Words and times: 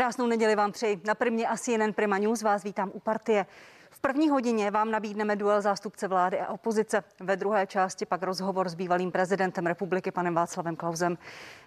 Krásnou 0.00 0.26
neděli 0.26 0.56
vám 0.56 0.72
přeji. 0.72 1.00
Na 1.04 1.14
první 1.14 1.46
asi 1.46 1.72
jeden 1.72 1.92
Prima 1.92 2.18
News 2.18 2.42
vás 2.42 2.62
vítám 2.62 2.90
u 2.94 3.00
partie. 3.00 3.46
V 3.90 4.00
první 4.00 4.28
hodině 4.28 4.70
vám 4.70 4.90
nabídneme 4.90 5.36
duel 5.36 5.60
zástupce 5.60 6.08
vlády 6.08 6.40
a 6.40 6.52
opozice. 6.52 7.04
Ve 7.20 7.36
druhé 7.36 7.66
části 7.66 8.06
pak 8.06 8.22
rozhovor 8.22 8.68
s 8.68 8.74
bývalým 8.74 9.12
prezidentem 9.12 9.66
republiky 9.66 10.10
panem 10.10 10.34
Václavem 10.34 10.76
Klausem. 10.76 11.18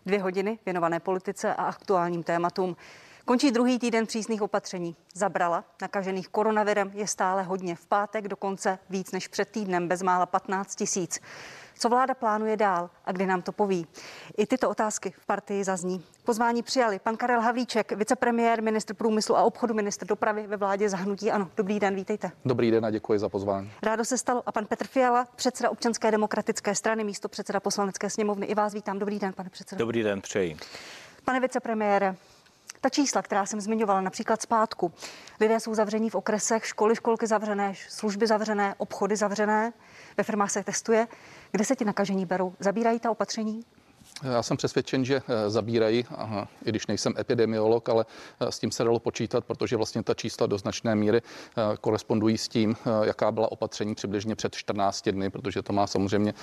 Dvě 0.05 0.21
hodiny 0.21 0.59
věnované 0.65 0.99
politice 0.99 1.55
a 1.55 1.63
aktuálním 1.63 2.23
tématům. 2.23 2.75
Končí 3.25 3.51
druhý 3.51 3.79
týden 3.79 4.05
přísných 4.05 4.41
opatření. 4.41 4.95
Zabrala 5.13 5.63
nakažených 5.81 6.29
koronavirem 6.29 6.91
je 6.93 7.07
stále 7.07 7.43
hodně. 7.43 7.75
V 7.75 7.85
pátek 7.85 8.27
dokonce 8.27 8.79
víc 8.89 9.11
než 9.11 9.27
před 9.27 9.49
týdnem, 9.49 9.87
bezmála 9.87 10.25
15 10.25 10.75
tisíc. 10.75 11.19
Co 11.79 11.89
vláda 11.89 12.13
plánuje 12.13 12.57
dál 12.57 12.89
a 13.05 13.11
kdy 13.11 13.25
nám 13.25 13.41
to 13.41 13.51
poví? 13.51 13.87
I 14.37 14.45
tyto 14.45 14.69
otázky 14.69 15.13
v 15.19 15.25
partii 15.25 15.63
zazní. 15.63 16.03
Pozvání 16.23 16.63
přijali 16.63 16.99
pan 16.99 17.17
Karel 17.17 17.41
Havlíček, 17.41 17.91
vicepremiér, 17.91 18.63
ministr 18.63 18.93
průmyslu 18.93 19.37
a 19.37 19.43
obchodu, 19.43 19.73
ministr 19.73 20.07
dopravy 20.07 20.47
ve 20.47 20.57
vládě 20.57 20.89
zahnutí. 20.89 21.31
Ano, 21.31 21.49
dobrý 21.57 21.79
den, 21.79 21.95
vítejte. 21.95 22.31
Dobrý 22.45 22.71
den 22.71 22.85
a 22.85 22.91
děkuji 22.91 23.19
za 23.19 23.29
pozvání. 23.29 23.71
Rádo 23.83 24.05
se 24.05 24.17
stalo. 24.17 24.43
A 24.45 24.51
pan 24.51 24.65
Petr 24.65 24.87
Fiala, 24.87 25.27
předseda 25.35 25.69
občanské 25.69 26.11
demokratické 26.11 26.75
strany, 26.75 27.03
místo 27.03 27.29
předseda 27.29 27.59
poslanecké 27.59 28.09
sněmovny. 28.09 28.45
I 28.45 28.55
vás 28.55 28.73
vítám. 28.73 28.99
Dobrý 28.99 29.19
den, 29.19 29.33
pane 29.33 29.49
předsedo. 29.49 29.79
Dobrý 29.79 30.03
den, 30.03 30.21
přeji. 30.21 30.57
Pane 31.25 31.39
vicepremiére, 31.39 32.15
ta 32.81 32.89
čísla, 32.89 33.21
která 33.21 33.45
jsem 33.45 33.61
zmiňovala, 33.61 34.01
například 34.01 34.41
zpátku. 34.41 34.91
Lidé 35.39 35.59
jsou 35.59 35.75
zavření 35.75 36.09
v 36.09 36.15
okresech, 36.15 36.65
školy, 36.65 36.95
školky 36.95 37.27
zavřené, 37.27 37.73
služby 37.89 38.27
zavřené, 38.27 38.75
obchody 38.77 39.15
zavřené, 39.15 39.73
ve 40.17 40.23
firmách 40.23 40.51
se 40.51 40.63
testuje. 40.63 41.07
Kde 41.55 41.65
se 41.65 41.75
ti 41.75 41.85
nakažení 41.85 42.25
berou? 42.25 42.53
Zabírají 42.59 42.99
ta 42.99 43.11
opatření? 43.11 43.63
Já 44.21 44.43
jsem 44.43 44.57
přesvědčen, 44.57 45.05
že 45.05 45.21
eh, 45.27 45.49
zabírají, 45.49 46.05
aha, 46.09 46.47
i 46.65 46.69
když 46.69 46.87
nejsem 46.87 47.13
epidemiolog, 47.19 47.89
ale 47.89 48.05
eh, 48.39 48.51
s 48.51 48.59
tím 48.59 48.71
se 48.71 48.83
dalo 48.83 48.99
počítat, 48.99 49.45
protože 49.45 49.77
vlastně 49.77 50.03
ta 50.03 50.13
čísla 50.13 50.47
do 50.47 50.57
značné 50.57 50.95
míry 50.95 51.21
eh, 51.21 51.61
korespondují 51.81 52.37
s 52.37 52.47
tím, 52.47 52.75
jaká 53.03 53.31
byla 53.31 53.51
opatření 53.51 53.95
přibližně 53.95 54.35
před 54.35 54.55
14 54.55 55.09
dny, 55.09 55.29
protože 55.29 55.61
to 55.61 55.73
má 55.73 55.87
samozřejmě 55.87 56.33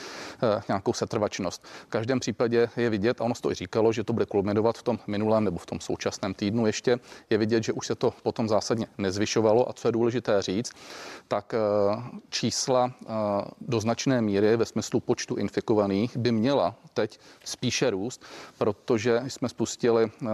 nějakou 0.68 0.92
setrvačnost. 0.92 1.64
V 1.64 1.86
každém 1.86 2.20
případě 2.20 2.68
je 2.76 2.90
vidět, 2.90 3.20
a 3.20 3.24
ono 3.24 3.34
se 3.34 3.42
to 3.42 3.50
i 3.50 3.54
říkalo, 3.54 3.92
že 3.92 4.04
to 4.04 4.12
bude 4.12 4.26
kulminovat 4.26 4.78
v 4.78 4.82
tom 4.82 4.98
minulém 5.06 5.44
nebo 5.44 5.58
v 5.58 5.66
tom 5.66 5.80
současném 5.80 6.34
týdnu 6.34 6.66
ještě, 6.66 6.98
je 7.30 7.38
vidět, 7.38 7.64
že 7.64 7.72
už 7.72 7.86
se 7.86 7.94
to 7.94 8.14
potom 8.22 8.48
zásadně 8.48 8.86
nezvyšovalo 8.98 9.68
a 9.68 9.72
co 9.72 9.88
je 9.88 9.92
důležité 9.92 10.42
říct, 10.42 10.72
tak 11.28 11.54
čísla 12.30 12.92
do 13.60 13.80
značné 13.80 14.22
míry 14.22 14.56
ve 14.56 14.66
smyslu 14.66 15.00
počtu 15.00 15.36
infikovaných 15.36 16.16
by 16.16 16.32
měla 16.32 16.74
teď 16.94 17.18
spíše 17.60 17.90
růst, 17.90 18.24
protože 18.58 19.22
jsme 19.28 19.48
spustili 19.48 20.10
eh, 20.22 20.28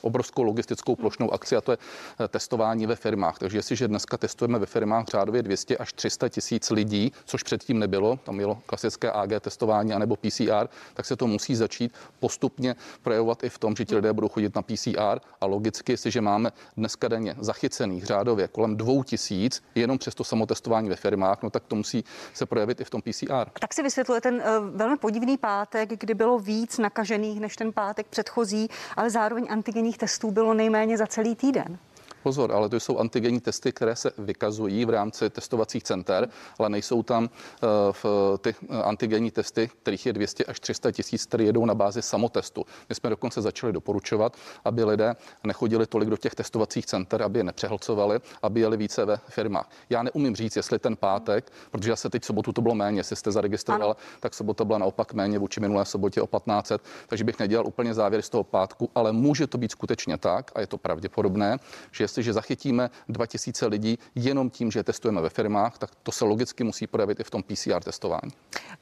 obrovskou 0.00 0.42
logistickou 0.42 0.96
plošnou 0.96 1.32
akci 1.32 1.56
a 1.56 1.60
to 1.60 1.72
je 1.72 1.78
eh, 2.20 2.28
testování 2.28 2.86
ve 2.86 2.96
firmách. 2.96 3.38
Takže 3.38 3.58
jestliže 3.58 3.88
dneska 3.88 4.16
testujeme 4.16 4.58
ve 4.58 4.66
firmách 4.66 5.06
řádově 5.06 5.42
200 5.42 5.76
až 5.76 5.92
300 5.92 6.28
tisíc 6.28 6.70
lidí, 6.70 7.12
což 7.24 7.42
předtím 7.42 7.78
nebylo, 7.78 8.18
tam 8.24 8.36
bylo 8.36 8.58
klasické 8.66 9.12
AG 9.12 9.30
testování 9.40 9.92
anebo 9.92 10.16
PCR, 10.16 10.68
tak 10.94 11.06
se 11.06 11.16
to 11.16 11.26
musí 11.26 11.54
začít 11.54 11.94
postupně 12.20 12.76
projevovat 13.02 13.44
i 13.44 13.48
v 13.48 13.58
tom, 13.58 13.76
že 13.76 13.84
ti 13.84 13.94
lidé 13.94 14.12
budou 14.12 14.28
chodit 14.28 14.54
na 14.54 14.62
PCR 14.62 15.20
a 15.40 15.46
logicky, 15.46 15.92
jestliže 15.92 16.20
máme 16.20 16.52
dneska 16.76 17.08
denně 17.08 17.36
zachycených 17.40 18.04
řádově 18.04 18.48
kolem 18.48 18.76
2000 18.76 19.62
jenom 19.74 19.98
přes 19.98 20.14
to 20.14 20.24
samotestování 20.24 20.88
ve 20.88 20.96
firmách, 20.96 21.42
no 21.42 21.50
tak 21.50 21.62
to 21.68 21.76
musí 21.76 22.04
se 22.34 22.46
projevit 22.46 22.80
i 22.80 22.84
v 22.84 22.90
tom 22.90 23.02
PCR. 23.02 23.50
Tak 23.60 23.74
si 23.74 23.82
vysvětluje 23.82 24.20
ten 24.20 24.34
uh, 24.34 24.76
velmi 24.76 24.96
podivný 24.96 25.38
pátek, 25.38 26.00
kdy 26.00 26.14
bylo 26.14 26.38
víc 26.38 26.78
nakažených 26.78 27.40
než 27.40 27.56
ten 27.56 27.72
pátek 27.72 28.06
předchozí, 28.06 28.68
ale 28.96 29.10
zároveň 29.10 29.46
antigenní 29.50 29.89
antigenních 29.90 29.98
testů 29.98 30.30
bylo 30.30 30.54
nejméně 30.54 30.98
za 30.98 31.06
celý 31.06 31.34
týden. 31.34 31.78
Pozor, 32.22 32.52
ale 32.52 32.68
to 32.68 32.80
jsou 32.80 32.98
antigenní 32.98 33.40
testy, 33.40 33.72
které 33.72 33.96
se 33.96 34.12
vykazují 34.18 34.84
v 34.84 34.90
rámci 34.90 35.30
testovacích 35.30 35.82
center, 35.82 36.28
ale 36.58 36.68
nejsou 36.68 37.02
tam 37.02 37.24
uh, 37.24 38.36
ty 38.38 38.54
eh, 38.70 38.82
antigenní 38.82 39.30
testy, 39.30 39.70
kterých 39.82 40.06
je 40.06 40.12
200 40.12 40.44
až 40.44 40.60
300 40.60 40.92
tisíc, 40.92 41.26
které 41.26 41.44
jedou 41.44 41.66
na 41.66 41.74
bázi 41.74 42.02
samotestu. 42.02 42.66
My 42.88 42.94
jsme 42.94 43.10
dokonce 43.10 43.42
začali 43.42 43.72
doporučovat, 43.72 44.36
aby 44.64 44.84
lidé 44.84 45.16
nechodili 45.44 45.86
tolik 45.86 46.08
do 46.08 46.16
těch 46.16 46.34
testovacích 46.34 46.86
center, 46.86 47.22
aby 47.22 47.38
je 47.38 47.44
nepřehlcovali, 47.44 48.20
aby 48.42 48.60
jeli 48.60 48.76
více 48.76 49.04
ve 49.04 49.16
firmách. 49.16 49.70
Já 49.90 50.02
neumím 50.02 50.36
říct, 50.36 50.56
jestli 50.56 50.78
ten 50.78 50.96
pátek, 50.96 51.52
protože 51.70 51.96
se 51.96 52.10
teď 52.10 52.24
sobotu 52.24 52.52
to 52.52 52.62
bylo 52.62 52.74
méně, 52.74 53.00
jestli 53.00 53.16
jste 53.16 53.32
zaregistroval, 53.32 53.96
tak 54.20 54.34
sobota 54.34 54.64
byla 54.64 54.78
naopak 54.78 55.12
méně 55.14 55.38
vůči 55.38 55.60
minulé 55.60 55.84
sobotě 55.84 56.22
o 56.22 56.26
1500, 56.26 56.82
takže 57.06 57.24
bych 57.24 57.38
nedělal 57.38 57.66
úplně 57.66 57.94
závěr 57.94 58.22
z 58.22 58.28
toho 58.28 58.44
pátku, 58.44 58.90
ale 58.94 59.12
může 59.12 59.46
to 59.46 59.58
být 59.58 59.70
skutečně 59.70 60.18
tak, 60.18 60.50
a 60.54 60.60
je 60.60 60.66
to 60.66 60.78
pravděpodobné, 60.78 61.58
že 61.92 62.08
jestliže 62.10 62.32
zachytíme 62.32 62.90
2000 63.08 63.66
lidí 63.66 63.98
jenom 64.14 64.50
tím, 64.50 64.70
že 64.70 64.82
testujeme 64.82 65.20
ve 65.20 65.28
firmách, 65.28 65.78
tak 65.78 65.90
to 66.02 66.12
se 66.12 66.24
logicky 66.24 66.64
musí 66.64 66.86
projevit 66.86 67.20
i 67.20 67.24
v 67.24 67.30
tom 67.30 67.42
PCR 67.42 67.82
testování. 67.84 68.32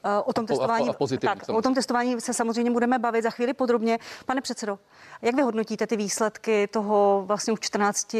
Eh, 0.04 0.18
o 0.24 0.32
tom 0.32 0.46
testování, 0.46 0.88
a, 0.88 0.92
a 0.92 1.18
tak, 1.20 1.48
o 1.48 1.62
tom 1.62 1.74
testování 1.74 2.20
se 2.20 2.34
samozřejmě 2.34 2.70
budeme 2.70 2.98
bavit 2.98 3.22
za 3.22 3.30
chvíli 3.30 3.54
podrobně. 3.54 3.98
Pane 4.26 4.40
předsedo, 4.40 4.78
jak 5.22 5.34
vy 5.34 5.42
hodnotíte 5.42 5.86
ty 5.86 5.96
výsledky 5.96 6.66
toho 6.66 7.24
vlastně 7.26 7.52
už 7.52 7.60
14 7.60 8.16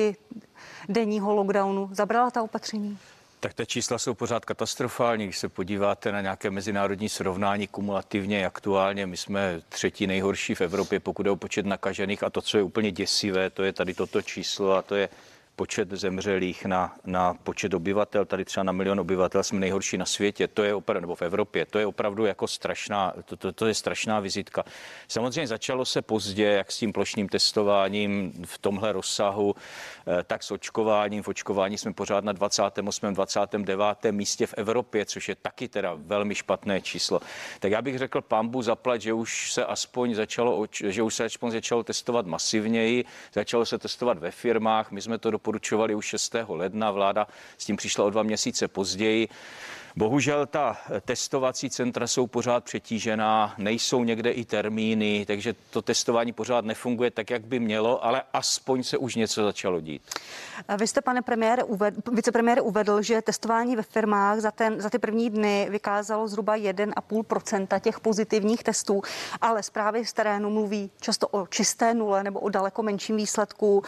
denního 0.89 1.35
lockdownu? 1.35 1.89
Zabrala 1.93 2.31
ta 2.31 2.43
opatření? 2.43 2.99
Tak 3.41 3.55
ta 3.55 3.65
čísla 3.65 3.99
jsou 3.99 4.15
pořád 4.15 4.45
katastrofální. 4.45 5.25
Když 5.25 5.39
se 5.39 5.49
podíváte 5.49 6.13
na 6.13 6.21
nějaké 6.21 6.51
mezinárodní 6.51 7.09
srovnání 7.09 7.67
kumulativně, 7.67 8.47
aktuálně 8.47 9.07
my 9.07 9.17
jsme 9.17 9.61
třetí 9.69 10.07
nejhorší 10.07 10.55
v 10.55 10.61
Evropě, 10.61 11.01
pokud 11.01 11.27
je 11.27 11.33
o 11.33 11.37
počet 11.37 11.67
nakažených 11.67 12.23
a 12.23 12.31
to, 12.31 12.43
co 12.43 12.57
je 12.57 12.63
úplně 12.63 12.93
děsivé, 12.93 13.51
to 13.51 13.63
je 13.63 13.73
tady 13.73 13.95
toto 13.95 14.23
číslo 14.23 14.73
a 14.73 14.83
to 14.83 14.95
je 14.95 15.09
počet 15.59 15.91
zemřelých 15.91 16.65
na, 16.65 16.95
na 17.05 17.35
počet 17.35 17.75
obyvatel, 17.75 18.25
tady 18.25 18.45
třeba 18.45 18.65
na 18.65 18.73
milion 18.73 19.01
obyvatel 19.01 19.43
jsme 19.43 19.61
nejhorší 19.61 19.99
na 19.99 20.07
světě, 20.07 20.49
to 20.49 20.63
je 20.63 20.75
opravdu, 20.75 21.01
nebo 21.01 21.15
v 21.15 21.23
Evropě, 21.23 21.67
to 21.67 21.79
je 21.79 21.87
opravdu 21.87 22.27
jako 22.27 22.47
strašná, 22.47 23.15
to, 23.25 23.37
to, 23.37 23.53
to 23.53 23.67
je 23.67 23.75
strašná 23.75 24.21
vizitka. 24.21 24.65
Samozřejmě 25.09 25.47
začalo 25.47 25.85
se 25.85 26.03
pozdě, 26.03 26.45
jak 26.45 26.73
s 26.73 26.79
tím 26.79 26.93
plošným 26.93 27.29
testováním 27.29 28.33
v 28.47 28.59
tomhle 28.59 28.93
rozsahu, 28.93 29.55
eh, 29.55 30.23
tak 30.23 30.43
s 30.43 30.51
očkováním. 30.51 31.23
V 31.23 31.29
očkování 31.29 31.79
jsme 31.79 31.93
pořád 31.93 32.25
na 32.25 32.33
28. 32.33 33.15
29. 33.15 34.13
místě 34.13 34.47
v 34.47 34.55
Evropě, 34.57 35.05
což 35.05 35.29
je 35.29 35.35
taky 35.35 35.69
teda 35.69 35.95
velmi 35.97 36.35
špatné 36.35 36.81
číslo. 36.81 37.21
Tak 37.61 37.73
já 37.73 37.83
bych 37.83 37.99
řekl 37.99 38.21
pambu 38.21 38.63
zaplat, 38.63 39.01
že 39.01 39.13
už 39.13 39.53
se 39.53 39.65
aspoň 39.65 40.15
začalo, 40.15 40.67
že 40.73 41.03
už 41.03 41.15
se 41.15 41.25
aspoň 41.25 41.51
začalo 41.51 41.83
testovat 41.83 42.27
masivněji, 42.27 43.05
začalo 43.33 43.67
se 43.67 43.79
testovat 43.79 44.19
ve 44.19 44.31
firmách, 44.31 44.91
my 44.91 45.03
jsme 45.03 45.19
to 45.19 45.31
do 45.31 45.39
doporučovali 45.49 45.95
už 45.95 46.07
6. 46.07 46.37
ledna. 46.49 46.91
Vláda 46.91 47.27
s 47.59 47.65
tím 47.65 47.77
přišla 47.77 48.05
o 48.05 48.11
dva 48.11 48.23
měsíce 48.23 48.69
později. 48.69 49.29
Bohužel 49.97 50.47
ta 50.47 50.77
testovací 51.05 51.71
centra 51.71 52.07
jsou 52.07 52.27
pořád 52.27 52.65
přetížená, 52.65 53.55
nejsou 53.59 54.05
někde 54.05 54.31
i 54.31 54.45
termíny, 54.45 55.25
takže 55.27 55.55
to 55.71 55.83
testování 55.83 56.33
pořád 56.33 56.65
nefunguje 56.65 57.11
tak, 57.11 57.31
jak 57.31 57.45
by 57.45 57.61
mělo, 57.61 58.05
ale 58.05 58.23
aspoň 58.33 58.83
se 58.83 58.99
už 58.99 59.15
něco 59.15 59.45
začalo 59.45 59.81
dít. 59.81 60.03
Vy 60.79 60.87
jste, 60.87 61.01
pane 61.01 61.23
premiére, 61.23 61.63
uvedl, 61.63 62.01
vicepremiér 62.13 62.61
uvedl, 62.63 63.03
že 63.03 63.23
testování 63.23 63.77
ve 63.77 63.83
firmách 63.83 64.39
za, 64.39 64.51
ten, 64.51 64.81
za 64.81 64.91
ty 64.91 64.99
první 64.99 65.31
dny 65.31 65.67
vykázalo 65.71 66.29
zhruba 66.29 66.57
1,5% 66.57 67.81
těch 67.81 68.01
pozitivních 68.01 68.65
testů, 68.65 69.03
ale 69.41 69.63
zprávy 69.63 70.07
z 70.07 70.13
terénu 70.13 70.51
mluví 70.51 70.91
často 71.01 71.29
o 71.29 71.47
čisté 71.47 71.95
nule 71.95 72.25
nebo 72.25 72.41
o 72.41 72.49
daleko 72.49 72.83
menším 72.83 73.17
výsledku. 73.17 73.83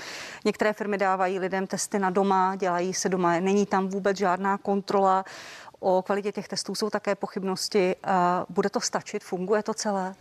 Některé 0.44 0.72
firmy 0.72 0.98
dávají 0.98 1.38
lidem 1.38 1.66
testy 1.66 1.98
na 1.98 2.10
doma, 2.10 2.56
dělají 2.56 2.94
se 2.94 3.08
doma, 3.08 3.40
není 3.40 3.66
tam 3.66 3.88
vůbec 3.88 4.16
žádná 4.16 4.58
kontrola. 4.58 5.24
O 5.80 6.02
kvalitě 6.02 6.32
těch 6.32 6.48
testů 6.48 6.74
jsou 6.74 6.90
také 6.90 7.14
pochybnosti. 7.14 7.96
Bude 8.48 8.70
to 8.70 8.80
stačit? 8.80 9.24
Funguje 9.24 9.62
to 9.62 9.74
celé? 9.74 10.14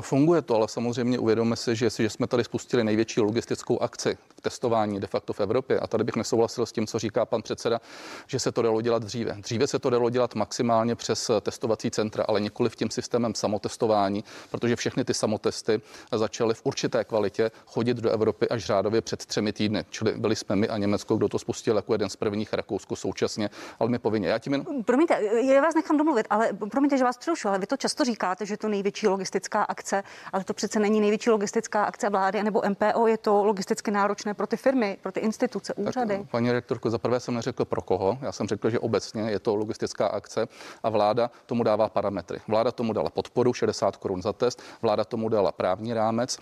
Funguje 0.00 0.42
to, 0.42 0.54
ale 0.54 0.68
samozřejmě 0.68 1.18
uvědomíme 1.18 1.56
si, 1.56 1.76
že 1.76 1.86
jestliže 1.86 2.10
jsme 2.10 2.26
tady 2.26 2.44
spustili 2.44 2.84
největší 2.84 3.20
logistickou 3.20 3.82
akci 3.82 4.18
k 4.36 4.40
testování 4.40 5.00
de 5.00 5.06
facto 5.06 5.32
v 5.32 5.40
Evropě, 5.40 5.80
a 5.80 5.86
tady 5.86 6.04
bych 6.04 6.16
nesouhlasil 6.16 6.66
s 6.66 6.72
tím, 6.72 6.86
co 6.86 6.98
říká 6.98 7.26
pan 7.26 7.42
předseda, 7.42 7.80
že 8.26 8.38
se 8.38 8.52
to 8.52 8.62
dalo 8.62 8.80
dělat 8.80 9.02
dříve. 9.02 9.36
Dříve 9.38 9.66
se 9.66 9.78
to 9.78 9.90
dalo 9.90 10.10
dělat 10.10 10.34
maximálně 10.34 10.94
přes 10.94 11.30
testovací 11.40 11.90
centra, 11.90 12.24
ale 12.28 12.40
nikoli 12.40 12.70
v 12.70 12.76
tím 12.76 12.90
systémem 12.90 13.34
samotestování, 13.34 14.24
protože 14.50 14.76
všechny 14.76 15.04
ty 15.04 15.14
samotesty 15.14 15.80
začaly 16.12 16.54
v 16.54 16.60
určité 16.64 17.04
kvalitě 17.04 17.50
chodit 17.66 17.96
do 17.96 18.10
Evropy 18.10 18.48
až 18.48 18.64
řádově 18.64 19.00
před 19.00 19.26
třemi 19.26 19.52
týdny. 19.52 19.84
Čili 19.90 20.12
byli 20.16 20.36
jsme 20.36 20.56
my 20.56 20.68
a 20.68 20.78
Německo, 20.78 21.16
kdo 21.16 21.28
to 21.28 21.38
spustil 21.38 21.76
jako 21.76 21.94
jeden 21.94 22.10
z 22.10 22.16
prvních, 22.16 22.52
Rakousko 22.52 22.96
současně, 22.96 23.50
ale 23.78 23.90
my 23.90 23.98
povinně. 23.98 24.28
Já 24.28 24.38
tím 24.38 24.52
jen... 24.52 24.64
Promiňte, 24.84 25.20
já 25.42 25.62
vás 25.62 25.74
nechám 25.74 25.96
domluvit, 25.96 26.26
ale 26.30 26.52
promiňte, 26.70 26.98
že 26.98 27.04
vás 27.04 27.18
přerušu, 27.18 27.48
ale 27.48 27.58
vy 27.58 27.66
to 27.66 27.76
často 27.76 28.04
říkáte, 28.04 28.46
že 28.46 28.56
to 28.56 28.68
největší 28.68 29.08
logistická 29.08 29.62
akce 29.62 29.81
akce, 29.82 30.02
ale 30.32 30.44
to 30.44 30.54
přece 30.54 30.80
není 30.80 31.00
největší 31.00 31.30
logistická 31.30 31.84
akce 31.84 32.10
vlády 32.10 32.42
nebo 32.42 32.62
MPO, 32.68 33.06
je 33.06 33.18
to 33.18 33.44
logisticky 33.44 33.90
náročné 33.90 34.34
pro 34.34 34.46
ty 34.46 34.56
firmy, 34.56 34.96
pro 35.02 35.12
ty 35.12 35.20
instituce, 35.20 35.74
úřady. 35.74 36.18
Tak, 36.18 36.30
paní 36.30 36.52
rektorko, 36.52 36.90
za 36.90 36.98
prvé 36.98 37.20
jsem 37.20 37.34
neřekl 37.34 37.64
pro 37.64 37.82
koho, 37.82 38.18
já 38.22 38.32
jsem 38.32 38.46
řekl, 38.46 38.70
že 38.70 38.78
obecně 38.78 39.22
je 39.22 39.38
to 39.38 39.56
logistická 39.56 40.06
akce 40.06 40.48
a 40.82 40.88
vláda 40.90 41.30
tomu 41.46 41.62
dává 41.62 41.88
parametry. 41.88 42.40
Vláda 42.48 42.70
tomu 42.72 42.92
dala 42.92 43.10
podporu 43.10 43.52
60 43.52 43.96
korun 43.96 44.22
za 44.22 44.32
test, 44.32 44.62
vláda 44.82 45.04
tomu 45.04 45.28
dala 45.28 45.52
právní 45.52 45.94
rámec, 45.94 46.38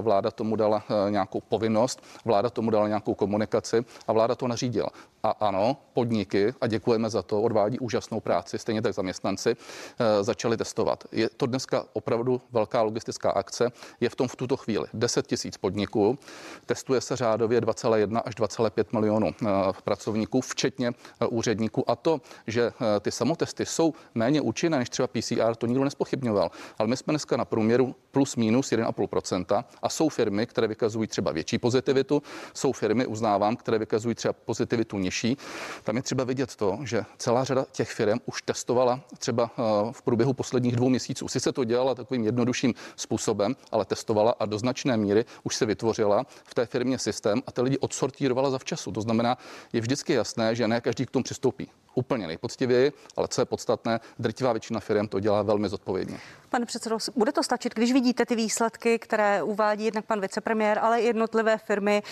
vláda 0.00 0.30
tomu 0.30 0.56
dala 0.56 0.84
nějakou 1.08 1.40
povinnost, 1.40 2.02
vláda 2.24 2.50
tomu 2.50 2.70
dala 2.70 2.88
nějakou 2.88 3.14
komunikaci 3.14 3.84
a 4.08 4.12
vláda 4.12 4.34
to 4.34 4.48
nařídila. 4.48 4.88
A 5.22 5.30
ano, 5.30 5.76
podniky, 5.92 6.54
a 6.60 6.66
děkujeme 6.66 7.10
za 7.10 7.22
to, 7.22 7.42
odvádí 7.42 7.78
úžasnou 7.78 8.20
práci, 8.20 8.58
stejně 8.58 8.82
tak 8.82 8.94
zaměstnanci, 8.94 9.50
eh, 9.54 10.24
začali 10.24 10.56
testovat. 10.56 11.04
Je 11.12 11.28
to 11.36 11.46
dneska 11.46 11.84
opravdu 11.92 12.40
velká 12.52 12.81
logistická 12.82 13.30
akce. 13.30 13.72
Je 14.00 14.08
v 14.08 14.16
tom 14.16 14.28
v 14.28 14.36
tuto 14.36 14.56
chvíli 14.56 14.86
10 14.94 15.26
tisíc 15.26 15.56
podniků, 15.56 16.18
testuje 16.66 17.00
se 17.00 17.16
řádově 17.16 17.60
2,1 17.60 18.22
až 18.24 18.34
2,5 18.34 18.84
milionů 18.92 19.34
eh, 19.42 19.46
pracovníků, 19.84 20.40
včetně 20.40 20.88
eh, 20.88 21.26
úředníků. 21.26 21.90
A 21.90 21.96
to, 21.96 22.20
že 22.46 22.72
ty 23.00 23.10
samotesty 23.10 23.66
jsou 23.66 23.94
méně 24.14 24.40
účinné 24.40 24.78
než 24.78 24.90
třeba 24.90 25.06
PCR, 25.06 25.54
to 25.58 25.66
nikdo 25.66 25.84
nespochybňoval. 25.84 26.50
Ale 26.78 26.88
my 26.88 26.96
jsme 26.96 27.12
dneska 27.12 27.36
na 27.36 27.44
průměru 27.44 27.94
plus 28.10 28.36
minus 28.36 28.72
1,5% 28.72 29.64
a 29.82 29.88
jsou 29.88 30.08
firmy, 30.08 30.46
které 30.46 30.66
vykazují 30.66 31.08
třeba 31.08 31.32
větší 31.32 31.58
pozitivitu, 31.58 32.22
jsou 32.54 32.72
firmy, 32.72 33.06
uznávám, 33.06 33.56
které 33.56 33.78
vykazují 33.78 34.14
třeba 34.14 34.32
pozitivitu 34.32 34.98
nižší. 34.98 35.36
Tam 35.84 35.96
je 35.96 36.02
třeba 36.02 36.24
vidět 36.24 36.56
to, 36.56 36.78
že 36.84 37.04
celá 37.18 37.44
řada 37.44 37.66
těch 37.72 37.90
firm 37.90 38.18
už 38.26 38.42
testovala 38.42 39.00
třeba 39.18 39.50
eh, 39.58 39.62
v 39.92 40.02
průběhu 40.02 40.32
posledních 40.32 40.76
dvou 40.76 40.88
měsíců. 40.88 41.28
Sice 41.28 41.52
to 41.52 41.64
dělala 41.64 41.94
takovým 41.94 42.24
jednodušším 42.24 42.71
způsobem, 42.96 43.56
ale 43.72 43.84
testovala 43.84 44.34
a 44.40 44.46
do 44.46 44.58
značné 44.58 44.96
míry 44.96 45.24
už 45.42 45.56
se 45.56 45.66
vytvořila 45.66 46.26
v 46.44 46.54
té 46.54 46.66
firmě 46.66 46.98
systém 46.98 47.42
a 47.46 47.52
ty 47.52 47.62
lidi 47.62 47.78
odsortírovala 47.78 48.50
za 48.50 48.58
včasu. 48.58 48.92
To 48.92 49.00
znamená, 49.00 49.38
je 49.72 49.80
vždycky 49.80 50.12
jasné, 50.12 50.54
že 50.54 50.68
ne 50.68 50.80
každý 50.80 51.06
k 51.06 51.10
tomu 51.10 51.22
přistoupí 51.22 51.68
úplně 51.94 52.26
nejpoctivěji, 52.26 52.92
ale 53.16 53.28
co 53.28 53.40
je 53.40 53.44
podstatné, 53.44 54.00
drtivá 54.18 54.52
většina 54.52 54.80
firm 54.80 55.08
to 55.08 55.20
dělá 55.20 55.42
velmi 55.42 55.68
zodpovědně. 55.68 56.18
Pane 56.52 56.66
předsedo, 56.66 56.98
bude 57.16 57.32
to 57.32 57.42
stačit, 57.42 57.74
když 57.74 57.92
vidíte 57.92 58.26
ty 58.26 58.36
výsledky, 58.36 58.98
které 58.98 59.42
uvádí 59.42 59.84
jednak 59.84 60.04
pan 60.04 60.20
vicepremiér, 60.20 60.78
ale 60.78 61.00
i 61.00 61.06
jednotlivé 61.06 61.58
firmy. 61.58 62.02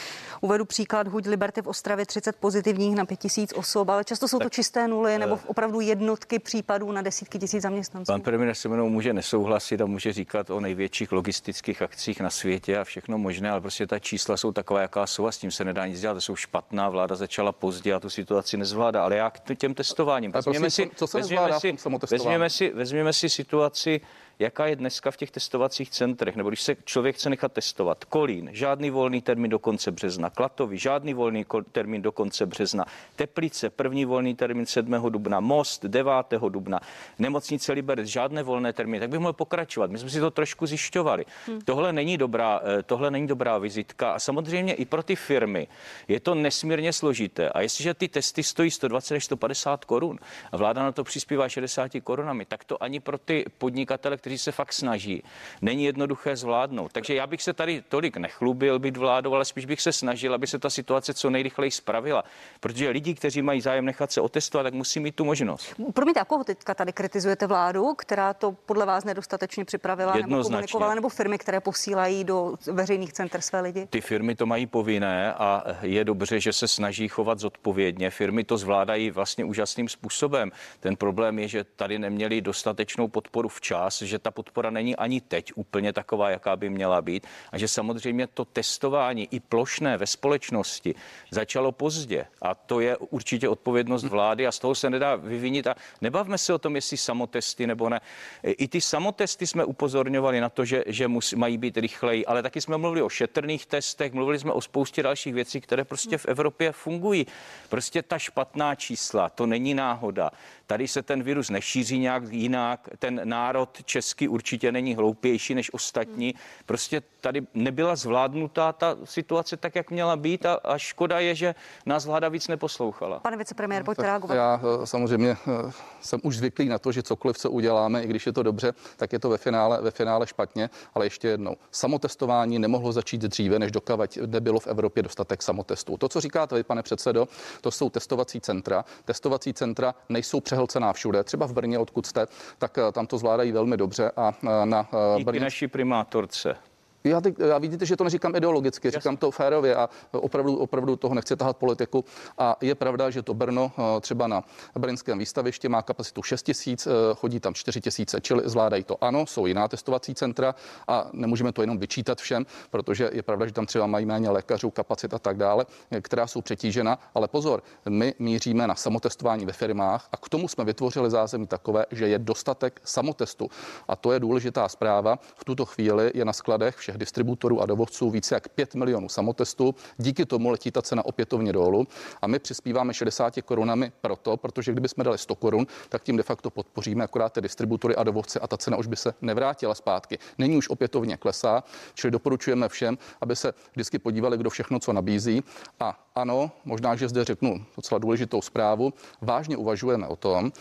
Uvedu 0.40 0.64
příklad 0.64 1.08
Huď 1.08 1.26
Liberty 1.26 1.62
v 1.62 1.69
Ostravě 1.69 2.06
30 2.06 2.37
pozitivních 2.37 2.96
na 2.96 3.04
5000 3.04 3.52
osob, 3.52 3.88
ale 3.88 4.04
často 4.04 4.28
jsou 4.28 4.38
tak, 4.38 4.46
to 4.46 4.50
čisté 4.50 4.88
nuly 4.88 5.19
nebo 5.19 5.37
v 5.37 5.46
opravdu 5.46 5.81
jednotky 5.81 6.38
případů 6.38 6.92
na 6.92 7.02
desítky 7.02 7.38
tisíc 7.38 7.62
zaměstnanců. 7.62 8.12
Pan 8.12 8.20
premiér 8.20 8.54
se 8.54 8.69
mnou 8.69 8.88
může 8.88 9.12
nesouhlasit 9.12 9.81
a 9.81 9.87
může 9.87 10.12
říkat 10.12 10.50
o 10.50 10.60
největších 10.60 11.12
logistických 11.12 11.82
akcích 11.82 12.20
na 12.20 12.31
světě 12.31 12.78
a 12.78 12.84
všechno 12.84 13.19
možné, 13.19 13.50
ale 13.50 13.60
prostě 13.60 13.87
ta 13.87 13.98
čísla 13.98 14.37
jsou 14.37 14.52
taková, 14.52 14.81
jaká 14.81 15.06
jsou 15.06 15.26
a 15.26 15.32
s 15.32 15.38
tím 15.38 15.50
se 15.50 15.64
nedá 15.64 15.87
nic 15.87 16.00
dělat. 16.00 16.14
To 16.14 16.20
jsou 16.20 16.37
špatná, 16.37 16.88
vláda 16.88 17.16
začala 17.16 17.52
pozdě 17.52 17.94
a 17.94 18.00
tu 18.00 18.10
situaci 18.10 18.56
nezvládá. 18.56 19.04
Ale 19.04 19.16
já 19.16 19.31
k 19.31 19.40
těm 19.56 19.75
testováním. 19.75 20.32
Vezměme 20.32 20.70
si, 20.70 20.90
co 20.94 21.06
se 21.06 21.19
vezměme 21.19 21.60
si, 21.60 21.76
vezměme 22.10 22.50
si, 22.50 22.70
vezměme 22.70 23.12
si 23.12 23.28
situaci 23.28 24.00
jaká 24.40 24.66
je 24.66 24.76
dneska 24.76 25.10
v 25.10 25.16
těch 25.16 25.31
testovacích 25.31 25.90
centrech, 25.90 26.37
nebo 26.37 26.50
když 26.50 26.62
se 26.62 26.76
člověk 26.84 27.16
chce 27.16 27.31
nechat 27.31 27.52
testovat. 27.52 28.04
Kolín, 28.04 28.48
žádný 28.52 28.90
volný 28.90 29.22
termín 29.22 29.50
do 29.50 29.58
konce 29.58 29.90
března. 29.90 30.31
Klatovy, 30.31 30.78
žádný 30.78 31.14
volný 31.14 31.46
termín 31.72 32.02
do 32.02 32.12
konce 32.12 32.46
března. 32.46 32.84
Teplice, 33.16 33.70
první 33.70 34.04
volný 34.04 34.34
termín 34.34 34.66
7. 34.66 34.92
dubna. 35.08 35.40
Most, 35.40 35.84
9. 35.84 36.12
dubna. 36.48 36.81
Nemocnice 37.19 37.72
Liberec, 37.72 38.06
žádné 38.06 38.42
volné 38.42 38.72
termíny. 38.72 39.00
Tak 39.00 39.10
bych 39.10 39.20
mohl 39.20 39.32
pokračovat. 39.32 39.90
My 39.90 39.98
jsme 39.98 40.10
si 40.10 40.20
to 40.20 40.31
trošku 40.31 40.66
zjišťovali. 40.66 41.25
Hmm. 41.46 41.60
Tohle 41.60 41.92
není 41.92 42.19
dobrá, 42.19 42.60
eh, 42.78 42.82
tohle 42.82 43.10
není 43.10 43.26
dobrá 43.26 43.58
vizitka 43.58 44.12
a 44.12 44.19
samozřejmě 44.19 44.75
i 44.75 44.84
pro 44.84 45.02
ty 45.02 45.16
firmy 45.16 45.69
je 46.08 46.20
to 46.20 46.34
nesmírně 46.34 46.92
složité. 46.92 47.48
A 47.48 47.60
jestliže 47.60 47.94
ty 47.94 48.08
testy 48.08 48.42
stojí 48.42 48.70
120 48.70 49.14
až 49.14 49.25
150 49.25 49.84
korun 49.84 50.19
a 50.52 50.56
vláda 50.56 50.82
na 50.82 50.92
to 50.92 51.04
přispívá 51.04 51.48
60 51.48 52.00
korunami, 52.00 52.44
tak 52.44 52.64
to 52.64 52.82
ani 52.82 53.00
pro 53.00 53.19
ty 53.19 53.44
podnikatele, 53.58 54.16
kteří 54.16 54.30
kteří 54.31 54.38
se 54.38 54.53
fakt 54.53 54.73
snaží, 54.73 55.23
není 55.62 55.85
jednoduché 55.85 56.37
zvládnout. 56.37 56.93
Takže 56.93 57.15
já 57.15 57.27
bych 57.27 57.43
se 57.43 57.53
tady 57.53 57.82
tolik 57.88 58.17
nechlubil 58.17 58.79
být 58.79 58.97
vládou, 58.97 59.35
ale 59.35 59.44
spíš 59.44 59.65
bych 59.67 59.81
se 59.81 59.93
snažil, 59.93 60.35
aby 60.35 60.47
se 60.47 60.59
ta 60.59 60.71
situace 60.71 61.15
co 61.15 61.31
nejrychleji 61.31 61.71
spravila. 61.71 62.25
Protože 62.61 62.91
lidi, 62.91 63.15
kteří 63.15 63.43
mají 63.43 63.61
zájem 63.61 63.85
nechat 63.85 64.12
se 64.12 64.21
otestovat, 64.21 64.65
tak 64.65 64.75
musí 64.75 65.00
mít 65.00 65.15
tu 65.15 65.25
možnost. 65.25 65.75
Promiňte, 65.94 66.21
jakou 66.21 66.44
teďka 66.44 66.75
tady 66.75 66.93
kritizujete 66.93 67.47
vládu, 67.47 67.94
která 67.94 68.35
to 68.35 68.53
podle 68.53 68.87
vás 68.87 69.05
nedostatečně 69.05 69.65
připravila 69.65 70.15
nebo 70.15 70.43
komunikovala, 70.43 70.94
nebo 70.94 71.09
firmy, 71.09 71.38
které 71.38 71.61
posílají 71.61 72.25
do 72.25 72.55
veřejných 72.73 73.12
center 73.12 73.41
své 73.41 73.61
lidi? 73.61 73.87
Ty 73.91 74.00
firmy 74.00 74.35
to 74.35 74.47
mají 74.47 74.67
povinné 74.67 75.35
a 75.35 75.65
je 75.83 76.05
dobře, 76.05 76.41
že 76.41 76.53
se 76.53 76.69
snaží 76.69 77.09
chovat 77.09 77.38
zodpovědně. 77.38 78.11
Firmy 78.11 78.44
to 78.44 78.56
zvládají 78.56 79.11
vlastně 79.11 79.44
úžasným 79.44 79.88
způsobem. 79.88 80.50
Ten 80.81 80.97
problém 80.97 81.38
je, 81.38 81.49
že 81.49 81.65
tady 81.65 81.99
neměli 81.99 82.41
dostatečnou 82.41 83.09
podporu 83.09 83.49
včas, 83.49 84.03
že 84.03 84.19
ta 84.22 84.31
podpora 84.31 84.70
není 84.70 84.96
ani 84.96 85.20
teď 85.20 85.52
úplně 85.55 85.93
taková, 85.93 86.31
jaká 86.31 86.56
by 86.56 86.70
měla 86.70 87.02
být 87.02 87.26
a 87.52 87.58
že 87.58 87.69
samozřejmě 87.69 88.26
to 88.26 88.44
testování 88.44 89.28
i 89.31 89.40
plošné 89.40 89.96
ve 89.96 90.06
společnosti 90.06 90.94
začalo 91.31 91.72
pozdě 91.72 92.26
a 92.43 92.55
to 92.55 92.81
je 92.81 92.96
určitě 92.96 93.49
odpovědnost 93.49 94.05
vlády 94.05 94.46
a 94.46 94.52
z 94.52 94.58
toho 94.58 94.75
se 94.75 94.90
nedá 94.90 95.17
vyvinit 95.17 95.67
a 95.67 95.75
nebavme 96.00 96.38
se 96.38 96.55
o 96.55 96.58
tom, 96.58 96.76
jestli 96.76 96.96
samotesty 96.96 97.67
nebo 97.67 97.88
ne. 97.88 98.00
I 98.43 98.69
ty 98.69 98.81
samotesty 98.81 99.46
jsme 99.46 99.64
upozorňovali 99.64 100.40
na 100.40 100.49
to, 100.49 100.64
že, 100.64 100.84
že 100.87 101.08
musí, 101.08 101.37
mají 101.37 101.58
být 101.58 101.76
rychleji, 101.76 102.26
ale 102.26 102.43
taky 102.43 102.61
jsme 102.61 102.76
mluvili 102.76 103.02
o 103.02 103.08
šetrných 103.08 103.66
testech, 103.66 104.12
mluvili 104.12 104.38
jsme 104.38 104.52
o 104.52 104.61
spoustě 104.61 105.02
dalších 105.02 105.34
věcí, 105.34 105.61
které 105.61 105.84
prostě 105.84 106.19
v 106.19 106.26
Evropě 106.26 106.73
fungují. 106.73 107.26
Prostě 107.69 108.02
ta 108.02 108.19
špatná 108.19 108.75
čísla, 108.75 109.28
to 109.28 109.46
není 109.46 109.75
náhoda. 109.75 110.31
Tady 110.66 110.88
se 110.88 111.02
ten 111.02 111.23
virus 111.23 111.50
nešíří 111.50 111.99
nějak 111.99 112.23
jinak, 112.31 112.88
ten 112.99 113.20
národ 113.25 113.82
český 113.84 114.10
určitě 114.29 114.73
není 114.73 114.95
hloupější 114.95 115.55
než 115.55 115.75
ostatní. 115.75 116.35
Prostě 116.67 117.03
tady 117.21 117.47
nebyla 117.55 117.97
zvládnutá 117.97 118.73
ta 118.73 118.97
situace 119.05 119.57
tak, 119.57 119.77
jak 119.77 119.91
měla 119.91 120.17
být 120.17 120.47
a, 120.47 120.55
a 120.55 120.79
škoda 120.79 121.21
je, 121.21 121.35
že 121.35 121.55
nás 121.87 122.07
vláda 122.07 122.29
víc 122.29 122.49
neposlouchala. 122.49 123.21
Pane 123.21 123.37
vicepremiér, 123.37 123.85
pojďte 123.85 124.03
reagovat. 124.03 124.35
Já 124.35 124.61
eh, 124.83 124.87
samozřejmě 124.87 125.31
eh, 125.31 125.73
jsem 126.01 126.21
už 126.23 126.37
zvyklý 126.37 126.69
na 126.69 126.79
to, 126.79 126.93
že 126.93 127.03
cokoliv, 127.03 127.39
co 127.39 127.51
uděláme, 127.51 128.03
i 128.03 128.07
když 128.07 128.27
je 128.27 128.33
to 128.33 128.43
dobře, 128.43 128.73
tak 128.97 129.12
je 129.12 129.19
to 129.19 129.29
ve 129.29 129.39
finále, 129.39 129.83
ve 129.83 129.91
finále 129.91 130.27
špatně, 130.27 130.71
ale 130.95 131.07
ještě 131.07 131.29
jednou. 131.29 131.57
Samotestování 131.71 132.59
nemohlo 132.59 132.93
začít 132.93 133.21
dříve, 133.21 133.59
než 133.59 133.73
dokavať 133.73 134.19
nebylo 134.27 134.61
v 134.61 134.67
Evropě 134.67 135.03
dostatek 135.03 135.43
samotestů. 135.43 135.97
To, 135.97 136.09
co 136.09 136.21
říkáte 136.21 136.57
vy, 136.57 136.62
pane 136.62 136.83
předsedo, 136.83 137.29
to 137.61 137.71
jsou 137.71 137.91
testovací 137.91 138.41
centra. 138.41 138.85
Testovací 139.05 139.53
centra 139.53 139.95
nejsou 140.09 140.41
přehlcená 140.41 140.93
všude. 140.93 141.25
Třeba 141.25 141.47
v 141.47 141.53
Brně, 141.53 141.79
odkud 141.79 142.07
jste, 142.07 142.27
tak 142.59 142.79
eh, 142.79 142.93
tam 142.93 143.07
to 143.07 143.19
zvládají 143.19 143.52
velmi 143.52 143.76
dobře 143.76 143.89
a 144.16 144.35
na 144.64 144.88
Díky 145.16 145.25
Brně... 145.25 145.40
naší 145.40 145.68
primátorce. 145.68 146.56
Já, 147.04 147.21
teď, 147.21 147.35
já 147.38 147.59
vidíte, 147.59 147.87
že 147.87 147.97
to 147.97 148.04
neříkám 148.04 148.37
ideologicky, 148.37 148.88
Jasně. 148.88 149.00
říkám 149.00 149.16
to 149.16 149.30
férově 149.30 149.76
a 149.76 149.88
opravdu, 150.12 150.57
opravdu 150.57 150.97
toho 150.97 151.14
nechci 151.14 151.37
tahat 151.37 151.57
politiku. 151.57 152.04
A 152.38 152.57
je 152.61 152.75
pravda, 152.75 153.11
že 153.11 153.23
to 153.23 153.35
Brno 153.35 153.73
eh, 153.78 154.00
třeba 154.00 154.26
na 154.26 154.45
brněnském 154.78 155.19
výstavišti 155.19 155.69
má 155.69 155.83
kapacitu 155.83 156.23
6 156.23 156.42
tisíc, 156.42 156.87
eh, 156.87 156.90
chodí 157.14 157.40
tam 157.40 157.54
4 157.54 157.80
tisíce, 157.80 158.21
čili 158.21 158.42
zvládají 158.45 158.85
to. 158.85 159.04
Ano, 159.04 159.26
jsou 159.26 159.47
jiná 159.47 159.69
testovací 159.69 160.14
centra 160.14 160.54
a 160.88 161.09
nemůžeme 161.12 161.52
to 161.52 161.62
jenom 161.62 161.78
vyčítat 161.78 162.21
všem, 162.21 162.47
protože 162.71 163.11
je 163.12 163.23
pravda, 163.23 163.47
že 163.47 163.52
tam 163.52 163.66
třeba 163.66 163.87
mají 163.87 164.07
méně 164.07 164.30
lékařů, 164.30 164.71
kapacit 164.71 165.14
a 165.14 165.19
tak 165.19 165.37
dále, 165.37 165.66
eh, 165.90 166.00
která 166.00 166.26
jsou 166.26 166.40
přetížena. 166.40 166.99
Ale 167.14 167.28
pozor, 167.28 167.62
my 167.88 168.14
míříme 168.19 168.66
na 168.66 168.75
samotestování 168.75 169.47
ve 169.47 169.52
firmách 169.52 170.09
a 170.12 170.16
k 170.16 170.28
tomu 170.28 170.49
jsme 170.49 170.64
vytvořili 170.64 171.11
zázemí 171.11 171.47
takové, 171.47 171.87
že 171.90 172.09
je 172.09 172.19
dostatek 172.19 172.80
samotestu. 172.85 173.50
A 173.88 173.97
to 173.97 174.12
je 174.12 174.21
důležitá 174.21 174.69
zpráva. 174.69 175.19
V 175.37 175.45
tuto 175.45 175.64
chvíli 175.64 176.11
je 176.14 176.25
na 176.25 176.33
skladech 176.33 176.76
všech 176.90 176.99
distributorů 176.99 177.61
a 177.61 177.66
dovozců 177.66 178.11
více 178.11 178.35
jak 178.35 178.49
5 178.49 178.75
milionů 178.75 179.09
samotestů. 179.09 179.75
Díky 179.99 180.26
tomu 180.26 180.50
letí 180.50 180.70
ta 180.70 180.82
cena 180.82 181.04
opětovně 181.04 181.52
dolů 181.52 181.87
a 182.23 182.26
my 182.26 182.38
přispíváme 182.38 182.94
60 182.94 183.35
korunami 183.44 183.92
proto, 184.00 184.37
protože 184.37 184.73
kdyby 184.73 184.88
jsme 184.88 185.04
dali 185.04 185.18
100 185.18 185.35
korun, 185.35 185.66
tak 185.88 186.02
tím 186.02 186.16
de 186.16 186.23
facto 186.23 186.50
podpoříme 186.50 187.04
akorát 187.04 187.32
ty 187.32 187.40
distributory 187.40 187.97
a 187.97 188.02
dovozce 188.02 188.40
a 188.40 188.47
ta 188.47 188.56
cena 188.56 188.76
už 188.76 188.87
by 188.87 188.97
se 188.97 189.14
nevrátila 189.23 189.75
zpátky. 189.75 190.18
Není 190.38 190.56
už 190.56 190.68
opětovně 190.68 191.16
klesá, 191.16 191.64
čili 191.94 192.11
doporučujeme 192.11 192.68
všem, 192.68 192.99
aby 193.20 193.37
se 193.37 193.54
vždycky 193.73 193.99
podívali, 193.99 194.37
kdo 194.37 194.50
všechno 194.50 194.78
co 194.78 194.92
nabízí 194.92 195.42
a 195.80 196.06
ano, 196.14 196.50
možná, 196.64 196.97
že 196.97 197.09
zde 197.09 197.25
řeknu 197.25 197.64
docela 197.76 197.99
důležitou 197.99 198.42
zprávu. 198.42 198.92
Vážně 199.20 199.56
uvažujeme 199.56 200.06
o 200.06 200.16
tom, 200.16 200.52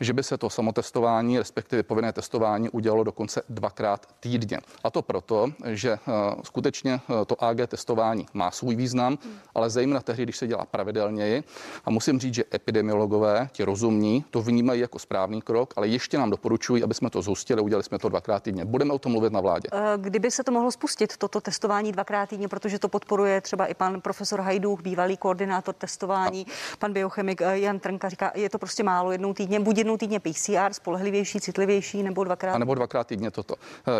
že 0.00 0.12
by 0.12 0.22
se 0.22 0.38
to 0.38 0.50
samotestování, 0.50 1.38
respektive 1.38 1.82
povinné 1.82 2.12
testování, 2.12 2.70
udělalo 2.70 3.04
dokonce 3.04 3.42
dvakrát 3.48 4.06
týdně. 4.20 4.58
A 4.84 4.90
to 4.90 5.02
proto, 5.02 5.52
že 5.76 5.98
skutečně 6.42 7.00
to 7.26 7.44
AG 7.44 7.56
testování 7.66 8.26
má 8.34 8.50
svůj 8.50 8.76
význam, 8.76 9.18
ale 9.54 9.70
zejména 9.70 10.00
tehdy, 10.00 10.22
když 10.22 10.36
se 10.36 10.46
dělá 10.46 10.64
pravidelněji. 10.64 11.44
A 11.84 11.90
musím 11.90 12.20
říct, 12.20 12.34
že 12.34 12.44
epidemiologové, 12.54 13.48
ti 13.52 13.64
rozumní, 13.64 14.24
to 14.30 14.42
vnímají 14.42 14.80
jako 14.80 14.98
správný 14.98 15.42
krok, 15.42 15.74
ale 15.76 15.88
ještě 15.88 16.18
nám 16.18 16.30
doporučují, 16.30 16.82
aby 16.82 16.94
jsme 16.94 17.10
to 17.10 17.22
zhustili, 17.22 17.62
udělali 17.62 17.84
jsme 17.84 17.98
to 17.98 18.08
dvakrát 18.08 18.42
týdně. 18.42 18.64
Budeme 18.64 18.94
o 18.94 18.98
tom 18.98 19.12
mluvit 19.12 19.32
na 19.32 19.40
vládě. 19.40 19.68
Kdyby 19.96 20.30
se 20.30 20.44
to 20.44 20.52
mohlo 20.52 20.70
spustit, 20.70 21.16
toto 21.16 21.40
testování 21.40 21.92
dvakrát 21.92 22.28
týdně, 22.28 22.48
protože 22.48 22.78
to 22.78 22.88
podporuje 22.88 23.40
třeba 23.40 23.66
i 23.66 23.74
pan 23.74 24.00
profesor 24.00 24.40
Hajduch, 24.40 24.82
bývalý 24.82 25.16
koordinátor 25.16 25.74
testování, 25.74 26.46
a... 26.46 26.76
pan 26.78 26.92
biochemik 26.92 27.40
Jan 27.52 27.78
Trnka 27.78 28.08
říká, 28.08 28.32
je 28.34 28.50
to 28.50 28.58
prostě 28.58 28.82
málo 28.82 29.12
jednou 29.12 29.34
týdně, 29.34 29.60
buď 29.60 29.78
jednou 29.78 29.96
týdně 29.96 30.20
PCR, 30.20 30.72
spolehlivější, 30.72 31.40
citlivější, 31.40 32.02
nebo 32.02 32.24
dvakrát. 32.24 32.54
A 32.54 32.58
nebo 32.58 32.74
dvakrát 32.74 33.06
týdně 33.06 33.30
toto. 33.30 33.54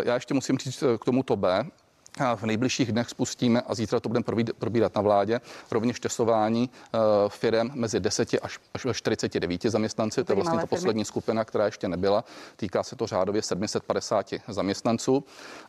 Já 0.05 0.13
ještě 0.13 0.33
musím 0.33 0.57
říct 0.57 0.83
k 1.01 1.05
tomuto 1.05 1.35
B, 1.35 1.64
v 2.35 2.43
nejbližších 2.43 2.91
dnech 2.91 3.09
spustíme 3.09 3.61
a 3.61 3.75
zítra 3.75 3.99
to 3.99 4.09
budeme 4.09 4.23
probírat 4.59 4.95
na 4.95 5.01
vládě. 5.01 5.41
Rovněž 5.71 5.99
testování 5.99 6.69
eh, 6.69 6.97
firm 7.27 7.71
mezi 7.73 7.99
10 7.99 8.29
až, 8.41 8.59
až 8.73 8.85
49 8.91 9.63
zaměstnanci. 9.63 10.23
To 10.23 10.31
je 10.31 10.35
vlastně 10.35 10.59
ta 10.59 10.65
poslední 10.65 11.05
skupina, 11.05 11.45
která 11.45 11.65
ještě 11.65 11.87
nebyla. 11.87 12.23
Týká 12.55 12.83
se 12.83 12.95
to 12.95 13.07
řádově 13.07 13.41
750 13.41 14.33
zaměstnanců. 14.47 15.23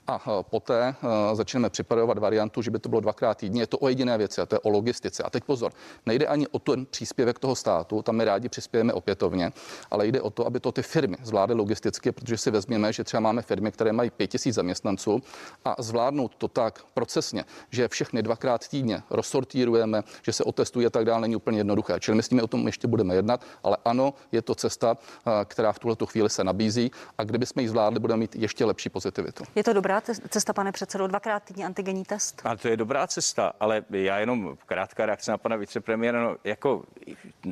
A 0.07 0.23
eh, 0.27 0.45
poté 0.51 0.95
eh, 1.03 1.37
začneme 1.37 1.71
připravovat 1.71 2.19
variantu, 2.19 2.63
že 2.63 2.71
by 2.71 2.79
to 2.79 2.89
bylo 2.89 3.01
dvakrát 3.01 3.39
týdně. 3.39 3.63
Je 3.63 3.67
to 3.67 3.79
o 3.79 3.89
jediné 3.89 4.19
věci 4.19 4.41
a 4.41 4.47
to 4.47 4.55
je 4.55 4.61
o 4.61 4.71
logistice. 4.71 5.23
A 5.23 5.31
teď 5.31 5.45
pozor, 5.45 5.73
nejde 6.07 6.27
ani 6.27 6.49
o 6.49 6.59
ten 6.59 6.87
příspěvek 6.87 7.39
toho 7.39 7.55
státu, 7.57 8.03
tam 8.03 8.17
my 8.17 8.25
rádi 8.25 8.49
přispějeme 8.49 8.93
opětovně, 8.93 9.53
ale 9.91 10.07
jde 10.07 10.21
o 10.21 10.31
to, 10.31 10.47
aby 10.47 10.61
to 10.61 10.73
ty 10.73 10.83
firmy 10.83 11.17
zvládly 11.23 11.55
logisticky, 11.55 12.13
protože 12.13 12.39
si 12.39 12.51
vezměme, 12.51 12.93
že 12.93 13.05
třeba 13.05 13.21
máme 13.21 13.43
firmy, 13.43 13.73
které 13.73 13.93
mají 13.93 14.11
5000 14.11 14.55
zaměstnanců 14.55 15.23
a 15.65 15.83
zvládnout 15.83 16.36
to 16.39 16.49
tak 16.49 16.85
procesně, 16.95 17.45
že 17.71 17.89
všechny 17.89 18.23
dvakrát 18.23 18.69
týdně 18.69 19.03
rozsortírujeme, 19.11 20.03
že 20.23 20.33
se 20.33 20.45
otestuje 20.45 20.87
a 20.87 20.91
tak 20.91 21.05
dále, 21.05 21.21
není 21.21 21.37
úplně 21.37 21.59
jednoduché. 21.59 22.01
Čili 22.01 22.17
my 22.17 22.23
s 22.23 22.31
nimi 22.31 22.43
o 22.43 22.47
tom 22.47 22.67
ještě 22.67 22.89
budeme 22.89 23.15
jednat, 23.15 23.45
ale 23.63 23.77
ano, 23.85 24.15
je 24.33 24.43
to 24.43 24.55
cesta, 24.55 24.97
eh, 25.27 25.31
která 25.45 25.73
v 25.73 25.79
tuhle 25.79 25.97
chvíli 26.05 26.31
se 26.31 26.45
nabízí 26.45 26.91
a 27.19 27.25
kdyby 27.25 27.47
jsme 27.47 27.63
ji 27.63 27.69
zvládli, 27.69 28.01
budeme 28.01 28.21
mít 28.21 28.37
ještě 28.37 28.65
lepší 28.65 28.89
pozitivitu. 28.89 29.45
Je 29.55 29.65
to 29.65 29.73
dobrá 29.73 30.03
cesta, 30.29 30.53
pane 30.53 30.73
předsedo, 30.73 31.07
dvakrát 31.07 31.43
týdně 31.43 31.67
antigenní 31.67 32.05
test? 32.05 32.43
A 32.45 32.57
to 32.57 32.69
je 32.69 32.77
dobrá 32.77 33.07
cesta, 33.07 33.53
ale 33.61 33.85
já 33.91 34.19
jenom 34.19 34.57
krátká 34.67 35.07
reakce 35.07 35.31
na 35.31 35.39
pana 35.39 35.57
vicepremiéra, 35.57 36.23
no, 36.23 36.37
jako 36.45 36.85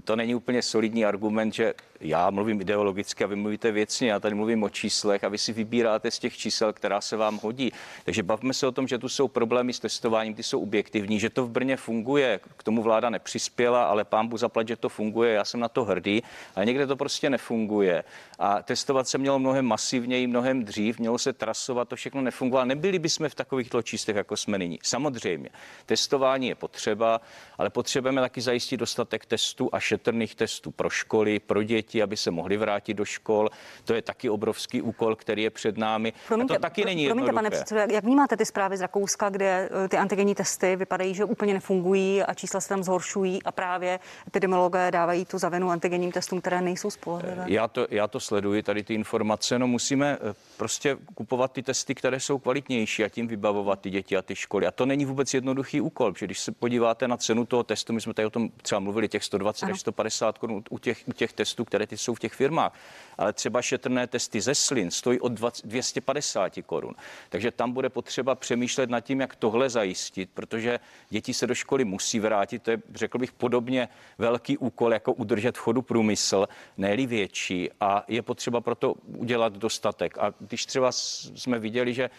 to 0.04 0.16
není 0.16 0.34
úplně 0.34 0.62
solidní 0.62 1.04
argument, 1.04 1.54
že 1.54 1.74
já 2.00 2.30
mluvím 2.30 2.60
ideologicky 2.60 3.24
a 3.24 3.26
vy 3.26 3.36
mluvíte 3.36 3.72
věcně, 3.72 4.10
já 4.10 4.20
tady 4.20 4.34
mluvím 4.34 4.62
o 4.62 4.68
číslech 4.68 5.24
a 5.24 5.28
vy 5.28 5.38
si 5.38 5.52
vybíráte 5.52 6.10
z 6.10 6.18
těch 6.18 6.36
čísel, 6.36 6.72
která 6.72 7.00
se 7.00 7.16
vám 7.16 7.38
hodí. 7.42 7.72
Takže 8.04 8.22
bavme 8.22 8.54
se 8.54 8.66
o 8.66 8.72
tom, 8.74 8.88
že 8.88 8.98
tu 8.98 9.08
jsou 9.08 9.28
problémy 9.28 9.72
s 9.72 9.80
testováním, 9.80 10.34
ty 10.34 10.42
jsou 10.42 10.60
objektivní, 10.60 11.20
že 11.20 11.30
to 11.30 11.46
v 11.46 11.50
Brně 11.50 11.76
funguje, 11.76 12.40
k 12.56 12.62
tomu 12.62 12.82
vláda 12.82 13.10
nepřispěla, 13.10 13.84
ale 13.84 14.04
pán 14.04 14.28
bu 14.28 14.36
zaplat, 14.36 14.68
že 14.68 14.76
to 14.76 14.88
funguje, 14.88 15.32
já 15.32 15.44
jsem 15.44 15.60
na 15.60 15.68
to 15.68 15.84
hrdý, 15.84 16.22
ale 16.56 16.66
někde 16.66 16.86
to 16.86 16.96
prostě 16.96 17.30
nefunguje. 17.30 18.04
A 18.38 18.62
testovat 18.62 19.08
se 19.08 19.18
mělo 19.18 19.38
mnohem 19.38 19.64
masivněji, 19.66 20.26
mnohem 20.26 20.64
dřív, 20.64 20.98
mělo 20.98 21.18
se 21.18 21.32
trasovat, 21.32 21.88
to 21.88 21.96
všechno 21.96 22.20
nefungovalo. 22.20 22.66
Nebyli 22.66 22.98
bychom 22.98 23.28
v 23.28 23.34
takových 23.34 23.70
číslech, 23.82 24.16
jako 24.16 24.36
jsme 24.36 24.58
nyní. 24.58 24.78
Samozřejmě, 24.82 25.48
testování 25.86 26.48
je 26.48 26.54
potřeba, 26.54 27.20
ale 27.58 27.70
potřebujeme 27.70 28.20
taky 28.20 28.40
zajistit 28.40 28.76
dostatek 28.76 29.26
testů 29.26 29.68
a 29.72 29.80
šetrných 29.80 30.34
testů 30.34 30.70
pro 30.70 30.90
školy, 30.90 31.38
pro 31.38 31.62
děti, 31.62 32.02
aby 32.02 32.16
se 32.16 32.30
mohli 32.30 32.56
vrátit 32.56 32.94
do 32.94 33.04
škol. 33.04 33.50
To 33.84 33.94
je 33.94 34.02
taky 34.02 34.30
obrovský 34.30 34.82
úkol, 34.82 35.16
který 35.16 35.42
je 35.42 35.50
před 35.50 35.78
námi. 35.78 36.12
Promiňte, 36.28 36.54
a 36.54 36.56
to 36.56 36.62
taky 36.62 36.84
není 36.84 37.06
promiňte, 37.06 37.28
jednoduché. 37.28 37.34
pane 37.34 37.50
předsedo, 37.50 37.94
jak 37.94 38.04
vnímáte 38.04 38.36
ty 38.36 38.46
zprávy 38.46 38.63
z 38.72 38.80
Rakouska, 38.80 39.28
kde 39.28 39.68
eh, 39.84 39.88
ty 39.88 39.96
antigenní 39.96 40.34
testy 40.34 40.76
vypadají, 40.76 41.14
že 41.14 41.24
úplně 41.24 41.54
nefungují 41.54 42.22
a 42.22 42.34
čísla 42.34 42.60
se 42.60 42.68
tam 42.68 42.82
zhoršují 42.82 43.42
a 43.42 43.52
právě 43.52 44.00
epidemiologové 44.26 44.90
dávají 44.90 45.24
tu 45.24 45.38
zavenu 45.38 45.70
antigenním 45.70 46.12
testům, 46.12 46.40
které 46.40 46.60
nejsou 46.60 46.90
spolehlivé? 46.90 47.44
Já 47.46 47.68
to, 47.68 47.86
já 47.90 48.06
to 48.06 48.20
sleduji, 48.20 48.62
tady 48.62 48.82
ty 48.82 48.94
informace. 48.94 49.58
No 49.58 49.66
musíme 49.66 50.18
eh, 50.20 50.34
prostě 50.56 50.96
kupovat 51.14 51.52
ty 51.52 51.62
testy, 51.62 51.94
které 51.94 52.20
jsou 52.20 52.38
kvalitnější 52.38 53.04
a 53.04 53.08
tím 53.08 53.28
vybavovat 53.28 53.80
ty 53.80 53.90
děti 53.90 54.16
a 54.16 54.22
ty 54.22 54.36
školy. 54.36 54.66
A 54.66 54.70
to 54.70 54.86
není 54.86 55.04
vůbec 55.04 55.34
jednoduchý 55.34 55.80
úkol, 55.80 56.12
protože 56.12 56.26
když 56.26 56.40
se 56.40 56.52
podíváte 56.52 57.08
na 57.08 57.16
cenu 57.16 57.46
toho 57.46 57.62
testu, 57.62 57.92
my 57.92 58.00
jsme 58.00 58.14
tady 58.14 58.26
o 58.26 58.30
tom 58.30 58.48
třeba 58.62 58.80
mluvili, 58.80 59.08
těch 59.08 59.24
120 59.24 59.66
až 59.66 59.80
150 59.80 60.38
korun 60.38 60.62
u 60.70 60.78
těch, 60.78 60.98
u 61.06 61.12
těch 61.12 61.32
testů, 61.32 61.64
které 61.64 61.86
ty 61.86 61.98
jsou 61.98 62.14
v 62.14 62.20
těch 62.20 62.32
firmách, 62.32 62.72
ale 63.18 63.32
třeba 63.32 63.62
šetrné 63.62 64.06
testy 64.06 64.40
ze 64.40 64.54
slin 64.54 64.90
stojí 64.90 65.20
od 65.20 65.32
20, 65.32 65.66
250 65.66 66.52
korun. 66.66 66.94
Takže 67.28 67.50
tam 67.50 67.72
bude 67.72 67.88
potřeba 67.88 68.34
přemýšlet 68.44 68.90
nad 68.90 69.00
tím, 69.00 69.20
jak 69.20 69.36
tohle 69.36 69.70
zajistit, 69.70 70.30
protože 70.34 70.80
děti 71.10 71.34
se 71.34 71.46
do 71.46 71.54
školy 71.54 71.84
musí 71.84 72.20
vrátit. 72.20 72.62
To 72.62 72.70
je, 72.70 72.78
řekl 72.94 73.18
bych, 73.18 73.32
podobně 73.32 73.88
velký 74.18 74.58
úkol, 74.58 74.92
jako 74.92 75.12
udržet 75.12 75.58
chodu 75.58 75.82
průmysl, 75.82 76.46
ne 76.76 76.96
větší. 76.96 77.70
A 77.80 78.04
je 78.08 78.22
potřeba 78.22 78.60
proto 78.60 78.94
udělat 79.16 79.52
dostatek. 79.56 80.18
A 80.18 80.34
když 80.40 80.66
třeba 80.66 80.92
jsme 80.92 81.58
viděli, 81.58 81.94
že 81.94 82.10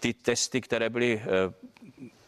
ty 0.00 0.12
testy, 0.12 0.60
které 0.60 0.90
byly 0.90 1.22
eh, 1.24 1.54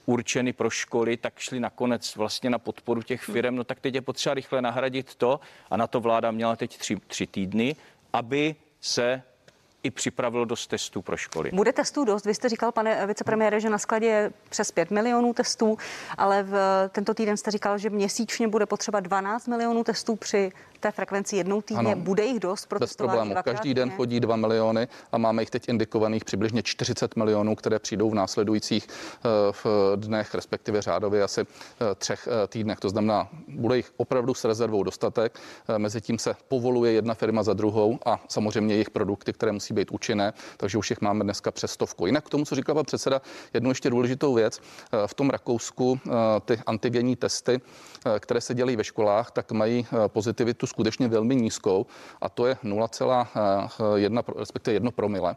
určeny 0.07 0.53
pro 0.53 0.71
školy, 0.71 1.17
tak 1.17 1.39
šly 1.39 1.61
nakonec 1.61 2.17
vlastně 2.17 2.51
na 2.51 2.59
podporu 2.59 3.03
těch 3.03 3.23
firm. 3.23 3.57
No 3.57 3.65
tak 3.65 3.81
teď 3.81 3.95
je 3.95 4.01
potřeba 4.01 4.35
rychle 4.35 4.63
nahradit 4.63 5.15
to 5.15 5.41
a 5.71 5.77
na 5.77 5.87
to 5.87 6.01
vláda 6.01 6.31
měla 6.31 6.57
teď 6.57 6.79
tři, 6.79 6.97
tři 7.07 7.27
týdny, 7.27 7.77
aby 8.13 8.57
se 8.81 9.23
i 9.87 9.91
připravilo 9.91 10.45
dost 10.45 10.67
testů 10.67 11.03
pro 11.03 11.17
školy. 11.17 11.51
Bude 11.53 11.73
testů 11.73 12.05
dost? 12.05 12.27
Vy 12.27 12.35
jste 12.35 12.49
říkal, 12.49 12.73
pane 12.73 13.07
vicepremiére, 13.07 13.61
že 13.61 13.71
na 13.71 13.79
skladě 13.79 14.07
je 14.07 14.33
přes 14.49 14.73
5 14.73 14.91
milionů 14.91 15.35
testů, 15.35 15.79
ale 16.19 16.43
v 16.43 16.55
tento 16.93 17.15
týden 17.15 17.37
jste 17.37 17.51
říkal, 17.51 17.79
že 17.79 17.91
měsíčně 17.91 18.49
bude 18.49 18.67
potřeba 18.67 19.01
12 19.01 19.49
milionů 19.49 19.85
testů 19.85 20.17
při 20.17 20.53
té 20.81 20.93
frekvenci 20.93 21.37
jednou 21.37 21.63
týdně. 21.63 21.79
Ano, 21.79 21.97
bude 21.97 22.25
jich 22.25 22.41
dost 22.41 22.67
pro 22.67 22.79
bez 22.79 22.97
problému. 22.97 23.35
Každý 23.45 23.75
den 23.75 23.91
chodí 23.91 24.21
2 24.21 24.37
miliony 24.37 24.89
a 25.13 25.19
máme 25.19 25.43
jich 25.43 25.51
teď 25.51 25.69
indikovaných 25.69 26.25
přibližně 26.25 26.63
40 26.63 27.17
milionů, 27.17 27.55
které 27.55 27.79
přijdou 27.79 28.11
v 28.11 28.15
následujících 28.15 28.87
eh, 28.89 29.29
v 29.53 29.67
dnech, 29.97 30.35
respektive 30.35 30.83
řádově 30.83 31.23
asi 31.23 31.41
eh, 31.41 31.95
třech 31.95 32.29
eh, 32.29 32.47
týdnech. 32.47 32.81
To 32.81 32.89
znamená, 32.89 33.29
bude 33.49 33.77
jich 33.77 33.93
opravdu 33.97 34.35
s 34.35 34.45
rezervou 34.45 34.83
dostatek. 34.83 35.41
Mezitím 35.79 36.19
se 36.19 36.37
povoluje 36.49 36.93
jedna 36.93 37.15
firma 37.15 37.43
za 37.43 37.55
druhou 37.55 37.99
a 38.07 38.21
samozřejmě 38.29 38.75
jejich 38.75 38.91
produkty, 38.91 39.33
které 39.33 39.53
musí 39.53 39.75
být 39.77 39.91
účinné, 39.91 40.33
takže 40.57 40.79
už 40.79 40.91
jich 40.91 41.01
máme 41.01 41.25
dneska 41.25 41.51
přes 41.51 41.71
stovku. 41.71 42.07
Jinak 42.07 42.25
k 42.25 42.31
tomu, 42.31 42.45
co 42.45 42.55
říkal 42.55 42.75
pan 42.75 42.85
předseda, 42.85 43.21
jednu 43.55 43.71
ještě 43.71 43.91
důležitou 43.91 44.35
věc. 44.35 44.61
V 45.07 45.15
tom 45.15 45.31
Rakousku 45.31 46.01
ty 46.45 46.59
antigenní 46.67 47.17
testy, 47.17 47.61
které 48.21 48.41
se 48.41 48.55
dělají 48.55 48.77
ve 48.77 48.85
školách, 48.85 49.31
tak 49.31 49.53
mají 49.53 49.87
pozitivitu 50.07 50.67
skutečně 50.67 51.09
velmi 51.09 51.37
nízkou 51.37 51.87
a 52.21 52.29
to 52.29 52.47
je 52.47 52.57
0,1, 52.65 54.23
respektive 54.39 54.75
1 54.75 54.91
promile. 54.91 55.37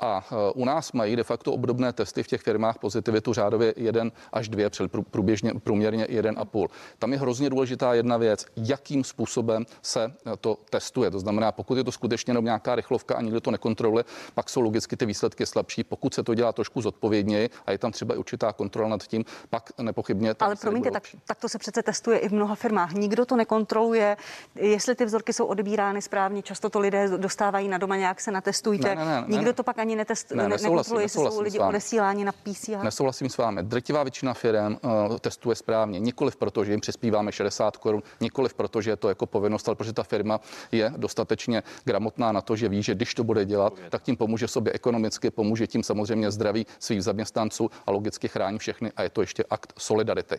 A 0.00 0.24
e, 0.32 0.52
u 0.54 0.64
nás 0.64 0.92
mají 0.92 1.16
de 1.16 1.24
facto 1.24 1.52
obdobné 1.52 1.92
testy 1.92 2.22
v 2.22 2.26
těch 2.26 2.40
firmách 2.40 2.78
pozitivitu 2.78 3.32
řádově 3.32 3.74
1 3.76 4.04
až 4.32 4.48
2, 4.48 4.70
průběžně, 5.10 5.52
průměrně 5.62 6.04
1,5. 6.04 6.68
Tam 6.98 7.12
je 7.12 7.18
hrozně 7.18 7.50
důležitá 7.50 7.94
jedna 7.94 8.16
věc, 8.16 8.46
jakým 8.56 9.04
způsobem 9.04 9.66
se 9.82 10.04
e, 10.04 10.36
to 10.36 10.58
testuje. 10.70 11.10
To 11.10 11.18
znamená, 11.18 11.52
pokud 11.52 11.78
je 11.78 11.84
to 11.84 11.92
skutečně 11.92 12.30
jenom 12.30 12.44
nějaká 12.44 12.74
rychlovka 12.74 13.14
a 13.14 13.22
nikdo 13.22 13.40
to 13.40 13.50
nekontroluje, 13.50 14.04
pak 14.34 14.50
jsou 14.50 14.60
logicky 14.60 14.96
ty 14.96 15.06
výsledky 15.06 15.46
slabší. 15.46 15.84
Pokud 15.84 16.14
se 16.14 16.22
to 16.22 16.34
dělá 16.34 16.52
trošku 16.52 16.80
zodpovědněji 16.80 17.50
a 17.66 17.72
je 17.72 17.78
tam 17.78 17.92
třeba 17.92 18.14
i 18.14 18.18
určitá 18.18 18.52
kontrola 18.52 18.88
nad 18.88 19.02
tím, 19.02 19.24
pak 19.50 19.70
nepochybně. 19.82 20.34
Ale 20.40 20.56
promiňte, 20.56 20.90
tak, 20.90 21.02
tak 21.26 21.38
to 21.38 21.48
se 21.48 21.58
přece 21.58 21.82
testuje 21.82 22.18
i 22.18 22.28
v 22.28 22.32
mnoha 22.32 22.54
firmách. 22.54 22.92
Nikdo 22.92 23.26
to 23.26 23.36
nekontroluje, 23.36 24.16
jestli 24.54 24.94
ty 24.94 25.04
vzorky 25.04 25.32
jsou 25.32 25.46
odebírány 25.46 26.02
správně. 26.02 26.42
Často 26.42 26.70
to 26.70 26.80
lidé 26.80 27.08
dostávají 27.16 27.68
na 27.68 27.78
doma, 27.78 27.96
nějak 27.96 28.20
se 28.20 28.30
natestujte. 28.30 28.94
Ne, 28.94 29.04
ne, 29.04 29.20
ne, 29.20 29.24
Nikdo 29.28 29.46
ne. 29.46 29.52
to 29.52 29.62
pak 29.62 29.78
ani 29.78 29.89
ani 29.90 29.96
netest, 29.96 30.30
ne, 30.30 30.48
nesouhlasím, 30.48 30.96
nesouhlasím 30.96 31.38
jsou 31.38 31.42
lidi 31.42 31.58
odesíláni 31.58 32.24
na 32.24 32.32
PCR. 32.32 32.84
Nesouhlasím 32.84 33.28
s 33.30 33.36
vámi. 33.36 33.62
Drtivá 33.62 34.02
většina 34.02 34.34
firm 34.34 34.76
uh, 34.82 35.18
testuje 35.18 35.56
správně. 35.56 36.00
Nikoliv 36.00 36.36
proto, 36.36 36.64
že 36.64 36.72
jim 36.72 36.80
přispíváme 36.80 37.32
60 37.32 37.76
korun, 37.76 38.02
nikoliv 38.20 38.54
proto, 38.54 38.80
že 38.82 38.90
je 38.90 38.96
to 38.96 39.08
jako 39.08 39.26
povinnost, 39.26 39.68
ale 39.68 39.76
protože 39.76 39.92
ta 39.92 40.02
firma 40.02 40.40
je 40.72 40.92
dostatečně 40.96 41.62
gramotná 41.84 42.32
na 42.32 42.40
to, 42.40 42.56
že 42.56 42.68
ví, 42.68 42.82
že 42.82 42.94
když 42.94 43.14
to 43.14 43.24
bude 43.24 43.44
dělat, 43.44 43.72
tak 43.90 44.02
tím 44.02 44.16
pomůže 44.16 44.48
sobě 44.48 44.72
ekonomicky, 44.72 45.30
pomůže 45.30 45.66
tím 45.66 45.82
samozřejmě 45.82 46.30
zdraví 46.30 46.66
svých 46.78 47.04
zaměstnanců 47.04 47.70
a 47.86 47.90
logicky 47.90 48.28
chrání 48.28 48.58
všechny 48.58 48.92
a 48.96 49.02
je 49.02 49.10
to 49.10 49.20
ještě 49.20 49.44
akt 49.50 49.72
solidarity. 49.78 50.38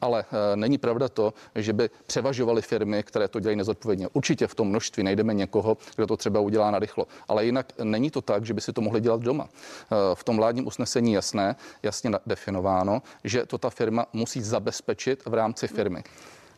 Ale 0.00 0.24
uh, 0.24 0.56
není 0.56 0.78
pravda 0.78 1.08
to, 1.08 1.34
že 1.54 1.72
by 1.72 1.90
převažovaly 2.06 2.62
firmy, 2.62 3.02
které 3.02 3.28
to 3.28 3.40
dělají 3.40 3.56
nezodpovědně. 3.56 4.08
Určitě 4.12 4.46
v 4.46 4.54
tom 4.54 4.68
množství 4.68 5.02
najdeme 5.02 5.34
někoho, 5.34 5.76
kdo 5.96 6.06
to 6.06 6.16
třeba 6.16 6.40
udělá 6.40 6.70
na 6.70 6.78
rychlo. 6.78 7.06
Ale 7.28 7.44
jinak 7.44 7.72
není 7.82 8.10
to 8.10 8.20
tak, 8.20 8.46
že 8.46 8.54
by 8.54 8.60
si 8.60 8.72
to 8.72 8.80
mohli 8.80 8.91
dělat 9.00 9.20
doma. 9.20 9.48
Eh, 9.48 9.96
v 10.14 10.24
tom 10.24 10.36
vládním 10.36 10.66
usnesení 10.66 11.12
jasné, 11.12 11.56
jasně 11.82 12.10
definováno, 12.26 13.02
že 13.24 13.46
to 13.46 13.58
ta 13.58 13.70
firma 13.70 14.06
musí 14.12 14.42
zabezpečit 14.42 15.22
v 15.26 15.34
rámci 15.34 15.68
firmy. 15.68 16.04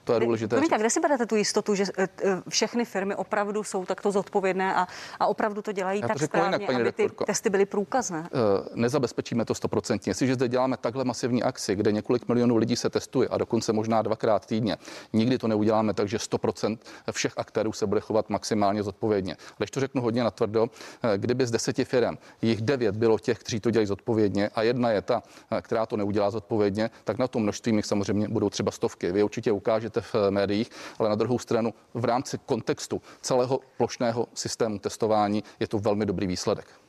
To 0.05 0.13
je 0.13 0.21
důležité. 0.21 0.57
Promiňte, 0.57 0.79
kde 0.79 0.91
si 0.91 1.01
berete 1.01 1.27
tu 1.27 1.37
jistotu, 1.37 1.75
že 1.75 1.85
eh, 1.99 2.09
eh, 2.25 2.43
všechny 2.49 2.85
firmy 2.85 3.15
opravdu 3.15 3.65
jsou 3.65 3.85
takto 3.85 4.13
zodpovědné 4.13 4.75
a, 4.75 4.87
a 5.21 5.27
opravdu 5.27 5.63
to 5.63 5.73
dělají 5.73 6.01
Já 6.01 6.09
tak 6.09 6.19
to 6.19 6.25
správně, 6.25 6.67
jinak, 6.71 6.81
aby 6.81 6.93
ty 6.93 7.09
testy 7.27 7.51
byly 7.51 7.67
průkazné? 7.67 8.29
Nezabezpečíme 8.75 9.45
to 9.45 9.55
stoprocentně. 9.55 10.11
Jestliže 10.11 10.35
zde 10.35 10.49
děláme 10.49 10.77
takhle 10.77 11.05
masivní 11.05 11.43
akci, 11.43 11.77
kde 11.77 11.93
několik 11.93 12.29
milionů 12.29 12.57
lidí 12.57 12.77
se 12.77 12.91
testuje 12.91 13.29
a 13.29 13.39
dokonce 13.39 13.73
možná 13.73 14.03
dvakrát 14.03 14.47
týdně, 14.47 14.77
nikdy 15.13 15.39
to 15.39 15.49
neuděláme 15.49 15.95
tak, 15.95 16.09
že 16.09 16.17
100% 16.17 16.79
všech 17.11 17.33
aktérů 17.37 17.73
se 17.73 17.87
bude 17.87 18.01
chovat 18.01 18.31
maximálně 18.31 18.83
zodpovědně. 18.83 19.37
Když 19.59 19.71
to 19.71 19.81
řeknu 19.81 20.03
hodně 20.03 20.25
natvrdo, 20.25 20.67
kdyby 21.17 21.47
z 21.47 21.51
deseti 21.51 21.85
firm 21.85 22.17
jich 22.43 22.63
devět 22.63 22.97
bylo 22.97 23.19
těch, 23.19 23.39
kteří 23.39 23.61
to 23.61 23.71
dělají 23.71 23.87
zodpovědně 23.87 24.51
a 24.55 24.63
jedna 24.63 24.91
je 24.91 25.03
ta, 25.03 25.23
která 25.63 25.87
to 25.87 25.97
neudělá 25.97 26.31
zodpovědně, 26.31 26.91
tak 27.05 27.19
na 27.19 27.29
to 27.29 27.39
množství 27.39 27.75
jich 27.77 27.87
samozřejmě 27.87 28.29
budou 28.29 28.51
třeba 28.51 28.71
stovky. 28.71 29.13
Vy 29.13 29.23
určitě 29.23 29.53
ukážete 29.53 29.94
v 30.01 30.31
médiích, 30.31 30.71
ale 30.99 31.09
na 31.09 31.15
druhou 31.15 31.39
stranu 31.39 31.75
v 31.95 32.05
rámci 32.05 32.39
kontextu 32.39 33.03
celého 33.21 33.61
plošného 33.77 34.29
systému 34.35 34.79
testování 34.79 35.45
je 35.61 35.69
to 35.69 35.79
velmi 35.79 36.07
dobrý 36.07 36.27
výsledek. 36.27 36.84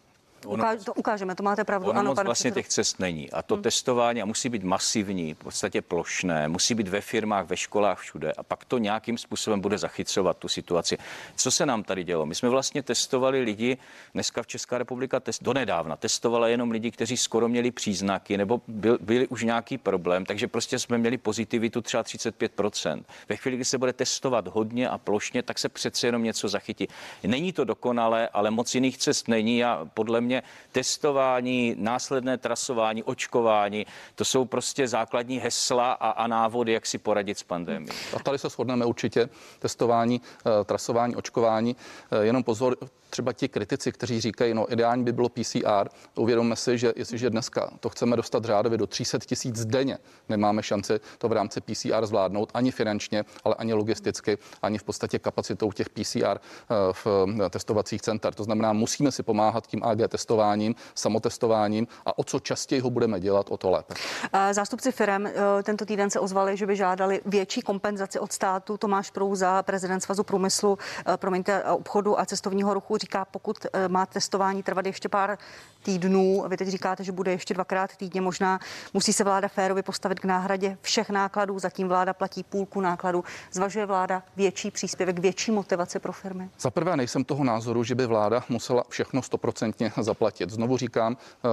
Ono, 0.45 0.63
Ukáž, 0.63 0.83
to 0.85 0.93
ukážeme, 0.93 1.35
to 1.35 1.43
máte 1.43 1.63
pravdu. 1.63 1.89
Ono 1.89 1.99
ano, 1.99 2.09
moc 2.09 2.23
vlastně 2.23 2.51
předsedo. 2.51 2.61
těch 2.61 2.67
cest 2.67 2.99
není. 2.99 3.31
A 3.31 3.41
to 3.41 3.55
hmm. 3.55 3.63
testování 3.63 4.21
a 4.21 4.25
musí 4.25 4.49
být 4.49 4.63
masivní, 4.63 5.33
v 5.33 5.37
podstatě 5.37 5.81
plošné, 5.81 6.47
musí 6.47 6.75
být 6.75 6.87
ve 6.87 7.01
firmách, 7.01 7.45
ve 7.45 7.57
školách, 7.57 7.99
všude. 7.99 8.31
A 8.31 8.43
pak 8.43 8.65
to 8.65 8.77
nějakým 8.77 9.17
způsobem 9.17 9.61
bude 9.61 9.77
zachycovat 9.77 10.37
tu 10.37 10.47
situaci. 10.47 10.97
Co 11.35 11.51
se 11.51 11.65
nám 11.65 11.83
tady 11.83 12.03
dělo? 12.03 12.25
My 12.25 12.35
jsme 12.35 12.49
vlastně 12.49 12.83
testovali 12.83 13.41
lidi, 13.41 13.77
dneska 14.13 14.43
v 14.43 14.47
Česká 14.47 14.77
republika 14.77 15.19
test, 15.19 15.43
donedávna 15.43 15.95
testovala 15.95 16.47
jenom 16.47 16.71
lidi, 16.71 16.91
kteří 16.91 17.17
skoro 17.17 17.47
měli 17.47 17.71
příznaky 17.71 18.37
nebo 18.37 18.61
byl, 18.67 18.97
byli 19.01 19.27
už 19.27 19.43
nějaký 19.43 19.77
problém, 19.77 20.25
takže 20.25 20.47
prostě 20.47 20.79
jsme 20.79 20.97
měli 20.97 21.17
pozitivitu 21.17 21.81
třeba 21.81 22.03
35%. 22.03 23.03
Ve 23.29 23.35
chvíli, 23.35 23.57
kdy 23.57 23.65
se 23.65 23.77
bude 23.77 23.93
testovat 23.93 24.47
hodně 24.47 24.89
a 24.89 24.97
plošně, 24.97 25.43
tak 25.43 25.59
se 25.59 25.69
přece 25.69 26.07
jenom 26.07 26.23
něco 26.23 26.47
zachytí. 26.49 26.87
Není 27.23 27.53
to 27.53 27.63
dokonalé, 27.63 28.29
ale 28.29 28.51
moc 28.51 28.75
jiných 28.75 28.97
cest 28.97 29.27
není 29.27 29.63
a 29.63 29.87
podle 29.93 30.21
mě 30.21 30.34
testování, 30.71 31.75
následné 31.79 32.37
trasování, 32.37 33.03
očkování, 33.03 33.85
to 34.15 34.25
jsou 34.25 34.45
prostě 34.45 34.87
základní 34.87 35.37
hesla 35.39 35.91
a, 35.91 36.09
a 36.09 36.27
návody, 36.27 36.71
jak 36.71 36.85
si 36.85 36.97
poradit 36.97 37.37
s 37.37 37.43
pandemí. 37.43 37.87
A 38.15 38.19
tady 38.19 38.37
se 38.37 38.49
shodneme 38.49 38.85
určitě. 38.85 39.29
Testování, 39.59 40.21
eh, 40.61 40.63
trasování, 40.63 41.15
očkování. 41.15 41.75
Eh, 42.11 42.25
jenom 42.25 42.43
pozor, 42.43 42.77
třeba 43.15 43.33
ti 43.33 43.47
kritici, 43.47 43.91
kteří 43.91 44.21
říkají, 44.21 44.53
no 44.53 44.73
ideální 44.73 45.03
by 45.03 45.11
bylo 45.11 45.29
PCR, 45.29 45.87
uvědomme 46.15 46.55
si, 46.55 46.77
že 46.77 46.93
jestliže 46.95 47.29
dneska 47.29 47.71
to 47.79 47.89
chceme 47.89 48.15
dostat 48.15 48.45
řádově 48.45 48.77
do 48.77 48.87
300 48.87 49.19
tisíc 49.25 49.65
denně, 49.65 49.97
nemáme 50.29 50.63
šanci 50.63 50.99
to 51.17 51.29
v 51.29 51.31
rámci 51.31 51.61
PCR 51.61 52.05
zvládnout 52.05 52.51
ani 52.53 52.71
finančně, 52.71 53.23
ale 53.43 53.55
ani 53.55 53.73
logisticky, 53.73 54.37
ani 54.61 54.77
v 54.77 54.83
podstatě 54.83 55.19
kapacitou 55.19 55.71
těch 55.71 55.89
PCR 55.89 56.37
eh, 56.37 56.75
v 56.91 57.07
eh, 57.45 57.49
testovacích 57.49 58.01
center. 58.01 58.33
To 58.33 58.43
znamená, 58.43 58.73
musíme 58.73 59.11
si 59.11 59.23
pomáhat 59.23 59.67
tím 59.67 59.83
AG 59.83 59.99
testováním, 60.07 60.75
samotestováním 60.95 61.87
a 62.05 62.17
o 62.19 62.23
co 62.23 62.39
častěji 62.39 62.81
ho 62.81 62.89
budeme 62.89 63.19
dělat, 63.19 63.45
o 63.49 63.57
to 63.57 63.69
lépe. 63.69 63.93
Zástupci 64.51 64.91
firm 64.91 65.27
eh, 65.27 65.33
tento 65.63 65.85
týden 65.85 66.09
se 66.09 66.19
ozvali, 66.19 66.57
že 66.57 66.65
by 66.67 66.75
žádali 66.75 67.21
větší 67.25 67.61
kompenzaci 67.61 68.19
od 68.19 68.31
státu. 68.31 68.77
Tomáš 68.77 69.11
Prouza, 69.11 69.63
prezident 69.63 69.99
Svazu 69.99 70.23
průmyslu, 70.23 70.77
promiňte, 71.15 71.63
obchodu 71.63 72.19
a 72.19 72.25
cestovního 72.25 72.73
ruchu 72.73 72.97
říká, 73.05 73.25
pokud 73.25 73.65
eh, 73.65 73.87
má 73.87 74.05
testování 74.05 74.63
trvat 74.63 74.85
ještě 74.85 75.09
pár 75.09 75.37
týdnů, 75.85 76.45
vy 76.47 76.57
teď 76.57 76.67
říkáte, 76.67 77.03
že 77.03 77.11
bude 77.11 77.31
ještě 77.31 77.53
dvakrát 77.53 77.95
týdně, 77.95 78.21
možná 78.21 78.59
musí 78.93 79.13
se 79.13 79.23
vláda 79.23 79.47
férově 79.47 79.83
postavit 79.83 80.19
k 80.19 80.25
náhradě 80.25 80.77
všech 80.81 81.09
nákladů, 81.09 81.59
zatím 81.59 81.87
vláda 81.87 82.13
platí 82.13 82.43
půlku 82.43 82.81
nákladů. 82.81 83.23
Zvažuje 83.51 83.85
vláda 83.85 84.23
větší 84.35 84.71
příspěvek, 84.71 85.19
větší 85.19 85.51
motivace 85.51 85.99
pro 85.99 86.11
firmy? 86.11 86.49
Za 86.59 86.69
prvé 86.69 86.97
nejsem 86.97 87.23
toho 87.23 87.43
názoru, 87.43 87.83
že 87.83 87.95
by 87.95 88.05
vláda 88.05 88.43
musela 88.49 88.83
všechno 88.89 89.21
stoprocentně 89.21 89.91
zaplatit. 90.01 90.49
Znovu 90.49 90.77
říkám, 90.77 91.17
eh, 91.17 91.49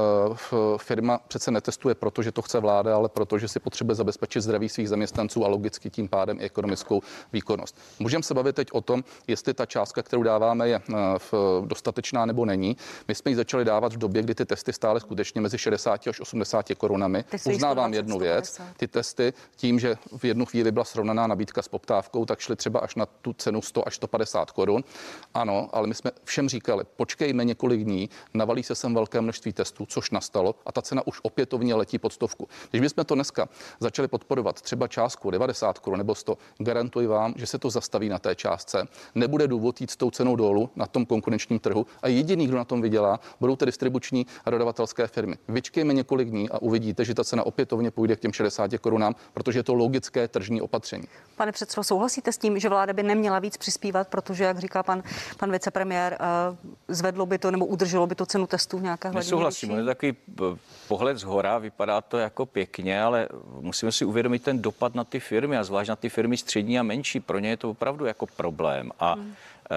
firma 0.77 1.19
přece 1.29 1.51
netestuje 1.51 1.95
proto, 1.95 2.23
že 2.23 2.33
to 2.33 2.43
chce 2.43 2.61
vláda, 2.61 2.97
ale 2.97 3.09
proto, 3.09 3.39
že 3.39 3.49
si 3.49 3.61
potřebuje 3.61 3.95
zabezpečit 3.95 4.41
zdraví 4.41 4.69
svých 4.69 4.89
zaměstnanců 4.89 5.45
a 5.45 5.49
logicky 5.49 5.91
tím 5.91 6.09
pádem 6.09 6.41
i 6.41 6.45
ekonomickou 6.45 7.01
výkonnost. 7.33 7.77
Můžeme 7.99 8.23
se 8.23 8.35
bavit 8.35 8.57
teď 8.57 8.69
o 8.73 8.81
tom, 8.81 9.05
jestli 9.27 9.55
ta 9.55 9.67
částka, 9.67 10.03
kterou 10.03 10.23
dáváme, 10.23 10.69
je 10.69 10.81
eh, 10.91 10.95
dostatečná 11.67 12.27
nebo 12.27 12.45
není. 12.45 12.77
My 13.09 13.15
jsme 13.15 13.31
ji 13.31 13.37
začali 13.37 13.65
dávat 13.65 13.93
v 13.93 13.99
době, 13.99 14.22
kdy 14.23 14.35
ty 14.35 14.45
testy 14.45 14.73
stály 14.73 15.01
skutečně 15.01 15.41
mezi 15.41 15.59
60 15.59 16.09
až 16.09 16.21
80 16.21 16.67
korunami. 16.77 17.25
Uznávám 17.47 17.95
jednu 17.95 18.19
věc. 18.19 18.61
Ty 18.77 18.89
testy 18.89 19.33
tím, 19.57 19.79
že 19.79 19.97
v 20.17 20.25
jednu 20.25 20.47
chvíli 20.47 20.73
byla 20.73 20.85
srovnaná 20.85 21.27
nabídka 21.27 21.63
s 21.63 21.69
poptávkou, 21.69 22.25
tak 22.25 22.41
šly 22.41 22.57
třeba 22.57 22.81
až 22.81 22.95
na 22.95 23.07
tu 23.07 23.33
cenu 23.33 23.63
100 23.63 23.89
až 23.89 23.95
150 23.95 24.51
korun. 24.51 24.85
Ano, 25.35 25.69
ale 25.73 25.87
my 25.87 25.95
jsme 25.95 26.11
všem 26.25 26.49
říkali, 26.49 26.85
počkejme 26.97 27.45
několik 27.45 27.85
dní, 27.85 28.11
navalí 28.35 28.63
se 28.63 28.75
sem 28.75 28.95
velké 28.95 29.21
množství 29.21 29.53
testů, 29.53 29.87
což 29.87 30.11
nastalo 30.11 30.55
a 30.67 30.73
ta 30.73 30.83
cena 30.83 31.07
už 31.07 31.21
opětovně 31.23 31.75
letí 31.75 31.99
pod 31.99 32.13
stovku. 32.13 32.49
Když 32.71 32.83
bychom 32.83 33.05
to 33.05 33.15
dneska 33.15 33.49
začali 33.81 34.09
podporovat 34.09 34.63
třeba 34.63 34.89
částku 34.89 35.31
90 35.31 35.79
korun 35.79 35.99
nebo 35.99 36.15
100, 36.15 36.39
garantuji 36.59 37.07
vám, 37.07 37.35
že 37.37 37.47
se 37.47 37.59
to 37.59 37.71
zastaví 37.71 38.09
na 38.09 38.19
té 38.19 38.35
částce. 38.35 38.89
Nebude 39.15 39.49
důvod 39.49 39.81
jít 39.81 39.91
s 39.91 39.97
tou 39.97 40.11
cenou 40.11 40.37
dolů 40.37 40.71
na 40.77 40.87
tom 40.87 41.07
konkurenčním 41.07 41.59
trhu 41.59 41.87
a 42.03 42.09
jediný, 42.09 42.47
kdo 42.47 42.57
na 42.57 42.65
tom 42.65 42.83
vydělá, 42.83 43.21
budou 43.41 43.57
ty 43.57 43.67
distribuční 43.67 44.12
a 44.45 44.51
dodavatelské 44.51 45.07
firmy. 45.07 45.37
Vyčkejme 45.49 45.95
několik 45.95 46.29
dní 46.29 46.51
a 46.51 46.63
uvidíte, 46.63 47.05
že 47.05 47.15
ta 47.15 47.25
cena 47.25 47.43
opětovně 47.43 47.91
půjde 47.91 48.17
k 48.17 48.21
těm 48.21 48.33
60 48.33 48.71
korunám, 48.81 49.15
protože 49.35 49.59
je 49.59 49.63
to 49.63 49.75
logické 49.75 50.29
tržní 50.29 50.61
opatření. 50.61 51.05
Pane 51.37 51.53
předsedo, 51.53 51.85
souhlasíte 51.85 52.33
s 52.33 52.39
tím, 52.39 52.59
že 52.59 52.69
vláda 52.69 52.93
by 52.93 53.03
neměla 53.03 53.39
víc 53.39 53.57
přispívat, 53.57 54.09
protože, 54.09 54.45
jak 54.45 54.59
říká 54.59 54.83
pan, 54.83 55.03
pan 55.39 55.53
vicepremiér, 55.53 56.17
eh, 56.21 56.57
zvedlo 56.89 57.27
by 57.27 57.39
to 57.39 57.51
nebo 57.51 57.67
udrželo 57.67 58.07
by 58.07 58.15
to 58.15 58.27
cenu 58.27 58.47
testů 58.47 58.79
v 58.79 58.83
nějaké 58.83 59.09
hladině? 59.09 59.27
Nesouhlasím, 59.27 59.71
je 59.71 59.85
takový 59.85 60.13
eh, 60.13 60.59
pohled 60.89 61.19
z 61.19 61.23
hora, 61.23 61.59
vypadá 61.59 62.01
to 62.01 62.19
jako 62.19 62.47
pěkně, 62.47 63.03
ale 63.03 63.29
musíme 63.61 63.93
si 63.93 64.05
uvědomit 64.05 64.43
ten 64.43 64.63
dopad 64.63 64.95
na 64.95 65.05
ty 65.05 65.21
firmy 65.21 65.59
a 65.59 65.65
zvlášť 65.65 65.89
na 65.89 65.97
ty 65.97 66.09
firmy 66.09 66.37
střední 66.37 66.79
a 66.79 66.83
menší. 66.83 67.21
Pro 67.21 67.39
ně 67.39 67.49
je 67.49 67.57
to 67.57 67.71
opravdu 67.71 68.07
jako 68.07 68.27
problém. 68.27 68.91
A 68.99 69.15
hmm 69.15 69.35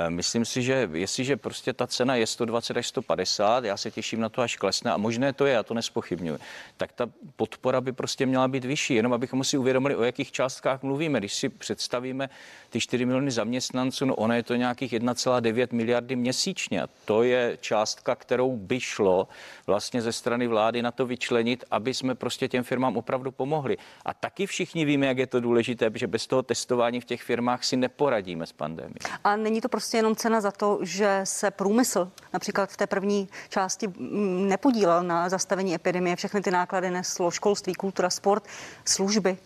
myslím 0.09 0.45
si, 0.45 0.61
že 0.63 0.89
jestliže 0.93 1.37
prostě 1.37 1.73
ta 1.73 1.87
cena 1.87 2.15
je 2.15 2.27
120 2.27 2.77
až 2.77 2.87
150, 2.87 3.63
já 3.63 3.77
se 3.77 3.91
těším 3.91 4.19
na 4.19 4.29
to, 4.29 4.41
až 4.41 4.55
klesne 4.55 4.91
a 4.91 4.97
možné 4.97 5.33
to 5.33 5.45
je, 5.45 5.53
já 5.53 5.63
to 5.63 5.73
nespochybnuju, 5.73 6.37
tak 6.77 6.91
ta 6.91 7.09
podpora 7.35 7.81
by 7.81 7.91
prostě 7.91 8.25
měla 8.25 8.47
být 8.47 8.65
vyšší, 8.65 8.95
jenom 8.95 9.13
abychom 9.13 9.43
si 9.43 9.57
uvědomili, 9.57 9.95
o 9.95 10.03
jakých 10.03 10.31
částkách 10.31 10.83
mluvíme. 10.83 11.19
Když 11.19 11.33
si 11.33 11.49
představíme 11.49 12.29
ty 12.69 12.79
4 12.79 13.05
miliony 13.05 13.31
zaměstnanců, 13.31 14.05
no 14.05 14.15
ono 14.15 14.33
je 14.33 14.43
to 14.43 14.55
nějakých 14.55 14.93
1,9 14.93 15.67
miliardy 15.71 16.15
měsíčně. 16.15 16.83
To 17.05 17.23
je 17.23 17.57
částka, 17.61 18.15
kterou 18.15 18.57
by 18.57 18.79
šlo 18.79 19.27
vlastně 19.67 20.01
ze 20.01 20.11
strany 20.11 20.47
vlády 20.47 20.81
na 20.81 20.91
to 20.91 21.05
vyčlenit, 21.05 21.63
aby 21.71 21.93
jsme 21.93 22.15
prostě 22.15 22.47
těm 22.47 22.63
firmám 22.63 22.97
opravdu 22.97 23.31
pomohli. 23.31 23.77
A 24.05 24.13
taky 24.13 24.45
všichni 24.45 24.85
víme, 24.85 25.05
jak 25.05 25.17
je 25.17 25.27
to 25.27 25.39
důležité, 25.39 25.91
že 25.93 26.07
bez 26.07 26.27
toho 26.27 26.43
testování 26.43 27.01
v 27.01 27.05
těch 27.05 27.21
firmách 27.23 27.63
si 27.63 27.77
neporadíme 27.77 28.45
s 28.45 28.51
pandemí. 28.51 28.95
A 29.23 29.35
není 29.35 29.61
to 29.61 29.69
prostě 29.75 29.97
jenom 29.97 30.15
cena 30.15 30.41
za 30.41 30.51
to, 30.51 30.79
že 30.81 31.21
se 31.23 31.51
průmysl 31.51 32.11
například 32.33 32.69
v 32.69 32.77
té 32.77 32.87
první 32.87 33.29
části 33.49 33.87
mm, 33.87 34.47
nepodílel 34.47 35.03
na 35.03 35.29
zastavení 35.29 35.75
epidemie, 35.75 36.15
všechny 36.15 36.41
ty 36.41 36.51
náklady 36.51 36.91
neslo 36.91 37.31
školství, 37.31 37.73
kultura, 37.73 38.09
sport, 38.09 38.43
služby. 38.85 39.37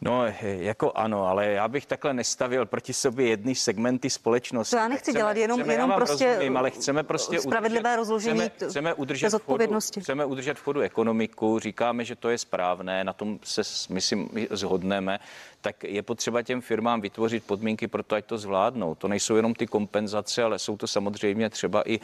No, 0.00 0.24
jako 0.42 0.92
ano, 0.94 1.26
ale 1.26 1.46
já 1.46 1.68
bych 1.68 1.86
takhle 1.86 2.14
nestavil 2.14 2.66
proti 2.66 2.92
sobě 2.92 3.28
jedny 3.28 3.54
segmenty 3.54 4.10
společnosti. 4.10 4.70
To 4.70 4.76
já 4.76 4.88
nechci 4.88 5.10
chceme, 5.10 5.18
dělat, 5.18 5.36
jenom, 5.36 5.60
chceme, 5.60 5.74
jenom 5.74 5.92
prostě 5.92 6.26
rozumím, 6.26 6.56
ale 6.56 6.70
chceme 6.70 7.02
prostě 7.02 7.40
spravedlivé 7.40 7.80
udržet, 7.90 7.96
rozložení 7.96 8.40
chceme, 8.40 8.70
chceme 8.70 8.94
udržet 8.94 9.30
zodpovědnosti. 9.30 10.00
Chodu, 10.00 10.04
chceme 10.04 10.24
udržet 10.24 10.58
v 10.58 10.62
chodu 10.62 10.80
ekonomiku, 10.80 11.58
říkáme, 11.58 12.04
že 12.04 12.16
to 12.16 12.28
je 12.28 12.38
správné, 12.38 13.04
na 13.04 13.12
tom 13.12 13.38
se, 13.44 13.62
myslím, 13.90 14.30
zhodneme 14.50 15.18
tak 15.66 15.84
je 15.84 16.02
potřeba 16.02 16.42
těm 16.42 16.60
firmám 16.60 17.00
vytvořit 17.00 17.44
podmínky 17.44 17.86
pro 17.88 18.02
to, 18.02 18.14
ať 18.14 18.24
to 18.24 18.38
zvládnou. 18.38 18.94
To 18.94 19.08
nejsou 19.08 19.36
jenom 19.36 19.54
ty 19.54 19.66
kompenzace, 19.66 20.42
ale 20.42 20.58
jsou 20.58 20.76
to 20.76 20.86
samozřejmě 20.86 21.50
třeba 21.50 21.82
i 21.90 22.00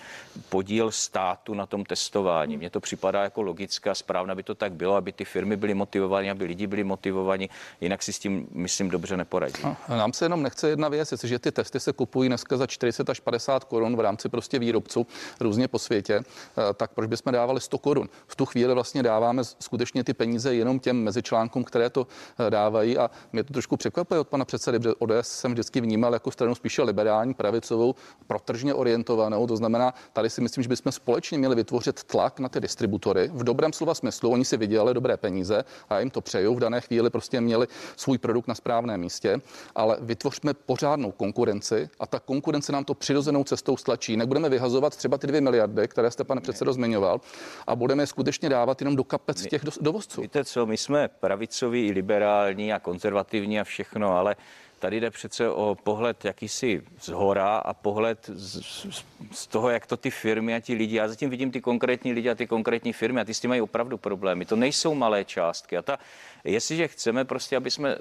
podíl 0.48 0.90
státu 0.90 1.54
na 1.54 1.66
tom 1.66 1.84
testování. 1.84 2.56
Mně 2.56 2.70
to 2.70 2.80
připadá 2.80 3.22
jako 3.22 3.42
logické 3.42 3.90
a 3.90 3.94
správné, 3.94 4.32
aby 4.32 4.42
to 4.42 4.54
tak 4.54 4.72
bylo, 4.72 4.94
aby 4.94 5.12
ty 5.12 5.24
firmy 5.24 5.56
byly 5.56 5.74
motivovány, 5.74 6.30
aby 6.30 6.44
lidi 6.44 6.66
byli 6.66 6.84
motivováni. 6.84 7.48
Jinak 7.82 8.02
si 8.02 8.12
s 8.12 8.18
tím, 8.18 8.48
myslím, 8.50 8.88
dobře 8.88 9.16
neporadí. 9.16 9.62
No, 9.64 9.76
nám 9.88 10.12
se 10.12 10.24
jenom 10.24 10.42
nechce 10.42 10.68
jedna 10.68 10.88
věc, 10.88 11.12
jestliže 11.12 11.38
ty 11.38 11.52
testy 11.52 11.80
se 11.80 11.92
kupují 11.92 12.28
dneska 12.28 12.56
za 12.56 12.66
40 12.66 13.10
až 13.10 13.20
50 13.20 13.64
korun 13.64 13.96
v 13.96 14.00
rámci 14.00 14.28
prostě 14.28 14.58
výrobců 14.58 15.06
různě 15.40 15.68
po 15.68 15.78
světě, 15.78 16.14
eh, 16.20 16.74
tak 16.74 16.90
proč 16.94 17.08
bychom 17.08 17.32
dávali 17.32 17.60
100 17.60 17.78
korun? 17.78 18.08
V 18.26 18.36
tu 18.36 18.46
chvíli 18.46 18.74
vlastně 18.74 19.02
dáváme 19.02 19.42
skutečně 19.44 20.04
ty 20.04 20.14
peníze 20.14 20.54
jenom 20.54 20.80
těm 20.80 21.02
mezičlánkům, 21.02 21.64
které 21.64 21.90
to 21.90 22.06
eh, 22.46 22.50
dávají 22.50 22.98
a 22.98 23.10
mě 23.32 23.44
to 23.44 23.52
trošku 23.52 23.76
překvapuje 23.76 24.20
od 24.20 24.28
pana 24.28 24.44
předsedy, 24.44 24.78
protože 24.78 24.94
ODS 24.98 25.28
jsem 25.28 25.52
vždycky 25.52 25.80
vnímal 25.80 26.12
jako 26.12 26.30
stranu 26.30 26.54
spíše 26.54 26.82
liberální, 26.82 27.34
pravicovou, 27.34 27.94
protržně 28.26 28.74
orientovanou. 28.74 29.46
To 29.46 29.56
znamená, 29.56 29.94
tady 30.12 30.30
si 30.30 30.40
myslím, 30.40 30.62
že 30.62 30.68
bychom 30.68 30.92
společně 30.92 31.38
měli 31.38 31.54
vytvořit 31.54 32.04
tlak 32.04 32.40
na 32.40 32.48
ty 32.48 32.60
distributory 32.60 33.30
v 33.34 33.44
dobrém 33.44 33.72
slova 33.72 33.94
smyslu. 33.94 34.30
Oni 34.30 34.44
si 34.44 34.56
vydělali 34.56 34.94
dobré 34.94 35.16
peníze 35.16 35.64
a 35.90 35.98
jim 35.98 36.10
to 36.10 36.20
přeju. 36.20 36.54
V 36.54 36.60
dané 36.60 36.80
chvíli 36.80 37.10
prostě 37.10 37.40
měli 37.40 37.66
svůj 37.96 38.18
produkt 38.18 38.48
na 38.48 38.54
správném 38.54 39.00
místě, 39.00 39.40
ale 39.74 39.96
vytvořme 40.00 40.54
pořádnou 40.54 41.12
konkurenci 41.12 41.88
a 42.00 42.06
ta 42.06 42.20
konkurence 42.20 42.72
nám 42.72 42.84
to 42.84 42.94
přirozenou 42.94 43.44
cestou 43.44 43.76
stlačí. 43.76 44.16
Nebudeme 44.16 44.48
vyhazovat 44.48 44.96
třeba 44.96 45.18
ty 45.18 45.26
dvě 45.26 45.40
miliardy, 45.40 45.88
které 45.88 46.10
jste, 46.10 46.24
pane 46.24 46.40
předsedo, 46.40 46.72
zmiňoval, 46.72 47.20
a 47.66 47.76
budeme 47.76 48.02
je 48.02 48.06
skutečně 48.06 48.48
dávat 48.48 48.80
jenom 48.80 48.96
do 48.96 49.04
kapec 49.04 49.46
těch 49.46 49.62
dovozců. 49.80 50.20
Víte 50.20 50.44
co, 50.44 50.66
my 50.66 50.76
jsme 50.76 51.08
pravicoví, 51.08 51.92
liberální 51.92 52.72
a 52.72 52.78
konzervativní 52.78 53.60
a 53.60 53.64
všechno, 53.64 54.16
ale 54.16 54.36
Tady 54.82 55.00
jde 55.00 55.10
přece 55.10 55.50
o 55.50 55.76
pohled 55.82 56.24
jakýsi 56.24 56.82
z 57.00 57.08
hora 57.08 57.56
a 57.56 57.74
pohled 57.74 58.30
z, 58.34 58.60
z, 58.90 59.04
z 59.32 59.46
toho, 59.46 59.70
jak 59.70 59.86
to 59.86 59.96
ty 59.96 60.10
firmy 60.10 60.54
a 60.54 60.60
ti 60.60 60.74
lidi, 60.74 60.96
já 60.96 61.08
zatím 61.08 61.30
vidím 61.30 61.50
ty 61.50 61.60
konkrétní 61.60 62.12
lidi 62.12 62.30
a 62.30 62.34
ty 62.34 62.46
konkrétní 62.46 62.92
firmy 62.92 63.20
a 63.20 63.24
ty 63.24 63.34
s 63.34 63.40
tím 63.40 63.48
mají 63.48 63.60
opravdu 63.60 63.98
problémy. 63.98 64.44
To 64.44 64.56
nejsou 64.56 64.94
malé 64.94 65.24
částky. 65.24 65.76
A 65.76 65.82
ta, 65.82 65.98
jestliže 66.44 66.88
chceme 66.88 67.24
prostě, 67.24 67.56
aby 67.56 67.70
jsme 67.70 67.96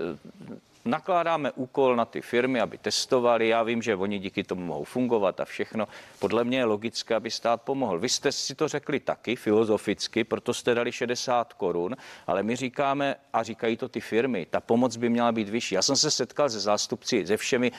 nakládáme 0.85 1.51
úkol 1.51 1.95
na 1.95 2.05
ty 2.05 2.21
firmy, 2.21 2.61
aby 2.61 2.77
testovali. 2.77 3.47
Já 3.47 3.63
vím, 3.63 3.81
že 3.81 3.95
oni 3.95 4.19
díky 4.19 4.43
tomu 4.43 4.65
mohou 4.65 4.83
fungovat 4.83 5.39
a 5.39 5.45
všechno. 5.45 5.87
Podle 6.19 6.43
mě 6.43 6.57
je 6.57 6.65
logické, 6.65 7.15
aby 7.15 7.31
stát 7.31 7.61
pomohl. 7.61 7.99
Vy 7.99 8.09
jste 8.09 8.31
si 8.31 8.55
to 8.55 8.67
řekli 8.67 8.99
taky 8.99 9.35
filozoficky, 9.35 10.23
proto 10.23 10.53
jste 10.53 10.75
dali 10.75 10.91
60 10.91 11.53
korun, 11.53 11.95
ale 12.27 12.43
my 12.43 12.55
říkáme, 12.55 13.15
a 13.33 13.43
říkají 13.43 13.77
to 13.77 13.89
ty 13.89 13.99
firmy, 13.99 14.47
ta 14.49 14.59
pomoc 14.59 14.97
by 14.97 15.09
měla 15.09 15.31
být 15.31 15.49
vyšší. 15.49 15.75
Já 15.75 15.81
jsem 15.81 15.95
se 15.95 16.11
setkal 16.11 16.49
se 16.49 16.59
zástupci, 16.59 17.27
se 17.27 17.37
všemi, 17.37 17.71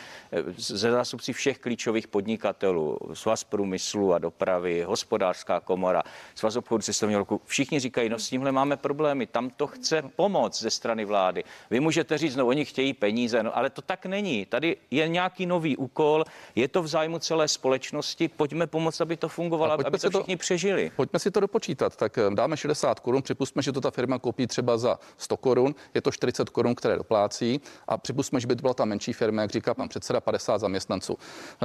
se 0.59 0.91
zástupci 0.91 1.33
všech 1.33 1.59
klíčových 1.59 2.09
podnikatelů, 2.09 2.99
Svaz 3.13 3.45
průmyslu 3.45 4.15
a 4.15 4.19
dopravy, 4.19 4.83
hospodářská 4.83 5.61
komora, 5.61 6.03
Svaz 6.35 6.57
obchodu 6.57 6.83
cestovního 6.83 7.19
roku. 7.19 7.41
Všichni 7.45 7.81
říkají, 7.81 8.09
no 8.09 8.19
s 8.19 8.29
tímhle 8.29 8.53
máme 8.53 8.77
problémy, 8.77 9.27
tam 9.27 9.51
to 9.51 9.67
chce 9.67 10.03
pomoc 10.17 10.52
ze 10.61 10.71
strany 10.71 11.05
vlády. 11.05 11.45
Vy 11.71 11.81
můžete 11.81 12.19
říct, 12.19 12.37
no 12.37 12.47
oni 12.47 12.65
chtějí 12.65 12.93
peníze, 12.93 13.43
no 13.43 13.57
ale 13.57 13.71
to 13.71 13.83
tak 13.83 14.07
není. 14.07 14.47
Tady 14.47 14.77
je 14.91 15.09
nějaký 15.09 15.47
nový 15.47 15.77
úkol, 15.77 16.25
je 16.55 16.69
to 16.69 16.83
v 16.83 16.87
zájmu 16.87 17.19
celé 17.19 17.49
společnosti, 17.49 18.29
pojďme 18.29 18.67
pomoct, 18.67 19.01
aby 19.01 19.17
to 19.17 19.29
fungovalo, 19.29 19.73
aby 19.73 19.85
to 19.85 20.11
všichni 20.11 20.37
to, 20.37 20.41
přežili. 20.41 20.93
Pojďme 20.97 21.19
si 21.19 21.31
to 21.31 21.41
dopočítat, 21.41 21.97
tak 21.97 22.19
eh, 22.19 22.35
dáme 22.35 22.57
60 22.57 23.01
korun, 23.01 23.23
připustme, 23.23 23.63
že 23.63 23.73
to 23.73 23.81
ta 23.81 23.91
firma 23.91 24.19
koupí 24.19 24.47
třeba 24.47 24.79
za 24.79 24.99
100 25.17 25.37
korun, 25.37 25.75
je 25.95 26.01
to 26.01 26.11
40 26.11 26.51
korun, 26.51 26.75
které 26.75 26.97
doplácí 26.97 27.61
a 27.89 27.99
připustme, 27.99 28.41
že 28.41 28.47
by 28.47 28.57
to 28.57 28.61
byla 28.61 28.75
ta 28.75 28.85
menší 28.85 29.13
firma, 29.13 29.43
jak 29.43 29.51
říká 29.51 29.75
pan 29.75 29.89
předseda, 29.89 30.21
50 30.21 30.59
zaměstnanců. 30.59 31.19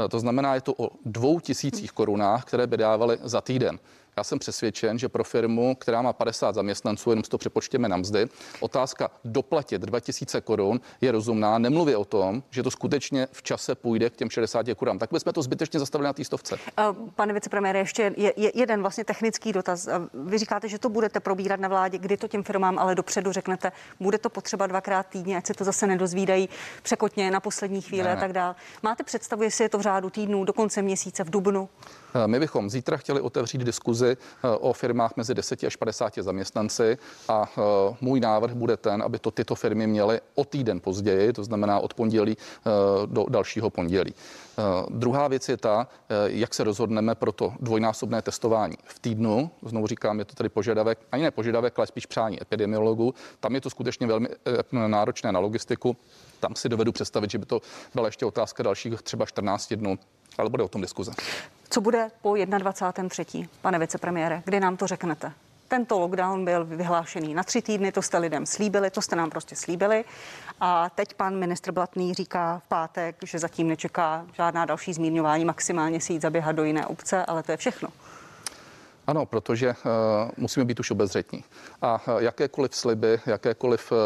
Eh, 0.06 0.10
to 0.10 0.19
znamená, 0.19 0.56
je 0.56 0.62
to 0.62 0.73
o 0.78 0.89
dvou 1.06 1.39
tisících 1.39 1.91
korunách, 1.91 2.45
které 2.45 2.67
by 2.67 2.78
dávali 2.78 3.17
za 3.21 3.41
týden. 3.41 3.80
Já 4.17 4.23
jsem 4.23 4.39
přesvědčen, 4.39 4.99
že 4.99 5.10
pro 5.10 5.23
firmu, 5.23 5.75
která 5.75 6.01
má 6.01 6.13
50 6.13 6.56
zaměstnanců, 6.56 7.10
jenom 7.10 7.23
si 7.23 7.30
to 7.30 7.38
přepočtěme 7.38 7.89
na 7.89 7.97
mzdy, 7.97 8.27
otázka 8.60 9.12
doplatit 9.25 9.82
2000 9.82 10.41
korun 10.41 10.80
je 11.01 11.12
rozumná. 11.12 11.58
Nemluví 11.58 11.95
o 11.95 12.06
tom, 12.06 12.43
že 12.49 12.63
to 12.63 12.71
skutečně 12.71 13.27
v 13.32 13.43
čase 13.43 13.75
půjde 13.75 14.10
k 14.10 14.15
těm 14.15 14.30
60 14.30 14.65
korunám. 14.77 14.99
Tak 14.99 15.10
bychom 15.13 15.34
to 15.34 15.41
zbytečně 15.41 15.80
zastavili 15.80 16.06
na 16.06 16.13
té 16.13 16.23
stovce. 16.23 16.58
Pane 17.15 17.34
vicepremiére, 17.34 17.80
ještě 17.80 18.13
je, 18.17 18.34
je 18.38 18.51
jeden 18.56 18.82
vlastně 18.82 19.03
technický 19.03 19.53
dotaz. 19.53 19.89
Vy 20.13 20.38
říkáte, 20.38 20.69
že 20.69 20.80
to 20.80 20.89
budete 20.89 21.19
probírat 21.19 21.60
na 21.60 21.67
vládě, 21.67 21.97
kdy 21.97 22.17
to 22.17 22.27
těm 22.27 22.43
firmám 22.43 22.80
ale 22.80 22.95
dopředu 22.95 23.32
řeknete, 23.32 23.71
bude 23.99 24.17
to 24.17 24.30
potřeba 24.30 24.67
dvakrát 24.67 25.08
týdně, 25.08 25.38
ať 25.38 25.45
se 25.45 25.53
to 25.53 25.63
zase 25.63 25.88
nedozvídají 25.88 26.49
překotně 26.84 27.32
na 27.32 27.39
poslední 27.39 27.82
chvíli 27.82 28.03
ne. 28.03 28.13
a 28.13 28.19
tak 28.19 28.34
dále. 28.34 28.56
Máte 28.84 29.03
představu, 29.03 29.43
jestli 29.43 29.63
je 29.65 29.69
to 29.69 29.77
v 29.77 29.82
řádu 29.82 30.10
týdnů, 30.10 30.43
do 30.43 30.53
konce 30.53 30.82
měsíce, 30.82 31.23
v 31.23 31.30
dubnu? 31.30 31.69
My 32.25 32.39
bychom 32.39 32.69
zítra 32.69 32.97
chtěli 32.97 33.21
otevřít 33.21 33.62
diskuzi 33.62 34.17
eh, 34.17 34.47
o 34.47 34.73
firmách 34.73 35.12
mezi 35.15 35.34
10 35.34 35.63
až 35.63 35.75
50 35.75 36.13
zaměstnanci 36.17 36.97
a 37.27 37.49
eh, 37.58 37.62
můj 38.01 38.19
návrh 38.19 38.53
bude 38.53 38.77
ten, 38.77 39.03
aby 39.03 39.19
to 39.19 39.32
tyto 39.32 39.56
firmy 39.56 39.88
měly 39.88 40.21
o 40.36 40.45
týden 40.45 40.80
později, 40.80 41.34
to 41.34 41.43
znamená 41.43 41.80
od 41.80 41.93
pondělí 41.93 42.38
eh, 42.38 42.69
do 43.06 43.25
dalšího 43.30 43.69
pondělí. 43.69 44.13
Druhá 44.89 45.27
věc 45.27 45.49
je 45.49 45.58
ta, 45.58 45.88
jak 46.25 46.53
se 46.53 46.63
rozhodneme 46.63 47.15
pro 47.15 47.32
to 47.32 47.53
dvojnásobné 47.60 48.21
testování 48.21 48.75
v 48.84 48.99
týdnu. 48.99 49.51
Znovu 49.65 49.88
říkám, 49.88 50.19
je 50.19 50.25
to 50.25 50.36
tady 50.36 50.49
požadavek, 50.49 50.99
ani 51.12 51.23
ne 51.23 51.32
požadavek, 51.32 51.80
ale 51.80 51.88
spíš 51.88 52.06
přání 52.06 52.41
epidemiologů. 52.41 53.13
Tam 53.39 53.56
je 53.56 53.62
to 53.62 53.69
skutečně 53.69 54.08
velmi 54.08 54.27
náročné 54.88 55.32
na 55.32 55.39
logistiku. 55.39 55.97
Tam 56.39 56.56
si 56.56 56.69
dovedu 56.69 56.91
představit, 56.91 57.32
že 57.32 57.38
by 57.38 57.45
to 57.45 57.62
byla 57.93 58.08
ještě 58.08 58.25
otázka 58.25 58.63
dalších 58.63 59.01
třeba 59.01 59.25
14 59.25 59.73
dnů, 59.73 59.99
ale 60.38 60.49
bude 60.49 60.63
o 60.63 60.67
tom 60.67 60.82
diskuze. 60.82 61.12
Co 61.69 61.82
bude 61.82 62.12
po 62.21 62.30
21.3., 62.30 63.47
pane 63.62 63.80
vicepremiére? 63.80 64.41
Kdy 64.45 64.60
nám 64.60 64.77
to 64.77 64.88
řeknete? 64.88 65.32
Tento 65.67 65.99
lockdown 65.99 66.45
byl 66.45 66.65
vyhlášený 66.65 67.34
na 67.34 67.43
tři 67.43 67.62
týdny, 67.62 67.91
to 67.91 68.01
jste 68.01 68.17
lidem 68.17 68.45
slíbili, 68.45 68.89
to 68.89 69.01
jste 69.01 69.15
nám 69.15 69.30
prostě 69.30 69.56
slíbili. 69.56 70.06
A 70.60 70.89
teď 70.89 71.13
pan 71.13 71.36
ministr 71.36 71.71
Blatný 71.71 72.13
říká 72.13 72.62
v 72.65 72.67
pátek, 72.67 73.15
že 73.23 73.39
zatím 73.39 73.67
nečeká 73.67 74.25
žádná 74.34 74.65
další 74.65 74.93
zmírňování, 74.93 75.45
maximálně 75.45 76.01
si 76.01 76.13
jít 76.13 76.21
zaběhat 76.21 76.56
do 76.56 76.63
jiné 76.63 76.86
obce, 76.86 77.25
ale 77.25 77.43
to 77.43 77.51
je 77.51 77.58
všechno. 77.58 77.89
Ano, 79.08 79.26
protože 79.26 79.70
uh, 79.70 80.32
musíme 80.38 80.65
být 80.65 80.80
už 80.80 80.91
obezřetní. 80.91 81.43
A 81.82 82.02
uh, 82.08 82.22
jakékoliv 82.22 82.76
sliby, 82.76 83.20
jakékoliv 83.26 83.91
uh, 83.91 83.98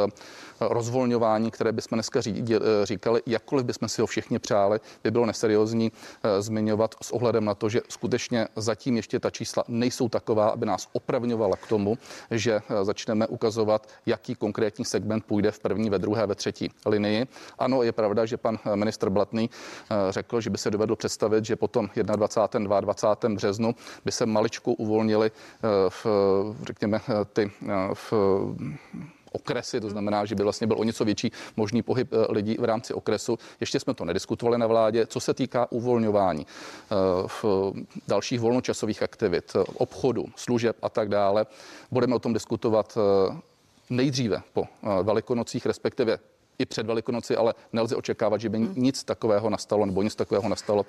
rozvolňování, 0.69 1.51
které 1.51 1.71
bychom 1.71 1.95
dneska 1.95 2.19
eh, 2.27 2.59
říkali, 2.83 3.21
jakkoliv 3.25 3.65
bychom 3.65 3.89
si 3.89 4.01
ho 4.01 4.07
všichni 4.07 4.39
přáli, 4.39 4.79
by 5.03 5.11
bylo 5.11 5.25
neseriózní 5.25 5.91
eh, 6.23 6.41
zmiňovat 6.41 6.95
s 7.01 7.11
ohledem 7.11 7.45
na 7.45 7.55
to, 7.55 7.69
že 7.69 7.81
skutečně 7.89 8.47
zatím 8.55 8.95
ještě 8.95 9.19
ta 9.19 9.29
čísla 9.29 9.63
nejsou 9.67 10.09
taková, 10.09 10.49
aby 10.49 10.65
nás 10.65 10.87
opravňovala 10.93 11.55
k 11.55 11.67
tomu, 11.67 11.97
že 12.31 12.61
eh, 12.69 12.85
začneme 12.85 13.27
ukazovat, 13.27 13.87
jaký 14.05 14.35
konkrétní 14.35 14.85
segment 14.85 15.25
půjde 15.25 15.51
v 15.51 15.59
první, 15.59 15.89
ve 15.89 15.99
druhé, 15.99 16.27
ve 16.27 16.35
třetí 16.35 16.71
linii. 16.85 17.27
Ano, 17.59 17.83
je 17.83 17.91
pravda, 17.91 18.25
že 18.25 18.37
pan 18.37 18.59
ministr 18.75 19.09
Blatný 19.09 19.49
řekl, 20.09 20.41
že 20.41 20.49
by 20.49 20.57
se 20.57 20.71
dovedl 20.71 20.95
představit, 20.95 21.45
že 21.45 21.55
potom 21.55 21.89
21. 21.95 22.79
22. 22.79 23.35
březnu 23.35 23.75
by 24.05 24.11
se 24.11 24.25
maličku 24.25 24.73
uvolnili 24.91 25.31
v, 25.89 26.05
řekněme, 26.63 27.01
ty 27.33 27.51
v 27.93 28.13
okresy, 29.31 29.81
to 29.81 29.89
znamená, 29.89 30.25
že 30.25 30.35
by 30.35 30.43
vlastně 30.43 30.67
byl 30.67 30.79
o 30.79 30.83
něco 30.83 31.05
větší 31.05 31.31
možný 31.55 31.81
pohyb 31.81 32.13
eh, 32.13 32.25
lidí 32.29 32.57
v 32.59 32.63
rámci 32.63 32.93
okresu. 32.93 33.39
Ještě 33.59 33.79
jsme 33.79 33.93
to 33.93 34.05
nediskutovali 34.05 34.57
na 34.57 34.67
vládě. 34.67 35.07
Co 35.07 35.19
se 35.19 35.33
týká 35.33 35.71
uvolňování 35.71 36.45
eh, 36.45 36.95
v 37.27 37.45
dalších 38.07 38.39
volnočasových 38.39 39.03
aktivit, 39.03 39.51
eh, 39.55 39.63
obchodu, 39.73 40.25
služeb 40.35 40.75
a 40.81 40.89
tak 40.89 41.09
dále, 41.09 41.45
budeme 41.91 42.15
o 42.15 42.19
tom 42.19 42.33
diskutovat 42.33 42.97
nejdříve 43.89 44.41
po 44.53 44.63
velikonocích, 45.03 45.65
respektive 45.65 46.19
i 46.59 46.65
před 46.65 46.85
Velikonoci, 46.85 47.35
ale 47.35 47.53
nelze 47.73 47.95
očekávat, 47.95 48.41
že 48.41 48.49
by 48.49 48.57
hmm. 48.57 48.73
nic 48.75 49.03
takového 49.03 49.49
nastalo 49.49 49.85
nebo 49.85 50.01
nic 50.01 50.15
takového 50.15 50.49
nastalo 50.49 50.85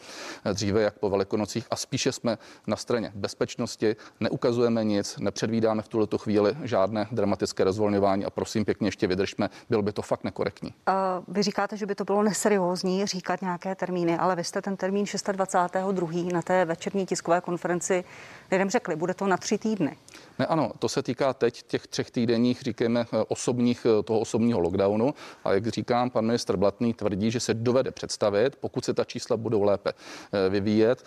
dříve 0.52 0.82
jak 0.82 0.98
po 0.98 1.10
Velikonocích 1.10 1.66
a 1.70 1.76
spíše 1.76 2.12
jsme 2.12 2.38
na 2.66 2.76
straně 2.76 3.12
bezpečnosti, 3.14 3.96
neukazujeme 4.20 4.84
nic, 4.84 5.18
nepředvídáme 5.18 5.82
v 5.82 5.88
tuto 5.88 6.18
chvíli 6.18 6.56
žádné 6.62 7.06
dramatické 7.12 7.64
rozvolňování 7.64 8.24
a 8.24 8.30
prosím 8.30 8.64
pěkně 8.64 8.88
ještě 8.88 9.06
vydržme, 9.06 9.50
bylo 9.70 9.82
by 9.82 9.92
to 9.92 10.02
fakt 10.02 10.24
nekorektní. 10.24 10.74
A 10.86 11.22
vy 11.28 11.42
říkáte, 11.42 11.76
že 11.76 11.86
by 11.86 11.94
to 11.94 12.04
bylo 12.04 12.22
neseriózní 12.22 13.06
říkat 13.06 13.42
nějaké 13.42 13.74
termíny, 13.74 14.18
ale 14.18 14.36
vy 14.36 14.44
jste 14.44 14.62
ten 14.62 14.76
termín 14.76 15.04
26.2. 15.04 16.32
na 16.32 16.42
té 16.42 16.64
večerní 16.64 17.06
tiskové 17.06 17.40
konferenci 17.40 18.04
lidem 18.50 18.70
řekli, 18.70 18.96
bude 18.96 19.14
to 19.14 19.26
na 19.26 19.36
tři 19.36 19.58
týdny. 19.58 19.96
Ne, 20.42 20.46
ano, 20.46 20.72
to 20.78 20.88
se 20.88 21.02
týká 21.02 21.34
teď 21.34 21.62
těch 21.62 21.86
třech 21.86 22.10
týdenních, 22.10 22.62
říkáme, 22.62 23.00
eh, 23.00 23.24
osobních, 23.28 23.86
eh, 23.86 24.02
toho 24.02 24.20
osobního 24.20 24.60
lockdownu. 24.60 25.14
A 25.44 25.52
jak 25.52 25.66
říkám, 25.66 26.10
pan 26.10 26.26
ministr 26.26 26.56
Blatný 26.56 26.94
tvrdí, 26.94 27.30
že 27.30 27.40
se 27.40 27.54
dovede 27.54 27.90
představit, 27.90 28.56
pokud 28.56 28.84
se 28.84 28.94
ta 28.94 29.04
čísla 29.04 29.36
budou 29.36 29.62
lépe 29.62 29.92
eh, 29.92 30.48
vyvíjet, 30.48 31.04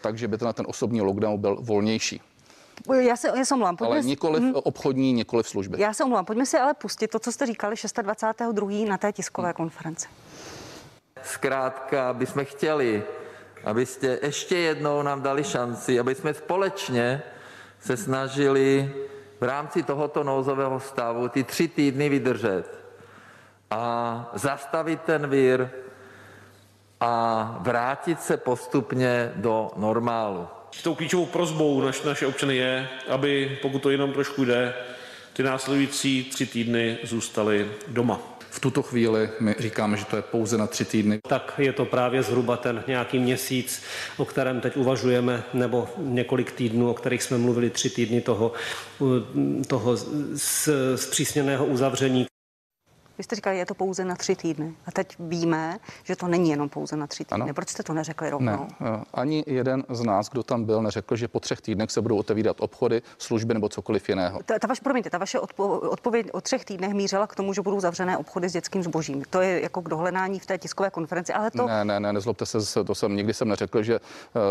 takže 0.00 0.28
by 0.28 0.38
to 0.38 0.44
na 0.44 0.52
ten 0.52 0.66
osobní 0.68 1.00
lockdown 1.00 1.40
byl 1.40 1.56
volnější. 1.60 2.20
Já 3.00 3.16
se, 3.16 3.28
já 3.36 3.44
se 3.44 3.54
omlám. 3.54 3.76
Pojďme 3.76 3.96
ale 3.96 4.04
nikoli 4.04 4.40
hmm. 4.40 4.52
obchodní, 4.54 5.12
nikoli 5.12 5.42
v 5.42 5.48
službě. 5.48 5.80
Já 5.80 5.92
se 5.92 6.04
omlám. 6.04 6.24
Pojďme 6.24 6.46
si 6.46 6.58
ale 6.58 6.74
pustit 6.74 7.08
to, 7.08 7.18
co 7.18 7.32
jste 7.32 7.46
říkali 7.46 7.74
26.2. 7.74 8.88
na 8.88 8.98
té 8.98 9.12
tiskové 9.12 9.48
hmm. 9.48 9.54
konferenci. 9.54 10.08
Zkrátka, 11.22 12.12
bychom 12.12 12.44
chtěli, 12.44 13.02
abyste 13.64 14.18
ještě 14.22 14.56
jednou 14.56 15.02
nám 15.02 15.22
dali 15.22 15.44
šanci, 15.44 16.00
aby 16.00 16.14
jsme 16.14 16.34
společně 16.34 17.22
se 17.80 17.96
snažili 17.96 18.92
v 19.40 19.44
rámci 19.44 19.82
tohoto 19.82 20.24
nouzového 20.24 20.80
stavu 20.80 21.28
ty 21.28 21.44
tři 21.44 21.68
týdny 21.68 22.08
vydržet 22.08 22.80
a 23.70 24.30
zastavit 24.34 25.00
ten 25.00 25.30
vír 25.30 25.68
a 27.00 27.56
vrátit 27.60 28.20
se 28.20 28.36
postupně 28.36 29.32
do 29.36 29.70
normálu. 29.76 30.48
Tou 30.82 30.94
klíčovou 30.94 31.26
prozbou 31.26 31.80
naš, 31.80 32.02
naše 32.02 32.26
občany 32.26 32.56
je, 32.56 32.88
aby, 33.08 33.58
pokud 33.62 33.82
to 33.82 33.90
jenom 33.90 34.12
trošku 34.12 34.44
jde, 34.44 34.74
ty 35.32 35.42
následující 35.42 36.24
tři 36.24 36.46
týdny 36.46 36.98
zůstali 37.02 37.70
doma. 37.88 38.29
V 38.50 38.60
tuto 38.60 38.82
chvíli 38.82 39.30
my 39.40 39.54
říkáme, 39.58 39.96
že 39.96 40.04
to 40.04 40.16
je 40.16 40.22
pouze 40.22 40.58
na 40.58 40.66
tři 40.66 40.84
týdny. 40.84 41.18
Tak 41.28 41.54
je 41.58 41.72
to 41.72 41.84
právě 41.84 42.22
zhruba 42.22 42.56
ten 42.56 42.84
nějaký 42.86 43.18
měsíc, 43.18 43.82
o 44.16 44.24
kterém 44.24 44.60
teď 44.60 44.76
uvažujeme, 44.76 45.42
nebo 45.54 45.88
několik 45.98 46.52
týdnů, 46.52 46.90
o 46.90 46.94
kterých 46.94 47.22
jsme 47.22 47.38
mluvili, 47.38 47.70
tři 47.70 47.90
týdny 47.90 48.20
toho, 48.20 48.52
toho 49.66 49.96
zpřísněného 50.96 51.66
uzavření. 51.66 52.26
Vy 53.20 53.24
jste 53.24 53.36
říkali, 53.36 53.58
je 53.58 53.66
to 53.66 53.74
pouze 53.74 54.04
na 54.04 54.16
tři 54.16 54.36
týdny. 54.36 54.74
A 54.86 54.90
teď 54.90 55.16
víme, 55.18 55.78
že 56.04 56.16
to 56.16 56.28
není 56.28 56.50
jenom 56.50 56.68
pouze 56.68 56.96
na 56.96 57.06
tři 57.06 57.24
týdny. 57.24 57.42
Ano. 57.42 57.54
Proč 57.54 57.68
jste 57.68 57.82
to 57.82 57.92
neřekli 57.92 58.30
rovnou? 58.30 58.52
Ne, 58.52 58.68
eh, 58.80 59.04
ani 59.14 59.44
jeden 59.46 59.84
z 59.88 60.00
nás, 60.00 60.28
kdo 60.28 60.42
tam 60.42 60.64
byl, 60.64 60.82
neřekl, 60.82 61.16
že 61.16 61.28
po 61.28 61.40
třech 61.40 61.60
týdnech 61.60 61.90
se 61.90 62.02
budou 62.02 62.16
otevírat 62.16 62.56
obchody, 62.60 63.02
služby 63.18 63.54
nebo 63.54 63.68
cokoliv 63.68 64.08
jiného. 64.08 64.40
Ta, 64.44 64.58
ta 64.58 64.66
vaš, 64.66 64.80
promiňte, 64.80 65.10
ta 65.10 65.18
vaše 65.18 65.38
odpo- 65.38 65.88
odpověď 65.88 66.26
o 66.32 66.40
třech 66.40 66.64
týdnech 66.64 66.92
mířila 66.92 67.26
k 67.26 67.34
tomu, 67.34 67.52
že 67.52 67.62
budou 67.62 67.80
zavřené 67.80 68.18
obchody 68.18 68.48
s 68.48 68.52
dětským 68.52 68.82
zbožím. 68.82 69.22
To 69.30 69.40
je 69.40 69.62
jako 69.62 69.82
k 69.82 69.88
dohledání 69.88 70.38
v 70.38 70.46
té 70.46 70.58
tiskové 70.58 70.90
konferenci, 70.90 71.32
ale 71.32 71.50
to 71.50 71.66
Ne, 71.66 71.84
ne, 71.84 72.00
ne, 72.00 72.12
nezlobte 72.12 72.46
se, 72.46 72.84
to 72.84 72.94
jsem 72.94 73.16
nikdy 73.16 73.34
jsem 73.34 73.48
neřekl, 73.48 73.82
že 73.82 73.94
eh, 73.94 74.00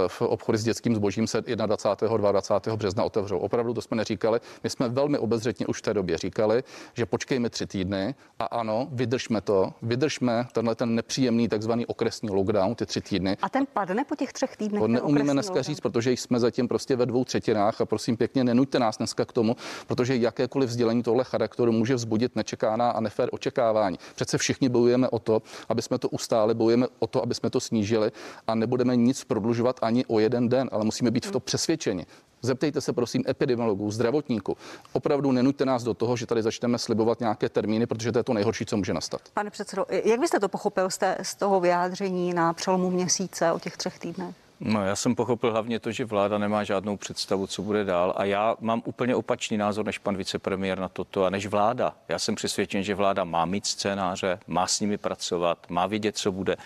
v 0.07 0.21
obchody 0.21 0.57
s 0.57 0.63
dětským 0.63 0.95
zbožím 0.95 1.27
se 1.27 1.41
21. 1.41 2.17
22. 2.17 2.75
března 2.75 3.03
otevřou. 3.03 3.37
Opravdu 3.37 3.73
to 3.73 3.81
jsme 3.81 3.97
neříkali. 3.97 4.39
My 4.63 4.69
jsme 4.69 4.89
velmi 4.89 5.17
obezřetně 5.17 5.67
už 5.67 5.77
v 5.77 5.81
té 5.81 5.93
době 5.93 6.17
říkali, 6.17 6.63
že 6.93 7.05
počkejme 7.05 7.49
tři 7.49 7.65
týdny 7.67 8.15
a 8.39 8.58
ano, 8.59 8.87
vydržme 8.91 9.41
to, 9.41 9.73
vydržme 9.81 10.45
tenhle 10.53 10.75
ten 10.75 10.95
nepříjemný 10.95 11.47
takzvaný 11.47 11.85
okresní 11.85 12.29
lockdown, 12.29 12.75
ty 12.75 12.85
tři 12.85 13.01
týdny. 13.01 13.37
a 13.41 13.49
ten 13.49 13.65
padne 13.73 14.05
po 14.05 14.15
těch 14.15 14.33
třech 14.33 14.57
týdnech. 14.57 14.81
To 14.81 14.87
neumíme 14.87 15.33
dneska 15.33 15.53
lockdown? 15.53 15.63
říct, 15.63 15.79
protože 15.79 16.11
jsme 16.11 16.39
zatím 16.39 16.67
prostě 16.67 16.95
ve 16.95 17.05
dvou 17.05 17.25
třetinách 17.25 17.81
a 17.81 17.85
prosím 17.85 18.17
pěkně, 18.17 18.43
nenuďte 18.43 18.79
nás 18.79 18.97
dneska 18.97 19.25
k 19.25 19.33
tomu, 19.33 19.55
protože 19.87 20.15
jakékoliv 20.15 20.69
vzdělení 20.69 21.03
tohle 21.03 21.23
charakteru 21.23 21.71
může 21.71 21.95
vzbudit 21.95 22.35
nečekáná 22.35 22.91
a 22.91 22.99
nefér 22.99 23.29
očekávání. 23.31 23.97
Přece 24.15 24.37
všichni 24.37 24.69
bojujeme 24.69 25.09
o 25.09 25.19
to, 25.19 25.41
aby 25.69 25.81
jsme 25.81 25.97
to 25.99 26.09
ustáli, 26.09 26.53
bojujeme 26.53 26.87
o 26.99 27.07
to, 27.07 27.23
aby 27.23 27.35
jsme 27.35 27.49
to 27.49 27.59
snížili 27.59 28.11
a 28.47 28.55
nebudeme 28.55 28.95
nic 28.95 29.23
prodlužovat 29.23 29.79
ani 29.81 30.05
o 30.05 30.19
jeden 30.19 30.49
den, 30.49 30.69
ale 30.71 30.85
musíme 30.85 31.11
být 31.11 31.25
v 31.25 31.31
to 31.31 31.39
přesvědčeni. 31.39 32.05
Zeptejte 32.41 32.81
se 32.81 32.93
prosím 32.93 33.23
epidemiologů, 33.27 33.91
zdravotníků. 33.91 34.57
Opravdu 34.93 35.31
nenuďte 35.31 35.65
nás 35.65 35.83
do 35.83 35.93
toho, 35.93 36.17
že 36.17 36.25
tady 36.25 36.41
začneme 36.41 36.77
slibovat 36.77 37.19
nějaké 37.19 37.49
termíny, 37.49 37.85
protože 37.85 38.11
to 38.11 38.19
je 38.19 38.23
to 38.23 38.33
nejhorší, 38.33 38.65
co 38.65 38.77
může 38.77 38.93
nastat. 38.93 39.21
Pane 39.33 39.49
předsedo, 39.49 39.85
jak 40.03 40.19
byste 40.19 40.39
to 40.39 40.49
pochopil 40.49 40.89
z, 40.89 40.97
té, 40.97 41.17
z 41.21 41.35
toho 41.35 41.59
vyjádření 41.59 42.33
na 42.33 42.53
přelomu 42.53 42.89
měsíce 42.89 43.51
o 43.51 43.59
těch 43.59 43.77
třech 43.77 43.99
týdnech? 43.99 44.35
No, 44.61 44.85
já 44.85 44.95
jsem 44.95 45.15
pochopil 45.15 45.51
hlavně 45.51 45.79
to, 45.79 45.91
že 45.91 46.05
vláda 46.05 46.37
nemá 46.37 46.63
žádnou 46.63 46.97
představu, 46.97 47.47
co 47.47 47.61
bude 47.61 47.83
dál. 47.83 48.13
A 48.17 48.25
já 48.25 48.55
mám 48.59 48.81
úplně 48.85 49.15
opačný 49.15 49.57
názor 49.57 49.85
než 49.85 49.97
pan 49.97 50.17
vicepremiér 50.17 50.79
na 50.79 50.89
toto 50.89 51.25
a 51.25 51.29
než 51.29 51.47
vláda. 51.47 51.95
Já 52.07 52.19
jsem 52.19 52.35
přesvědčen, 52.35 52.83
že 52.83 52.95
vláda 52.95 53.23
má 53.23 53.45
mít 53.45 53.65
scénáře, 53.65 54.39
má 54.47 54.67
s 54.67 54.79
nimi 54.79 54.97
pracovat, 54.97 55.57
má 55.69 55.87
vědět, 55.87 56.17
co 56.17 56.31
bude. 56.31 56.57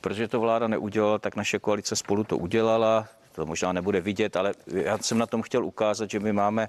Protože 0.00 0.28
to 0.28 0.40
vláda 0.40 0.68
neudělala, 0.68 1.18
tak 1.18 1.36
naše 1.36 1.58
koalice 1.58 1.96
spolu 1.96 2.24
to 2.24 2.36
udělala 2.36 3.08
to 3.40 3.46
možná 3.46 3.72
nebude 3.72 4.00
vidět, 4.00 4.36
ale 4.36 4.52
já 4.66 4.98
jsem 4.98 5.18
na 5.18 5.26
tom 5.26 5.42
chtěl 5.42 5.64
ukázat, 5.64 6.10
že 6.10 6.20
my 6.20 6.32
máme 6.32 6.68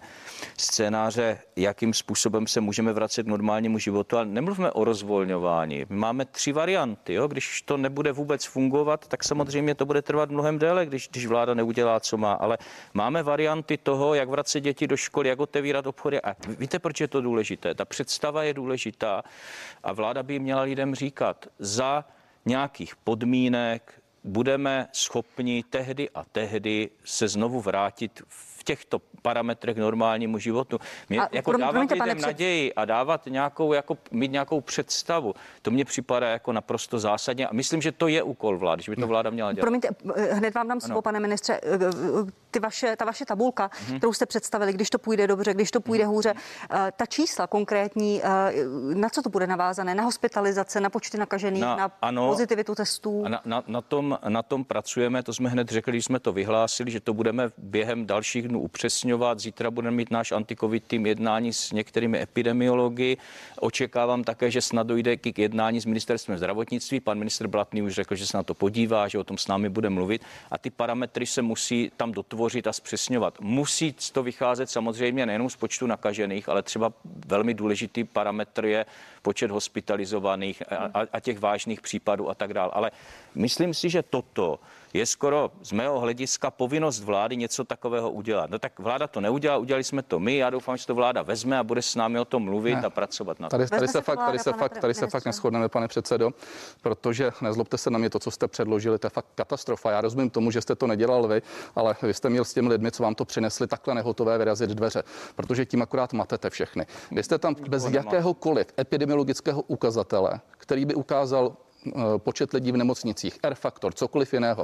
scénáře, 0.57 1.39
jakým 1.55 1.93
způsobem 1.93 2.47
se 2.47 2.61
můžeme 2.61 2.93
vracet 2.93 3.23
k 3.23 3.27
normálnímu 3.27 3.79
životu, 3.79 4.17
ale 4.17 4.25
nemluvme 4.25 4.71
o 4.71 4.83
rozvolňování. 4.83 5.85
My 5.89 5.95
máme 5.95 6.25
tři 6.25 6.51
varianty. 6.51 7.13
Jo? 7.13 7.27
Když 7.27 7.61
to 7.61 7.77
nebude 7.77 8.11
vůbec 8.11 8.45
fungovat, 8.45 9.07
tak 9.07 9.23
samozřejmě 9.23 9.75
to 9.75 9.85
bude 9.85 10.01
trvat 10.01 10.31
mnohem 10.31 10.59
déle, 10.59 10.85
když, 10.85 11.09
když 11.11 11.25
vláda 11.25 11.53
neudělá, 11.53 11.99
co 11.99 12.17
má. 12.17 12.33
Ale 12.33 12.57
máme 12.93 13.23
varianty 13.23 13.77
toho, 13.77 14.13
jak 14.13 14.29
vracet 14.29 14.61
děti 14.61 14.87
do 14.87 14.97
školy, 14.97 15.29
jak 15.29 15.39
otevírat 15.39 15.87
obchody. 15.87 16.21
A 16.21 16.35
víte, 16.59 16.79
proč 16.79 17.01
je 17.01 17.07
to 17.07 17.21
důležité? 17.21 17.75
Ta 17.75 17.85
představa 17.85 18.43
je 18.43 18.53
důležitá 18.53 19.23
a 19.83 19.93
vláda 19.93 20.23
by 20.23 20.39
měla 20.39 20.61
lidem 20.61 20.95
říkat, 20.95 21.47
za 21.59 22.05
nějakých 22.45 22.95
podmínek 22.95 24.00
budeme 24.23 24.87
schopni 24.93 25.63
tehdy 25.63 26.09
a 26.09 26.23
tehdy 26.23 26.89
se 27.03 27.27
znovu 27.27 27.61
vrátit 27.61 28.21
v 28.27 28.50
těchto 28.63 29.01
parametrech 29.21 29.77
normálnímu 29.77 30.37
životu. 30.39 30.79
Mě, 31.09 31.21
A 31.21 31.29
jako 31.31 31.51
prom- 31.51 31.59
dávat 31.59 31.71
promiňte, 31.71 31.93
lidem 31.93 32.07
pane 32.17 32.21
naději 32.21 32.73
a 32.73 32.85
dávat 32.85 33.25
nějakou, 33.25 33.73
jako, 33.73 33.97
mít 34.11 34.31
nějakou 34.31 34.61
představu, 34.61 35.33
to 35.61 35.71
mně 35.71 35.85
připadá 35.85 36.27
jako 36.29 36.53
naprosto 36.53 36.99
zásadně 36.99 37.47
a 37.47 37.53
myslím, 37.53 37.81
že 37.81 37.91
to 37.91 38.07
je 38.07 38.23
úkol 38.23 38.57
vlády, 38.57 38.83
že 38.83 38.91
by 38.91 38.95
to 38.95 39.07
vláda 39.07 39.29
měla 39.29 39.53
dělat. 39.53 39.61
Promiňte, 39.63 39.87
hned 40.31 40.53
vám 40.55 40.67
dám 40.67 40.81
slovo, 40.81 41.01
pane 41.01 41.19
ministře. 41.19 41.59
Eh, 41.63 41.79
eh, 42.27 42.31
Ty 42.51 42.59
vaše, 42.59 42.95
ta 42.95 43.05
vaše 43.05 43.25
tabulka, 43.25 43.69
Mhm. 43.87 43.97
kterou 43.97 44.13
jste 44.13 44.25
představili, 44.25 44.73
když 44.73 44.89
to 44.89 44.99
půjde 44.99 45.27
dobře, 45.27 45.53
když 45.53 45.71
to 45.71 45.81
půjde 45.81 46.05
hůře, 46.05 46.33
eh, 46.71 46.91
ta 46.95 47.05
čísla 47.05 47.47
konkrétní, 47.47 48.21
na 48.93 49.09
co 49.09 49.21
to 49.21 49.29
bude 49.29 49.47
navázané? 49.47 49.95
Na 49.95 50.03
hospitalizace, 50.03 50.81
na 50.81 50.89
počty 50.89 51.17
nakažených, 51.17 51.61
Na- 51.61 51.75
na, 51.75 51.91
ano. 52.01 52.27
pozitivitu 52.29 52.75
testů? 52.75 53.23
Na, 53.27 53.41
na, 53.45 53.63
na, 53.67 53.81
tom, 53.81 54.19
na 54.27 54.43
tom 54.43 54.63
pracujeme, 54.65 55.23
to 55.23 55.33
jsme 55.33 55.49
hned 55.49 55.69
řekli, 55.69 55.91
když 55.91 56.05
jsme 56.05 56.19
to 56.19 56.33
vyhlásili, 56.33 56.91
že 56.91 56.99
to 56.99 57.13
budeme 57.13 57.49
během 57.57 58.05
dalších 58.05 58.47
dnů 58.51 58.59
upřesňovat. 58.59 59.39
Zítra 59.39 59.71
budeme 59.71 59.97
mít 59.97 60.11
náš 60.11 60.31
antikovid 60.31 60.83
tým 60.87 61.05
jednání 61.05 61.53
s 61.53 61.71
některými 61.71 62.21
epidemiology. 62.21 63.17
Očekávám 63.59 64.23
také, 64.23 64.51
že 64.51 64.61
snad 64.61 64.87
dojde 64.87 65.17
k 65.17 65.39
jednání 65.39 65.81
s 65.81 65.85
ministerstvem 65.85 66.37
zdravotnictví. 66.37 66.99
Pan 66.99 67.17
minister 67.17 67.47
Blatný 67.47 67.81
už 67.81 67.93
řekl, 67.93 68.15
že 68.15 68.27
se 68.27 68.37
na 68.37 68.43
to 68.43 68.53
podívá, 68.53 69.07
že 69.07 69.19
o 69.19 69.23
tom 69.23 69.37
s 69.37 69.47
námi 69.47 69.69
bude 69.69 69.89
mluvit. 69.89 70.21
A 70.51 70.57
ty 70.57 70.69
parametry 70.69 71.25
se 71.25 71.41
musí 71.41 71.91
tam 71.97 72.11
dotvořit 72.11 72.67
a 72.67 72.73
zpřesňovat. 72.73 73.39
Musí 73.39 73.95
to 74.11 74.23
vycházet 74.23 74.69
samozřejmě 74.69 75.25
nejenom 75.25 75.49
z 75.49 75.55
počtu 75.55 75.87
nakažených, 75.87 76.49
ale 76.49 76.61
třeba 76.61 76.93
velmi 77.27 77.53
důležitý 77.53 78.03
parametr 78.03 78.65
je 78.65 78.85
počet 79.21 79.51
hospitalizovaných 79.51 80.63
a, 80.71 81.07
a 81.13 81.19
těch 81.19 81.39
vážných 81.39 81.81
případů 81.81 82.29
a 82.29 82.35
tak 82.35 82.53
dále. 82.53 82.71
Ale 82.73 82.91
myslím 83.35 83.73
si, 83.73 83.89
že 83.89 84.03
toto 84.03 84.59
je 84.93 85.05
skoro 85.05 85.51
z 85.61 85.71
mého 85.71 85.99
hlediska 85.99 86.51
povinnost 86.51 86.99
vlády 86.99 87.37
něco 87.37 87.63
takového 87.63 88.11
udělat. 88.11 88.49
No 88.49 88.59
tak 88.59 88.79
vláda 88.79 89.07
to 89.07 89.21
neudělala, 89.21 89.59
udělali 89.61 89.83
jsme 89.83 90.01
to 90.03 90.19
my. 90.19 90.37
Já 90.37 90.49
doufám, 90.49 90.77
že 90.77 90.87
to 90.87 90.95
vláda 90.95 91.21
vezme 91.21 91.59
a 91.59 91.63
bude 91.63 91.81
s 91.81 91.95
námi 91.95 92.19
o 92.19 92.25
tom 92.25 92.43
mluvit 92.43 92.75
Ne. 92.75 92.81
a 92.81 92.89
pracovat 92.89 93.39
na 93.39 93.49
tom. 93.49 93.59
Tady, 93.59 93.69
tady 93.69 93.87
se 93.87 94.01
fakt, 94.01 94.17
tady 94.17 94.25
vláda, 94.25 94.43
se 94.43 94.51
pane 94.51 94.59
fakt, 94.59 94.77
tady 94.77 94.93
se 94.93 95.07
fakt 95.07 95.25
neschodneme, 95.25 95.69
pane 95.69 95.87
předsedo, 95.87 96.31
protože 96.81 97.31
nezlobte 97.41 97.77
se 97.77 97.89
na 97.89 97.99
mě, 97.99 98.09
to, 98.09 98.19
co 98.19 98.31
jste 98.31 98.47
předložili, 98.47 98.99
to 98.99 99.07
je 99.07 99.09
fakt 99.09 99.25
katastrofa. 99.35 99.91
Já 99.91 100.01
rozumím 100.01 100.29
tomu, 100.29 100.51
že 100.51 100.61
jste 100.61 100.75
to 100.75 100.87
nedělal 100.87 101.27
vy, 101.27 101.41
ale 101.75 101.95
vy 102.01 102.13
jste 102.13 102.29
měl 102.29 102.45
s 102.45 102.53
těmi 102.53 102.69
lidmi, 102.69 102.91
co 102.91 103.03
vám 103.03 103.15
to 103.15 103.25
přinesli, 103.25 103.67
takhle 103.67 103.95
nehotové 103.95 104.37
vyrazit 104.37 104.69
dveře, 104.69 105.03
protože 105.35 105.65
tím 105.65 105.81
akorát 105.81 106.13
matete 106.13 106.49
všechny. 106.49 106.85
Vy 107.11 107.23
jste 107.23 107.37
tam 107.37 107.55
bez 107.69 107.85
jakéhokoliv 107.85 108.67
epidemiologického 108.79 109.61
ukazatele, 109.61 110.39
který 110.57 110.85
by 110.85 110.95
ukázal 110.95 111.55
počet 112.17 112.53
lidí 112.53 112.71
v 112.71 112.77
nemocnicích, 112.77 113.39
R 113.43 113.55
faktor, 113.55 113.93
cokoliv 113.93 114.33
jiného. 114.33 114.63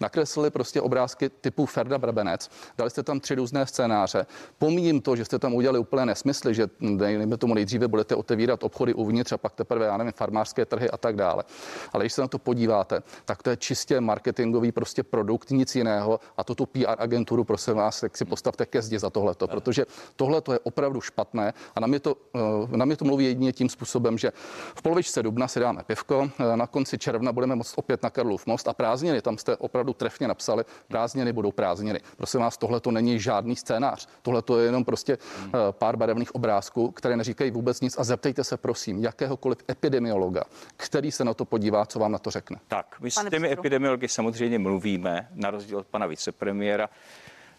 Nakreslili 0.00 0.50
prostě 0.50 0.80
obrázky 0.80 1.28
typu 1.28 1.66
Ferda 1.66 1.98
Brabenec, 1.98 2.50
dali 2.78 2.90
jste 2.90 3.02
tam 3.02 3.20
tři 3.20 3.34
různé 3.34 3.66
scénáře. 3.66 4.26
Pomíjím 4.58 5.00
to, 5.00 5.16
že 5.16 5.24
jste 5.24 5.38
tam 5.38 5.54
udělali 5.54 5.78
úplné 5.78 6.06
nesmysly, 6.06 6.54
že 6.54 6.68
dejme 6.96 7.36
tomu 7.36 7.54
nejdříve 7.54 7.88
budete 7.88 8.14
otevírat 8.14 8.64
obchody 8.64 8.94
uvnitř 8.94 9.32
a 9.32 9.38
pak 9.38 9.54
teprve, 9.54 9.86
já 9.86 9.96
nevím, 9.96 10.12
farmářské 10.12 10.64
trhy 10.64 10.90
a 10.90 10.96
tak 10.96 11.16
dále. 11.16 11.44
Ale 11.92 12.04
když 12.04 12.12
se 12.12 12.20
na 12.20 12.28
to 12.28 12.38
podíváte, 12.38 13.02
tak 13.24 13.42
to 13.42 13.50
je 13.50 13.56
čistě 13.56 14.00
marketingový 14.00 14.72
prostě 14.72 15.02
produkt, 15.02 15.50
nic 15.50 15.76
jiného. 15.76 16.20
A 16.36 16.44
to 16.44 16.54
tu 16.54 16.66
PR 16.66 16.96
agenturu, 16.98 17.44
prosím 17.44 17.74
vás, 17.74 18.02
jak 18.02 18.16
si 18.16 18.24
postavte 18.24 18.66
ke 18.66 18.82
zdi 18.82 18.98
za 18.98 19.10
tohleto, 19.10 19.48
protože 19.48 19.86
tohle 20.16 20.42
je 20.52 20.58
opravdu 20.58 21.00
špatné 21.00 21.54
a 21.74 21.80
na 21.80 21.86
mě, 21.86 22.00
to, 22.00 22.16
eh, 22.34 22.76
na 22.76 22.84
mě 22.84 22.96
to 22.96 23.04
mluví 23.04 23.24
jedině 23.24 23.52
tím 23.52 23.68
způsobem, 23.68 24.18
že 24.18 24.32
v 24.74 24.82
polovičce 24.82 25.22
dubna 25.22 25.48
si 25.48 25.60
dáme 25.60 25.82
pivko, 25.86 26.30
eh, 26.40 26.55
na 26.56 26.66
konci 26.66 26.98
června 26.98 27.32
budeme 27.32 27.54
moct 27.54 27.74
opět 27.76 28.02
na 28.02 28.10
Karlův 28.10 28.46
most 28.46 28.68
a 28.68 28.72
prázdniny, 28.72 29.22
tam 29.22 29.38
jste 29.38 29.56
opravdu 29.56 29.92
trefně 29.92 30.28
napsali, 30.28 30.64
prázdniny 30.88 31.32
budou 31.32 31.52
prázdniny. 31.52 32.00
Prosím 32.16 32.40
vás, 32.40 32.56
tohle 32.56 32.80
to 32.80 32.90
není 32.90 33.20
žádný 33.20 33.56
scénář. 33.56 34.08
Tohle 34.22 34.42
to 34.42 34.58
je 34.58 34.66
jenom 34.66 34.84
prostě 34.84 35.18
eh, 35.46 35.50
pár 35.70 35.96
barevných 35.96 36.34
obrázků, 36.34 36.90
které 36.90 37.16
neříkají 37.16 37.50
vůbec 37.50 37.80
nic 37.80 37.98
a 37.98 38.04
zeptejte 38.04 38.44
se 38.44 38.56
prosím 38.56 39.02
jakéhokoliv 39.02 39.58
epidemiologa, 39.70 40.44
který 40.76 41.12
se 41.12 41.24
na 41.24 41.34
to 41.34 41.44
podívá, 41.44 41.86
co 41.86 41.98
vám 41.98 42.12
na 42.12 42.18
to 42.18 42.30
řekne. 42.30 42.56
Tak, 42.68 42.96
my 43.00 43.10
s 43.10 43.30
těmi 43.30 43.52
epidemiology 43.52 44.08
samozřejmě 44.08 44.58
mluvíme, 44.58 45.28
na 45.34 45.50
rozdíl 45.50 45.78
od 45.78 45.86
pana 45.86 46.06
vicepremiéra. 46.06 46.88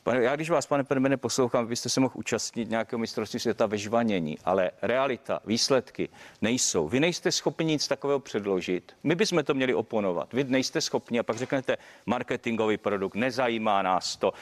Pane, 0.07 0.23
já 0.23 0.35
když 0.35 0.49
vás, 0.49 0.65
pane 0.65 0.83
premiére, 0.83 1.17
poslouchám, 1.17 1.65
vy 1.65 1.69
byste 1.69 1.89
se 1.89 1.99
mohl 1.99 2.13
účastnit 2.17 2.69
nějakého 2.69 2.99
mistrovství 2.99 3.39
světa 3.39 3.65
ve 3.65 3.77
žvanění, 3.77 4.37
ale 4.45 4.71
realita, 4.81 5.39
výsledky 5.45 6.09
nejsou. 6.41 6.87
Vy 6.87 6.99
nejste 6.99 7.31
schopni 7.31 7.65
nic 7.65 7.87
takového 7.87 8.19
předložit. 8.19 8.95
My 9.03 9.15
bychom 9.15 9.43
to 9.43 9.53
měli 9.53 9.73
oponovat. 9.73 10.33
Vy 10.33 10.43
nejste 10.43 10.81
schopni 10.81 11.19
a 11.19 11.23
pak 11.23 11.37
řeknete 11.37 11.77
marketingový 12.05 12.77
produkt, 12.77 13.15
nezajímá 13.15 13.81
nás 13.81 14.15
to, 14.15 14.33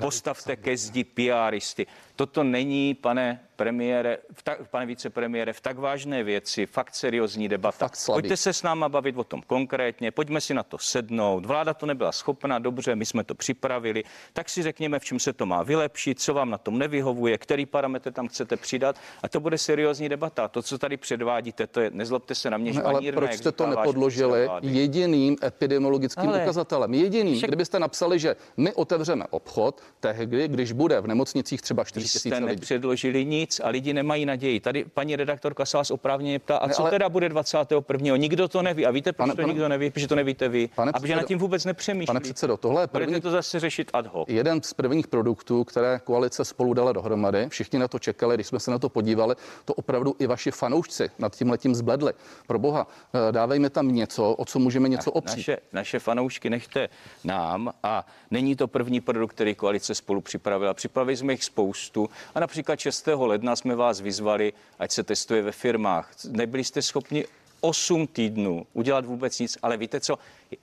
postavte 0.00 0.56
ke 0.56 0.76
zdi 0.76 1.04
PRisty. 1.04 1.86
Toto 2.16 2.44
není, 2.44 2.94
pane 2.94 3.40
premiére, 3.56 4.18
v 4.32 4.42
tak, 4.42 4.68
pane 4.70 4.86
vicepremiére, 4.86 5.52
v 5.52 5.60
tak 5.60 5.78
vážné 5.78 6.22
věci, 6.22 6.66
fakt 6.66 6.94
seriózní 6.94 7.48
debata. 7.48 7.76
Fakt 7.78 7.96
slabý. 7.96 8.22
Pojďte 8.22 8.36
se 8.36 8.52
s 8.52 8.62
náma 8.62 8.88
bavit 8.88 9.16
o 9.18 9.24
tom 9.24 9.42
konkrétně, 9.46 10.10
pojďme 10.10 10.40
si 10.40 10.54
na 10.54 10.62
to 10.62 10.78
sednout. 10.78 11.46
Vláda 11.46 11.74
to 11.74 11.86
nebyla 11.86 12.12
schopna, 12.12 12.58
dobře, 12.58 12.96
my 12.96 13.06
jsme 13.06 13.24
to 13.24 13.34
připravili, 13.34 14.04
tak 14.32 14.48
si 14.48 14.62
řekněme, 14.62 14.98
v 14.98 15.04
čem 15.04 15.18
se 15.18 15.32
to 15.32 15.46
má 15.46 15.62
vylepšit, 15.62 16.20
co 16.20 16.34
vám 16.34 16.50
na 16.50 16.58
tom 16.58 16.78
nevyhovuje, 16.78 17.38
který 17.38 17.66
parametr 17.66 18.12
tam 18.12 18.28
chcete 18.28 18.56
přidat 18.56 18.96
a 19.22 19.28
to 19.28 19.40
bude 19.40 19.58
seriózní 19.58 20.08
debata. 20.08 20.48
To, 20.48 20.62
co 20.62 20.78
tady 20.78 20.96
předvádíte, 20.96 21.66
to 21.66 21.80
je, 21.80 21.90
nezlobte 21.94 22.34
se 22.34 22.50
na 22.50 22.58
mě, 22.58 22.72
Ne, 22.72 22.82
ale 22.82 22.92
žvanírné, 22.92 23.16
proč 23.16 23.34
jste 23.34 23.52
to 23.52 23.66
nepodložili 23.66 24.48
jediným 24.62 25.36
epidemiologickým 25.44 26.28
Ale- 26.28 26.42
ukazatelem? 26.42 26.94
Jediným. 26.94 27.36
Však- 27.36 27.50
Kdybyste 27.50 27.78
napsali, 27.78 28.18
že 28.18 28.36
my 28.56 28.72
otevřeme 28.72 29.24
obchod 29.30 29.80
tehdy, 30.00 30.48
když 30.48 30.72
bude 30.72 31.00
v 31.00 31.06
nemocnicích 31.06 31.62
třeba 31.62 31.84
4 31.84 32.03
Vy 32.04 32.08
jste 32.20 32.28
lidí. 32.34 32.46
nepředložili 32.46 33.24
nic. 33.24 33.60
a 33.64 33.68
lidi 33.68 33.92
nemají 33.92 34.26
naději. 34.26 34.60
Tady 34.60 34.84
paní 34.84 35.16
redaktorka 35.16 35.64
se 35.64 35.76
vás 35.76 35.90
oprávněně 35.90 36.38
ptá, 36.38 36.56
a 36.56 36.66
Ne, 36.66 36.74
co 36.74 36.82
ale- 36.82 36.90
teda 36.90 37.08
bude 37.08 37.28
21. 37.28 38.16
Nikdo 38.16 38.48
to 38.48 38.62
neví. 38.62 38.86
A 38.86 38.90
víte, 38.90 39.12
proč 39.12 39.24
Pane- 39.24 39.32
to 39.32 39.36
pane- 39.42 39.48
nikdo 39.52 39.68
neví? 39.68 39.90
Protože 39.90 40.08
to 40.08 40.14
nevíte 40.14 40.48
vy. 40.48 40.68
Pane 40.74 40.92
a 40.94 41.00
protože 41.00 41.16
nad 41.16 41.22
tím 41.26 41.38
vůbec 41.38 41.64
nepřemýšlí. 41.64 42.06
Pane 42.06 42.20
předsedo, 42.20 42.56
tohle 42.56 42.82
je 42.82 42.86
Budete 42.86 43.06
první, 43.06 43.20
to 43.20 43.30
zase 43.30 43.60
řešit 43.60 43.90
ad 43.92 44.06
hoc. 44.06 44.28
jeden 44.28 44.62
z 44.62 44.74
prvních 44.74 45.06
produktů, 45.06 45.64
které 45.64 46.00
koalice 46.04 46.44
spolu 46.44 46.74
dala 46.74 46.92
dohromady. 46.92 47.46
Všichni 47.48 47.78
na 47.78 47.88
to 47.88 47.98
čekali, 47.98 48.34
když 48.36 48.46
jsme 48.46 48.60
se 48.60 48.70
na 48.70 48.78
to 48.78 48.88
podívali, 48.88 49.34
to 49.64 49.74
opravdu 49.74 50.16
i 50.18 50.26
vaši 50.26 50.50
fanoušci 50.50 51.10
nad 51.18 51.36
tím 51.36 51.50
letím 51.50 51.74
zbledli. 51.74 52.12
Pro 52.46 52.58
boha, 52.58 52.86
eh, 53.28 53.32
dávejme 53.32 53.70
tam 53.70 53.94
něco, 53.94 54.32
o 54.34 54.44
co 54.44 54.58
můžeme 54.58 54.88
něco 54.88 55.10
opřít. 55.12 55.36
Naše, 55.36 55.58
naše 55.72 55.98
fanoušky 55.98 56.50
nechte 56.50 56.88
nám 57.24 57.72
a 57.82 58.06
není 58.30 58.56
to 58.56 58.68
první 58.68 59.00
produkt, 59.00 59.30
který 59.32 59.54
koalice 59.54 59.94
spolu 59.94 60.20
připravila. 60.20 60.74
Připravili 60.74 61.16
jsme 61.16 61.32
jich 61.32 61.44
spoustu 61.44 61.93
a 62.34 62.40
například 62.40 62.78
6. 62.80 63.06
ledna 63.14 63.56
jsme 63.56 63.74
vás 63.74 64.00
vyzvali, 64.00 64.52
ať 64.78 64.90
se 64.92 65.02
testuje 65.02 65.42
ve 65.42 65.52
firmách. 65.52 66.10
Nebyli 66.30 66.64
jste 66.64 66.82
schopni 66.82 67.24
8 67.60 68.06
týdnů 68.06 68.66
udělat 68.72 69.04
vůbec 69.04 69.38
nic, 69.38 69.58
ale 69.62 69.76
víte 69.76 70.00
co, 70.00 70.18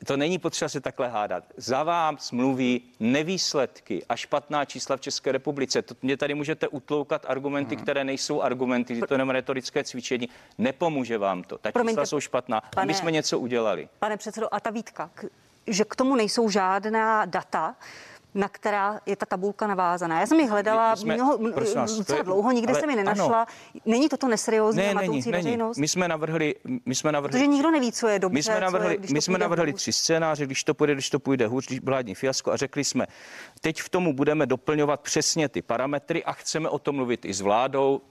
to 0.06 0.18
není 0.18 0.38
potřeba 0.40 0.70
se 0.70 0.82
takhle 0.82 1.08
hádat. 1.08 1.44
Za 1.58 1.84
vás 1.84 2.32
mluví 2.32 2.82
nevýsledky 3.00 4.04
a 4.10 4.16
špatná 4.16 4.66
čísla 4.66 4.98
v 4.98 5.02
České 5.02 5.32
republice. 5.32 5.82
To 5.82 5.96
mě 6.02 6.18
tady 6.18 6.34
můžete 6.34 6.68
utloukat 6.68 7.26
argumenty, 7.28 7.76
které 7.76 8.04
nejsou 8.04 8.42
argumenty, 8.42 8.96
že 8.96 9.02
to 9.02 9.14
je 9.14 9.16
jenom 9.16 9.30
retorické 9.30 9.84
cvičení. 9.84 10.30
Nepomůže 10.58 11.18
vám 11.18 11.44
to. 11.44 11.58
Ta 11.58 11.72
Promiňte, 11.72 11.92
čísla 11.92 12.06
jsou 12.06 12.20
špatná. 12.20 12.62
Pane- 12.76 12.88
my 12.88 12.94
jsme 12.94 13.12
něco 13.12 13.40
udělali. 13.40 13.90
Pane 14.00 14.18
předsedo, 14.18 14.54
a 14.54 14.60
ta 14.60 14.70
výtka, 14.70 15.10
k- 15.14 15.26
že 15.68 15.86
k 15.86 15.96
tomu 15.96 16.16
nejsou 16.16 16.50
žádná 16.50 17.26
data, 17.26 17.76
na 18.34 18.50
která 18.50 19.00
je 19.06 19.16
ta 19.16 19.26
tabulka 19.26 19.68
navázaná. 19.68 20.20
Já 20.20 20.26
jsem 20.28 20.40
ji 20.40 20.48
hledala 20.48 20.92
My 20.92 20.98
jsme- 20.98 21.16
mnoho, 21.16 21.38
vás, 21.76 21.92
docela 21.98 22.18
je- 22.18 22.24
dlouho, 22.24 22.52
nikde 22.52 22.76
jsem 22.76 22.90
ji 22.90 22.96
ano. 23.00 23.04
nenašla. 23.04 23.48
Není 23.86 24.10
toto 24.10 24.28
neseriózní 24.28 24.82
Ne, 24.82 24.94
matoucí 24.94 25.10
není, 25.12 25.22
není. 25.32 25.44
veřejnost? 25.44 25.78
My 25.78 25.88
jsme 25.88 26.08
navrhli, 26.08 26.56
my 26.86 26.96
jsme 26.96 27.12
navrhli, 27.12 27.32
Protože 27.40 27.48
nikdo 27.48 27.72
neví, 27.72 27.92
co 27.92 28.08
je 28.08 28.20
dobře, 28.20 28.34
my 28.34 28.44
jsme 28.44 28.54
je, 28.54 28.62
navrhli, 28.62 28.98
když 28.98 29.12
my 29.12 29.22
jsme 29.22 29.38
navrhli 29.38 29.74
tři 29.74 29.94
scénáře, 29.94 30.46
když 30.46 30.64
to 30.64 30.74
půjde, 30.74 30.94
když 30.94 31.10
to 31.10 31.20
půjde 31.20 31.48
hůř, 31.48 31.68
když 31.68 31.80
vládní 31.84 32.16
fiasko 32.16 32.52
a 32.52 32.58
řekli 32.58 32.84
jsme, 32.84 33.08
teď 33.62 33.82
v 33.82 33.90
tomu 33.90 34.14
budeme 34.14 34.46
doplňovat 34.46 35.02
přesně 35.02 35.50
ty 35.50 35.62
parametry 35.62 36.24
a 36.24 36.32
chceme 36.34 36.70
o 36.70 36.80
tom 36.80 36.96
mluvit 36.96 37.26
i 37.26 37.34
s 37.34 37.42
vládou. 37.42 38.02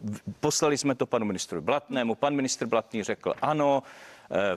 Poslali 0.40 0.78
jsme 0.78 0.94
to 0.94 1.06
panu 1.06 1.26
ministru 1.26 1.60
Blatnému, 1.60 2.14
pan 2.14 2.34
ministr 2.34 2.66
Blatný 2.66 3.02
řekl 3.02 3.34
ano, 3.42 3.82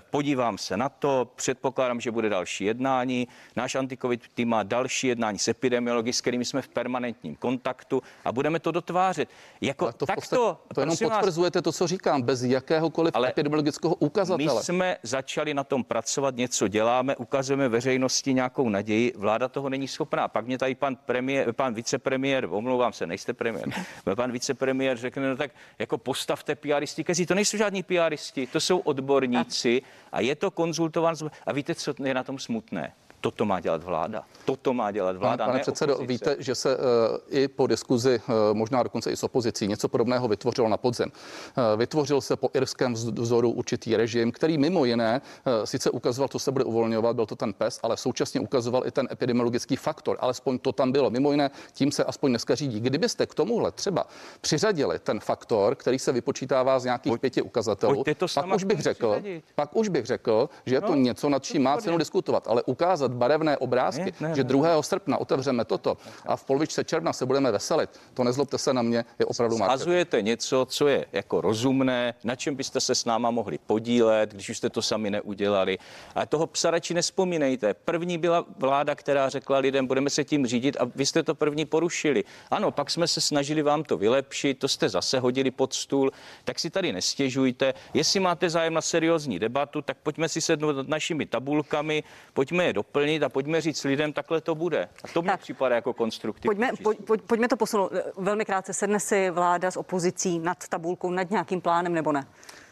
Podívám 0.09 0.57
se 0.57 0.77
na 0.77 0.89
to, 0.89 1.31
předpokládám, 1.35 2.01
že 2.01 2.11
bude 2.11 2.29
další 2.29 2.65
jednání. 2.65 3.27
Náš 3.55 3.75
antikovid 3.75 4.21
tým 4.33 4.49
má 4.49 4.63
další 4.63 5.07
jednání 5.07 5.39
s 5.39 5.47
epidemiology, 5.47 6.13
s 6.13 6.21
kterými 6.21 6.45
jsme 6.45 6.61
v 6.61 6.67
permanentním 6.67 7.35
kontaktu 7.35 8.01
a 8.25 8.31
budeme 8.31 8.59
to 8.59 8.71
dotvářet. 8.71 9.29
Jako 9.61 9.91
to, 9.91 10.05
tak 10.05 10.15
podstatě, 10.15 10.39
to, 10.39 10.59
to 10.73 10.81
jenom 10.81 10.91
prosím 10.93 11.09
vás, 11.09 11.17
potvrzujete 11.17 11.61
to, 11.61 11.71
co 11.71 11.87
říkám, 11.87 12.21
bez 12.21 12.43
jakéhokoliv 12.43 13.15
Ale 13.15 13.29
epidemiologického 13.29 13.95
my 13.99 14.05
ukazatele. 14.05 14.63
jsme 14.63 14.97
začali 15.03 15.53
na 15.53 15.63
tom 15.63 15.83
pracovat, 15.83 16.35
něco 16.35 16.67
děláme, 16.67 17.15
ukazujeme 17.15 17.69
veřejnosti 17.69 18.33
nějakou 18.33 18.69
naději, 18.69 19.13
vláda 19.17 19.47
toho 19.47 19.69
není 19.69 19.87
schopná. 19.87 20.27
Pak 20.27 20.45
mě 20.45 20.57
tady 20.57 20.75
pan, 20.75 20.95
premiér, 20.95 21.53
pan 21.53 21.73
vicepremiér, 21.73 22.47
omlouvám 22.49 22.93
se, 22.93 23.07
nejste 23.07 23.33
premiér, 23.33 23.69
pan 24.15 24.31
vicepremiér 24.31 24.97
řekne, 24.97 25.29
no 25.29 25.37
tak 25.37 25.51
jako 25.79 25.97
postavte 25.97 26.55
PRisty, 26.55 27.03
kteří 27.03 27.25
to 27.25 27.35
nejsou 27.35 27.57
žádní 27.57 27.83
PRisti, 27.83 28.47
to 28.47 28.59
jsou 28.59 28.79
odborníci 28.79 29.62
a 30.11 30.19
je 30.21 30.35
to 30.35 30.51
konzultováno. 30.51 31.15
s- 31.15 31.29
A 31.45 31.51
víte, 31.53 31.75
co 31.75 31.93
je 32.03 32.13
na 32.13 32.23
tom 32.23 32.39
smutné? 32.39 32.93
Toto 33.23 33.45
má 33.45 33.59
dělat 33.59 33.83
vláda. 33.83 34.23
Toto 34.45 34.73
má 34.73 34.91
dělat 34.91 35.15
vláda. 35.17 35.37
Pane, 35.37 35.47
pane 35.47 35.57
ne 35.57 35.61
předsedo, 35.61 35.93
opozice. 35.95 36.29
víte, 36.31 36.43
že 36.43 36.55
se 36.55 36.77
uh, 36.77 36.83
i 37.29 37.47
po 37.47 37.67
diskuzi, 37.67 38.21
uh, 38.27 38.33
možná 38.57 38.83
dokonce 38.83 39.11
i 39.11 39.17
s 39.17 39.23
opozicí, 39.23 39.67
něco 39.67 39.87
podobného 39.89 40.27
vytvořilo 40.27 40.69
na 40.69 40.77
podzim. 40.77 41.05
Uh, 41.11 41.79
vytvořil 41.79 42.21
se 42.21 42.35
po 42.35 42.49
irském 42.53 42.93
vz- 42.93 43.21
vzoru 43.21 43.51
určitý 43.51 43.95
režim, 43.97 44.31
který 44.31 44.57
mimo 44.57 44.85
jiné 44.85 45.21
uh, 45.45 45.53
sice 45.63 45.89
ukazoval, 45.89 46.27
co 46.27 46.39
se 46.39 46.51
bude 46.51 46.63
uvolňovat, 46.65 47.15
byl 47.15 47.25
to 47.25 47.35
ten 47.35 47.53
pes, 47.53 47.79
ale 47.83 47.97
současně 47.97 48.39
ukazoval 48.39 48.87
i 48.87 48.91
ten 48.91 49.07
epidemiologický 49.11 49.75
faktor. 49.75 50.17
Alespoň 50.19 50.59
to 50.59 50.71
tam 50.71 50.91
bylo. 50.91 51.09
Mimo 51.09 51.31
jiné, 51.31 51.51
tím 51.73 51.91
se 51.91 52.03
aspoň 52.03 52.31
dneska 52.31 52.55
řídí. 52.55 52.79
Kdybyste 52.79 53.25
k 53.25 53.33
tomuhle 53.33 53.71
třeba 53.71 54.05
přiřadili 54.41 54.99
ten 54.99 55.19
faktor, 55.19 55.75
který 55.75 55.99
se 55.99 56.11
vypočítává 56.11 56.79
z 56.79 56.83
nějakých 56.83 57.11
Pojď- 57.13 57.19
pěti 57.21 57.41
ukazatelů, 57.41 58.03
to 58.17 58.25
pak 58.33 58.55
už 58.55 58.63
bych 58.63 58.79
řekl, 58.81 59.11
přiřadit. 59.11 59.43
pak 59.55 59.75
už 59.75 59.89
bych 59.89 60.05
řekl, 60.05 60.49
že 60.65 60.75
je 60.75 60.81
to 60.81 60.87
No, 60.87 60.95
něco, 60.95 61.29
nad 61.29 61.43
čím 61.43 61.63
má 61.63 61.77
cenu 61.77 61.97
diskutovat, 61.97 62.47
ale 62.47 62.63
ukázat 62.63 63.12
barevné 63.13 63.57
obrázky, 63.57 64.13
Ne, 64.19 64.29
ne, 64.29 64.35
že 64.35 64.43
ne. 64.43 64.49
2. 64.49 64.83
srpna 64.83 65.17
otevřeme 65.17 65.65
toto 65.65 65.97
a 66.25 66.35
v 66.35 66.43
polovičce 66.43 66.83
června 66.83 67.13
se 67.13 67.25
budeme 67.25 67.51
veselit, 67.51 67.89
to 68.13 68.23
nezlobte 68.23 68.57
se 68.57 68.73
na 68.73 68.81
mě, 68.81 69.05
je 69.19 69.25
opravdu 69.25 69.57
marketing. 69.57 69.79
Zazujete 69.79 70.21
něco, 70.21 70.65
co 70.69 70.87
je 70.87 71.05
jako 71.13 71.41
rozumné, 71.41 72.13
na 72.23 72.35
čem 72.35 72.55
byste 72.55 72.79
se 72.79 72.95
s 72.95 73.05
náma 73.05 73.31
mohli 73.31 73.57
podílet, 73.57 74.33
když 74.33 74.49
už 74.49 74.57
jste 74.57 74.69
to 74.69 74.81
sami 74.81 75.11
neudělali. 75.11 75.77
A 76.15 76.25
toho 76.25 76.47
psa 76.47 76.71
radši 76.71 76.93
nespomínejte. 76.93 77.73
První 77.73 78.17
byla 78.17 78.45
vláda, 78.57 78.95
která 78.95 79.29
řekla 79.29 79.57
lidem, 79.57 79.87
budeme 79.87 80.09
se 80.09 80.23
tím 80.23 80.47
řídit 80.47 80.77
a 80.79 80.85
vy 80.95 81.05
jste 81.05 81.23
to 81.23 81.35
první 81.35 81.65
porušili. 81.65 82.23
Ano, 82.51 82.71
pak 82.71 82.91
jsme 82.91 83.07
se 83.07 83.21
snažili 83.21 83.61
vám 83.61 83.83
to 83.83 83.97
vylepšit, 83.97 84.59
to 84.59 84.67
jste 84.67 84.89
zase 84.89 85.19
hodili 85.19 85.51
pod 85.51 85.73
stůl, 85.73 86.11
tak 86.43 86.59
si 86.59 86.69
tady 86.69 86.93
nestěžujte. 86.93 87.73
Jestli 87.93 88.19
máte 88.19 88.49
zájem 88.49 88.73
na 88.73 88.81
seriózní 88.81 89.39
debatu, 89.39 89.81
tak 89.81 89.97
pojďme 90.03 90.29
si 90.29 90.41
sednout 90.41 90.75
nad 90.75 90.87
našimi 90.87 91.25
tabulkami, 91.25 92.03
pojďme 92.33 92.65
je 92.65 92.73
doplnit 92.73 93.02
a 93.23 93.29
pojďme 93.29 93.61
říct 93.61 93.83
lidem, 93.83 94.13
takhle 94.13 94.41
to 94.41 94.55
bude. 94.55 94.89
A 95.03 95.07
to 95.07 95.21
mně 95.21 95.31
Tak. 95.31 95.39
připadá 95.39 95.75
jako 95.75 95.93
konstruktivní. 95.93 96.47
Pojďme, 96.47 96.71
pojď, 97.05 97.21
pojďme 97.27 97.47
to 97.47 97.57
posunout. 97.57 97.91
Velmi 98.17 98.45
krátce, 98.45 98.73
sedne 98.73 98.99
si 98.99 99.29
vláda 99.29 99.71
s 99.71 99.77
opozicí 99.77 100.39
nad 100.39 100.67
tabulkou, 100.67 101.11
nad 101.11 101.29
nějakým 101.31 101.61
plánem 101.61 101.93
nebo 101.93 102.11
ne? 102.11 102.25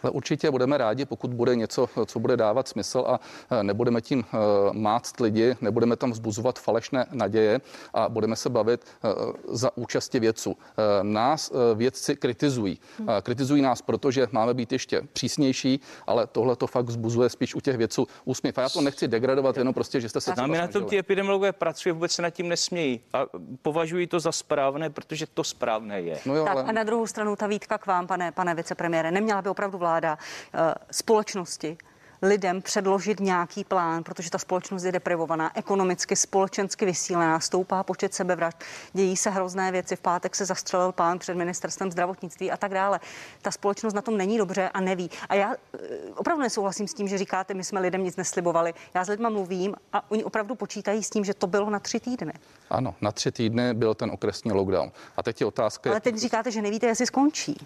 Ale 0.04 0.12
určitě 0.12 0.52
budeme 0.52 0.78
rádi, 0.78 1.06
pokud 1.06 1.34
bude 1.34 1.56
něco, 1.56 1.90
co 2.06 2.20
bude 2.20 2.38
dávat 2.38 2.68
smysl 2.68 3.04
a 3.08 3.20
eh, 3.52 3.64
nebudeme 3.64 4.02
tím 4.02 4.26
eh, 4.28 4.38
máct 4.72 5.20
lidi, 5.20 5.56
nebudeme 5.62 5.96
tam 5.96 6.12
vzbuzovat 6.12 6.60
falešné 6.60 7.06
naděje 7.12 7.62
a 7.94 8.10
budeme 8.10 8.36
se 8.36 8.50
bavit 8.50 8.86
eh, 8.86 9.10
za 9.48 9.78
účasti 9.78 10.20
vědců. 10.20 10.58
Nás 11.02 11.52
vědci 11.76 12.16
kritizují. 12.16 12.80
Eh, 13.18 13.22
Kritizují 13.22 13.62
nás, 13.62 13.82
protože 13.82 14.28
máme 14.32 14.54
být 14.54 14.72
ještě 14.72 15.02
přísnější, 15.14 15.80
ale 16.08 16.28
tohle 16.28 16.56
to 16.56 16.68
fakt 16.68 16.86
vzbuzuje 16.86 17.30
spíš 17.30 17.56
u 17.56 17.60
těch 17.60 17.78
vědců 17.78 18.08
úsměv. 18.26 18.58
A 18.58 18.62
já 18.62 18.70
to 18.70 18.82
nechci 18.82 19.08
degradovat, 19.08 19.58
jenom 19.58 19.74
prostě, 19.74 20.02
že 20.02 20.10
jste 20.10 20.22
se 20.22 20.34
my 20.48 20.58
na 20.58 20.68
tom 20.68 20.86
ty 20.86 20.98
epidemiologové 20.98 21.52
pracují, 21.52 21.94
vůbec 21.94 22.12
se 22.12 22.22
nad 22.22 22.30
tím 22.30 22.50
nesmějí 22.50 23.00
a 23.14 23.26
považují 23.62 24.08
to 24.08 24.20
za 24.20 24.32
správné, 24.32 24.90
protože 24.90 25.26
to 25.34 25.44
správné 25.44 26.02
je. 26.02 26.20
No 26.26 26.36
jo, 26.36 26.46
Tak 26.46 26.54
ale... 26.54 26.64
a 26.64 26.72
na 26.72 26.84
druhou 26.84 27.08
stranu 27.08 27.36
ta 27.36 27.48
výtka 27.48 27.78
k 27.78 27.86
vám, 27.86 28.08
pane, 28.08 28.32
pane 28.32 28.56
vicepremiére. 28.56 29.12
Neměla 29.12 29.42
by 29.42 29.50
opravdu 29.50 29.78
vláda 29.78 29.91
eh, 29.98 30.74
společnosti 30.92 31.78
lidem 32.22 32.62
předložit 32.62 33.20
nějaký 33.20 33.64
plán, 33.64 34.04
protože 34.04 34.30
ta 34.30 34.38
společnost 34.38 34.84
je 34.84 34.92
deprivovaná, 34.92 35.58
ekonomicky, 35.58 36.16
společensky 36.16 36.86
vysílená, 36.86 37.40
stoupá 37.40 37.84
počet 37.84 38.14
sebevražd, 38.14 38.58
dějí 38.94 39.18
se 39.18 39.30
hrozné 39.30 39.72
věci. 39.72 39.96
V 39.96 40.00
pátek 40.00 40.36
se 40.36 40.46
zastřelil 40.46 40.92
pán 40.92 41.20
před 41.20 41.34
ministerstvem 41.34 41.92
zdravotnictví 41.92 42.52
a 42.52 42.58
tak 42.58 42.74
dále. 42.74 43.00
Ta 43.42 43.52
společnost 43.52 43.94
na 43.94 44.02
tom 44.02 44.18
není 44.18 44.38
dobře 44.38 44.70
a 44.70 44.82
neví. 44.82 45.10
A 45.30 45.36
já 45.36 45.54
eh, 45.54 45.80
opravdu 46.16 46.44
nesouhlasím 46.44 46.88
s 46.88 46.94
tím, 46.94 47.08
že 47.08 47.18
říkáte, 47.18 47.54
my 47.54 47.64
jsme 47.64 47.80
lidem 47.80 48.04
nic 48.04 48.16
neslibovali. 48.16 48.74
Já 48.94 49.06
s 49.06 49.08
lidma 49.08 49.30
mluvím 49.30 49.76
a 49.94 50.12
oni 50.12 50.24
opravdu 50.24 50.56
počítají 50.56 51.04
s 51.04 51.10
tím, 51.10 51.26
že 51.26 51.34
to 51.34 51.48
bylo 51.48 51.70
na 51.70 51.80
tři 51.80 52.00
týdny. 52.00 52.34
Ano, 52.70 52.96
na 53.02 53.12
tři 53.12 53.32
týdny 53.32 53.74
byl 53.74 53.94
ten 53.94 54.12
okresní 54.12 54.52
lockdown. 54.52 54.92
A 55.18 55.24
teď 55.24 55.42
je 55.42 55.48
otázka, 55.48 55.90
Ale 55.90 56.00
teď 56.00 56.16
říkáte, 56.16 56.52
že 56.52 56.62
nevíte, 56.62 56.88
jestli 56.88 57.06
skončí. 57.06 57.58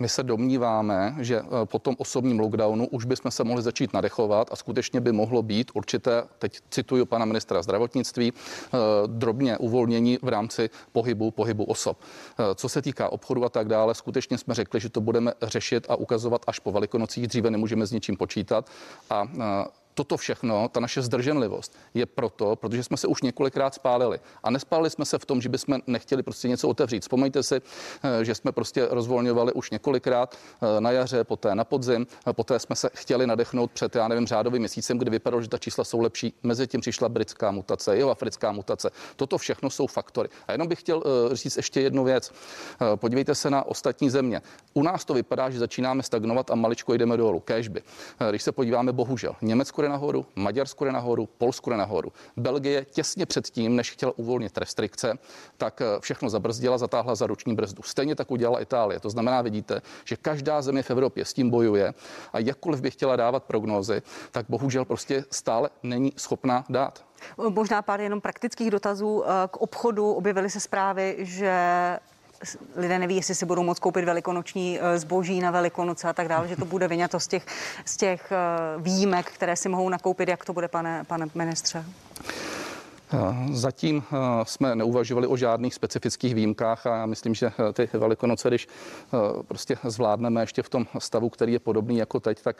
My 0.00 0.08
se 0.08 0.22
domníváme, 0.22 1.14
že 1.20 1.40
eh, 1.40 1.44
po 1.64 1.78
tom 1.78 1.94
osobním 1.98 2.40
lockdownu 2.40 2.86
už 2.86 3.04
bychom 3.04 3.30
se 3.30 3.44
mohli 3.44 3.62
začít 3.62 3.92
nadechovat 3.92 4.48
a 4.52 4.56
skutečně 4.56 5.00
by 5.00 5.12
mohlo 5.12 5.42
být 5.42 5.70
určité, 5.74 6.22
teď 6.38 6.58
cituju 6.70 7.06
pana 7.06 7.24
ministra 7.24 7.62
zdravotnictví, 7.62 8.32
eh, 8.32 8.78
drobně 9.06 9.58
uvolnění 9.58 10.18
v 10.22 10.28
rámci 10.28 10.70
pohybu, 10.92 11.30
pohybu 11.30 11.64
osob. 11.64 11.98
Eh, 12.38 12.54
Co 12.54 12.68
se 12.68 12.82
týká 12.82 13.08
obchodu 13.08 13.44
a 13.44 13.48
tak 13.48 13.68
dále, 13.68 13.94
skutečně 13.94 14.38
jsme 14.38 14.54
řekli, 14.54 14.80
že 14.80 14.88
to 14.88 15.00
budeme 15.00 15.32
řešit 15.42 15.86
a 15.88 15.96
ukazovat 15.96 16.42
až 16.46 16.58
po 16.58 16.72
velikonocích. 16.72 17.26
Dříve 17.26 17.50
nemůžeme 17.50 17.86
s 17.86 17.92
ničím 17.92 18.16
počítat. 18.16 18.70
A 19.10 19.24
Toto 19.94 20.16
všechno, 20.16 20.68
ta 20.68 20.80
naše 20.80 21.02
zdrženlivost 21.02 21.76
je 21.94 22.06
proto, 22.06 22.56
protože 22.56 22.82
jsme 22.82 22.96
se 22.96 23.06
už 23.06 23.22
několikrát 23.22 23.74
spálili. 23.74 24.20
A 24.42 24.50
nespálili 24.50 24.90
jsme 24.90 25.04
se 25.04 25.18
v 25.18 25.26
tom, 25.26 25.40
že 25.40 25.48
bychom 25.48 25.78
nechtěli 25.86 26.22
prostě 26.22 26.48
něco 26.48 26.68
otevřít. 26.68 27.00
Vzpomeňte 27.00 27.42
si, 27.42 27.60
eh, 28.02 28.24
že 28.24 28.34
jsme 28.34 28.52
prostě 28.52 28.86
rozvolňovali 28.90 29.52
už 29.52 29.70
několikrát 29.70 30.34
eh, 30.36 30.80
na 30.80 30.90
jaře, 30.90 31.24
poté 31.24 31.54
na 31.54 31.64
podzim, 31.64 32.06
eh, 32.26 32.32
poté 32.32 32.58
jsme 32.58 32.76
se 32.76 32.90
chtěli 32.94 33.26
nadechnout 33.26 33.70
před, 33.70 33.96
já 33.96 34.08
nevím, 34.08 34.26
řádovým 34.26 34.62
měsícem, 34.62 34.98
kdy 34.98 35.10
vypadalo, 35.10 35.42
že 35.42 35.48
ta 35.48 35.58
čísla 35.58 35.84
jsou 35.84 36.00
lepší. 36.00 36.34
Mezi 36.42 36.66
tím 36.66 36.80
přišla 36.80 37.08
britská 37.08 37.50
mutace, 37.50 37.96
jeho 37.96 38.10
africká 38.10 38.52
mutace. 38.52 38.90
Toto 39.16 39.38
všechno 39.38 39.70
jsou 39.70 39.86
faktory. 39.86 40.28
A 40.48 40.52
jenom 40.52 40.68
bych 40.68 40.80
chtěl 40.80 41.02
říct 41.32 41.56
ještě 41.56 41.80
jednu 41.80 42.04
věc. 42.04 42.32
Podívejte 42.94 43.34
se 43.34 43.50
na 43.50 43.62
ostatní 43.62 44.10
země. 44.10 44.42
U 44.74 44.82
nás 44.82 45.04
to 45.04 45.14
vypadá, 45.14 45.50
že 45.50 45.58
začínáme 45.58 46.02
stagnovat 46.02 46.50
a 46.50 46.54
maličko 46.54 46.94
jdeme 46.94 47.16
dolů. 47.16 47.40
Kéžby. 47.40 47.82
Když 48.30 48.42
se 48.42 48.52
podíváme, 48.52 48.92
bohužel, 48.92 49.36
Německo 49.42 49.83
jde 49.84 49.88
nahoru, 49.88 50.26
Maďarsko 50.36 50.84
jde 50.84 50.92
nahoru, 50.92 51.26
Polsko 51.26 51.70
jde 51.70 51.76
nahoru. 51.76 52.12
Belgie 52.36 52.84
těsně 52.84 53.26
předtím, 53.26 53.76
než 53.76 53.90
chtěla 53.90 54.12
uvolnit 54.16 54.58
restrikce, 54.58 55.18
tak 55.56 55.80
eh, 55.80 55.84
všechno 56.00 56.30
zabrzdila, 56.30 56.78
zatáhla 56.78 57.14
za 57.14 57.26
ruční 57.26 57.54
brzdu. 57.54 57.82
Stejně 57.82 58.14
tak 58.14 58.30
udělala 58.30 58.60
Itálie. 58.60 59.00
To 59.00 59.10
znamená, 59.10 59.42
vidíte, 59.42 59.82
že 60.04 60.16
každá 60.16 60.62
země 60.62 60.82
v 60.82 60.90
Evropě 60.90 61.24
s 61.24 61.32
tím 61.32 61.50
bojuje 61.50 61.94
a 62.32 62.38
jakkoliv 62.38 62.80
by 62.80 62.90
chtěla 62.90 63.16
dávat 63.16 63.44
prognózy, 63.44 64.02
tak 64.30 64.46
bohužel 64.48 64.84
prostě 64.84 65.24
stále 65.30 65.70
není 65.82 66.12
schopná 66.16 66.64
dát. 66.68 67.04
Možná 67.48 67.82
pár 67.82 68.00
jenom 68.00 68.20
praktických 68.20 68.70
dotazů 68.70 69.24
eh, 69.24 69.48
k 69.48 69.56
obchodu. 69.56 70.12
Objevily 70.12 70.50
se 70.50 70.60
zprávy, 70.60 71.16
že 71.18 71.52
lidé 72.76 72.98
neví, 72.98 73.16
jestli 73.16 73.34
si 73.34 73.46
budou 73.46 73.62
moct 73.62 73.78
koupit 73.78 74.04
velikonoční 74.04 74.78
eh, 74.80 74.98
zboží 74.98 75.40
na 75.40 75.50
velikonoce 75.50 76.08
a 76.08 76.12
tak 76.12 76.28
dále, 76.28 76.48
že 76.48 76.56
to 76.56 76.64
bude 76.64 76.88
vyňato 76.88 77.20
z 77.20 77.26
těch, 77.26 77.46
z 77.84 77.96
těch 77.96 78.32
eh, 78.32 78.36
výjimek, 78.78 79.30
které 79.30 79.56
si 79.56 79.68
mohou 79.68 79.88
nakoupit. 79.88 80.28
Jak 80.28 80.44
to 80.44 80.52
bude, 80.52 80.68
pane, 80.68 81.04
pane 81.04 81.26
ministře? 81.34 81.84
Zatím 83.52 84.02
eh, 84.12 84.16
jsme 84.44 84.76
neuvažovali 84.76 85.26
o 85.26 85.36
žádných 85.36 85.74
specifických 85.74 86.34
výjimkách 86.34 86.86
a 86.86 86.96
já 86.96 87.06
myslím, 87.06 87.34
že 87.34 87.46
eh, 87.46 87.72
ty 87.72 87.88
velikonoce, 87.98 88.48
když 88.48 88.68
eh, 88.68 89.42
prostě 89.42 89.76
zvládneme 89.84 90.42
ještě 90.42 90.62
v 90.62 90.68
tom 90.68 90.86
stavu, 90.98 91.28
který 91.28 91.52
je 91.52 91.58
podobný 91.58 91.96
jako 91.96 92.20
teď, 92.20 92.42
tak 92.42 92.56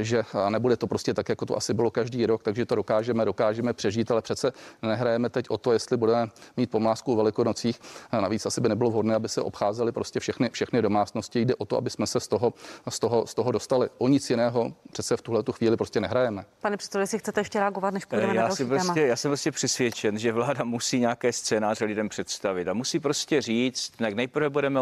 že 0.00 0.22
nebude 0.48 0.76
to 0.76 0.86
prostě 0.86 1.14
tak, 1.14 1.28
jako 1.28 1.46
to 1.46 1.56
asi 1.56 1.74
bylo 1.74 1.90
každý 1.90 2.26
rok, 2.26 2.42
takže 2.42 2.66
to 2.66 2.74
dokážeme, 2.74 3.24
dokážeme 3.24 3.72
přežít, 3.72 4.10
ale 4.10 4.22
přece 4.22 4.52
nehrajeme 4.82 5.28
teď 5.28 5.50
o 5.50 5.58
to, 5.58 5.72
jestli 5.72 5.96
budeme 5.96 6.30
mít 6.56 6.70
pomlásku 6.70 7.12
o 7.12 7.16
velikonocích. 7.16 7.80
Navíc 8.12 8.46
asi 8.46 8.60
by 8.60 8.68
nebylo 8.68 8.90
vhodné, 8.90 9.14
aby 9.14 9.28
se 9.28 9.42
obcházely 9.42 9.92
prostě 9.92 10.20
všechny, 10.20 10.50
všechny 10.50 10.82
domácnosti. 10.82 11.40
Jde 11.40 11.54
o 11.54 11.64
to, 11.64 11.76
aby 11.76 11.90
jsme 11.90 12.06
se 12.06 12.20
z 12.20 12.28
toho, 12.28 12.52
z 12.88 12.98
toho, 12.98 13.26
z 13.26 13.34
toho 13.34 13.52
dostali. 13.52 13.88
O 13.98 14.08
nic 14.08 14.30
jiného 14.30 14.72
přece 14.92 15.16
v 15.16 15.22
tuhle 15.22 15.42
chvíli 15.52 15.76
prostě 15.76 16.00
nehrajeme. 16.00 16.44
Pane 16.60 16.76
předsedo, 16.76 17.00
jestli 17.00 17.18
chcete 17.18 17.40
ještě 17.40 17.60
reagovat, 17.60 17.94
než 17.94 18.04
půjdeme 18.04 18.34
já 18.34 18.42
na 18.42 18.48
další 18.48 18.64
prostě, 18.64 19.00
Já 19.00 19.16
jsem 19.16 19.30
prostě 19.30 19.50
přesvědčen, 19.50 19.83
že 20.16 20.32
vláda 20.32 20.64
musí 20.64 21.00
nějaké 21.00 21.32
scénáře 21.32 21.84
lidem 21.84 22.08
představit 22.08 22.68
a 22.68 22.74
musí 22.74 23.00
prostě 23.00 23.42
říct, 23.42 23.90
tak 23.90 24.14
nejprve 24.14 24.50
budeme 24.50 24.80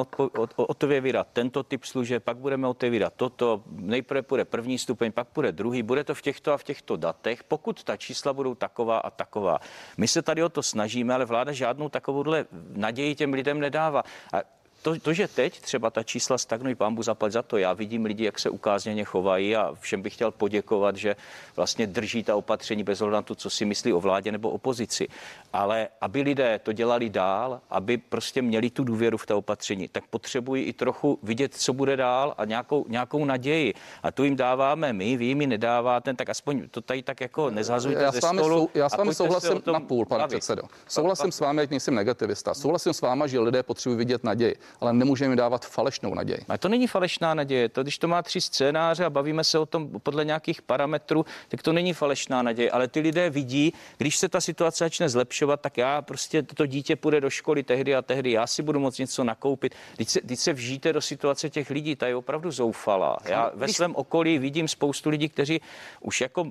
otevírat 0.57 1.28
tento 1.32 1.62
typ 1.62 1.84
služeb, 1.84 2.24
pak 2.24 2.36
budeme 2.36 2.68
otevírat 2.68 3.12
toto, 3.16 3.62
nejprve 3.70 4.22
bude 4.22 4.44
první 4.44 4.78
stupeň, 4.78 5.12
pak 5.12 5.28
bude 5.34 5.53
druhý, 5.53 5.82
bude 5.82 6.05
to 6.05 6.14
v 6.14 6.22
těchto 6.22 6.53
a 6.53 6.57
v 6.57 6.64
těchto 6.64 6.96
datech, 6.96 7.44
pokud 7.44 7.84
ta 7.84 7.96
čísla 7.96 8.32
budou 8.32 8.55
taková 8.55 8.98
a 8.98 9.11
taková. 9.11 9.59
My 9.96 10.09
se 10.09 10.22
tady 10.22 10.42
o 10.42 10.48
to 10.48 10.62
snažíme, 10.62 11.14
ale 11.14 11.24
vláda 11.24 11.53
žádnou 11.53 11.88
takovouhle 11.88 12.46
naději 12.72 13.14
těm 13.14 13.32
lidem 13.32 13.61
nedává. 13.61 14.03
A 14.32 14.62
to, 14.83 15.01
to, 15.01 15.12
že 15.12 15.28
teď 15.28 15.61
třeba 15.61 15.91
ta 15.91 16.03
čísla 16.03 16.39
stagnují, 16.39 16.74
pán 16.74 17.03
zaplať 17.03 17.33
za 17.33 17.43
to. 17.43 17.59
Já 17.59 17.72
vidím 17.72 18.05
lidi, 18.05 18.24
jak 18.24 18.39
se 18.39 18.51
ukázněně 18.51 19.05
chovají 19.05 19.57
a 19.57 19.74
všem 19.80 20.03
bych 20.03 20.14
chtěl 20.14 20.30
poděkovat, 20.30 20.97
že 20.97 21.16
vlastně 21.57 21.87
drží 21.87 22.24
ta 22.24 22.37
opatření 22.37 22.85
bez 22.85 23.01
ohledu 23.01 23.14
na 23.14 23.22
to, 23.22 23.35
co 23.35 23.51
si 23.51 23.64
myslí 23.64 23.93
o 23.93 24.01
vládě 24.01 24.33
nebo 24.33 24.51
opozici. 24.51 25.09
Ale 25.53 25.89
aby 26.01 26.22
lidé 26.22 26.61
to 26.62 26.72
dělali 26.72 27.11
dál, 27.11 27.61
aby 27.70 27.99
prostě 27.99 28.43
měli 28.43 28.70
tu 28.70 28.85
důvěru 28.85 29.16
v 29.16 29.26
ta 29.26 29.37
opatření, 29.37 29.89
tak 29.89 30.05
potřebují 30.11 30.64
i 30.64 30.72
trochu 30.72 31.18
vidět, 31.22 31.55
co 31.55 31.72
bude 31.72 31.97
dál 31.97 32.35
a 32.39 32.45
nějakou, 32.45 32.85
nějakou 32.89 33.24
naději. 33.24 33.74
A 34.03 34.11
tu 34.11 34.24
jim 34.24 34.37
dáváme 34.37 34.93
my, 34.93 35.16
vy 35.16 35.24
jim 35.24 35.41
ji 35.41 35.47
nedáváte, 35.47 36.14
tak 36.14 36.30
aspoň 36.30 36.68
to 36.68 36.80
tady 36.80 37.03
tak 37.03 37.20
jako 37.20 37.51
nezhazujte 37.51 38.03
já 38.03 38.11
ze 38.11 38.18
stolu. 38.18 38.59
Sou, 38.59 38.70
já 38.74 38.89
s 38.89 38.97
vámi 38.97 39.14
souhlasím 39.14 39.62
na 39.72 39.80
půl, 39.80 40.07
pane 40.07 40.28
předsedo. 40.28 40.62
Souhlasím 40.89 41.33
s 41.33 41.41
vámi, 41.41 41.62
ať 41.62 41.70
nejsem 41.70 41.95
negativista. 41.95 42.55
Souhlasím 42.55 42.93
s 42.93 43.01
vámi, 43.01 43.24
že 43.26 43.41
lidé 43.41 43.62
potřebují 43.62 43.99
vidět 43.99 44.24
naději 44.24 44.57
ale 44.81 44.93
nemůžeme 44.93 45.37
dávat 45.37 45.66
falešnou 45.66 46.14
naději. 46.14 46.41
A 46.49 46.59
to 46.59 46.68
není 46.68 46.87
falešná 46.87 47.35
naděje. 47.35 47.68
To, 47.68 47.83
když 47.83 47.99
to 47.99 48.09
má 48.09 48.23
tři 48.23 48.41
scénáře 48.41 49.05
a 49.05 49.11
bavíme 49.11 49.45
se 49.45 49.59
o 49.59 49.66
tom 49.66 50.01
podle 50.01 50.25
nějakých 50.25 50.62
parametrů, 50.62 51.27
tak 51.49 51.62
to 51.62 51.73
není 51.73 51.93
falešná 51.93 52.43
naděje. 52.43 52.70
Ale 52.70 52.89
ty 52.89 53.01
lidé 53.01 53.31
vidí, 53.31 53.73
když 53.99 54.16
se 54.16 54.29
ta 54.29 54.41
situace 54.41 54.85
začne 54.85 55.09
zlepšovat, 55.09 55.61
tak 55.61 55.77
já 55.77 56.03
prostě 56.03 56.43
to 56.43 56.66
dítě 56.66 56.97
půjde 56.97 57.20
do 57.20 57.31
školy 57.31 57.62
tehdy 57.62 57.95
a 57.95 58.03
tehdy, 58.03 58.33
já 58.33 58.47
si 58.47 58.62
budu 58.62 58.81
moct 58.81 58.99
něco 58.99 59.25
nakoupit. 59.25 59.75
Teď 59.97 60.09
se, 60.09 60.20
teď 60.20 60.39
se 60.39 60.53
vžijte 60.53 60.93
do 60.93 61.01
situace 61.01 61.51
těch 61.51 61.70
lidí, 61.70 61.97
ta 61.97 62.07
je 62.07 62.16
opravdu 62.16 62.51
zoufalá. 62.51 63.16
Já 63.25 63.51
ve 63.55 63.68
svém 63.68 63.97
okolí 63.97 64.39
vidím 64.39 64.68
spoustu 64.68 65.11
lidí, 65.11 65.29
kteří 65.29 65.61
už 66.01 66.20
jako 66.20 66.51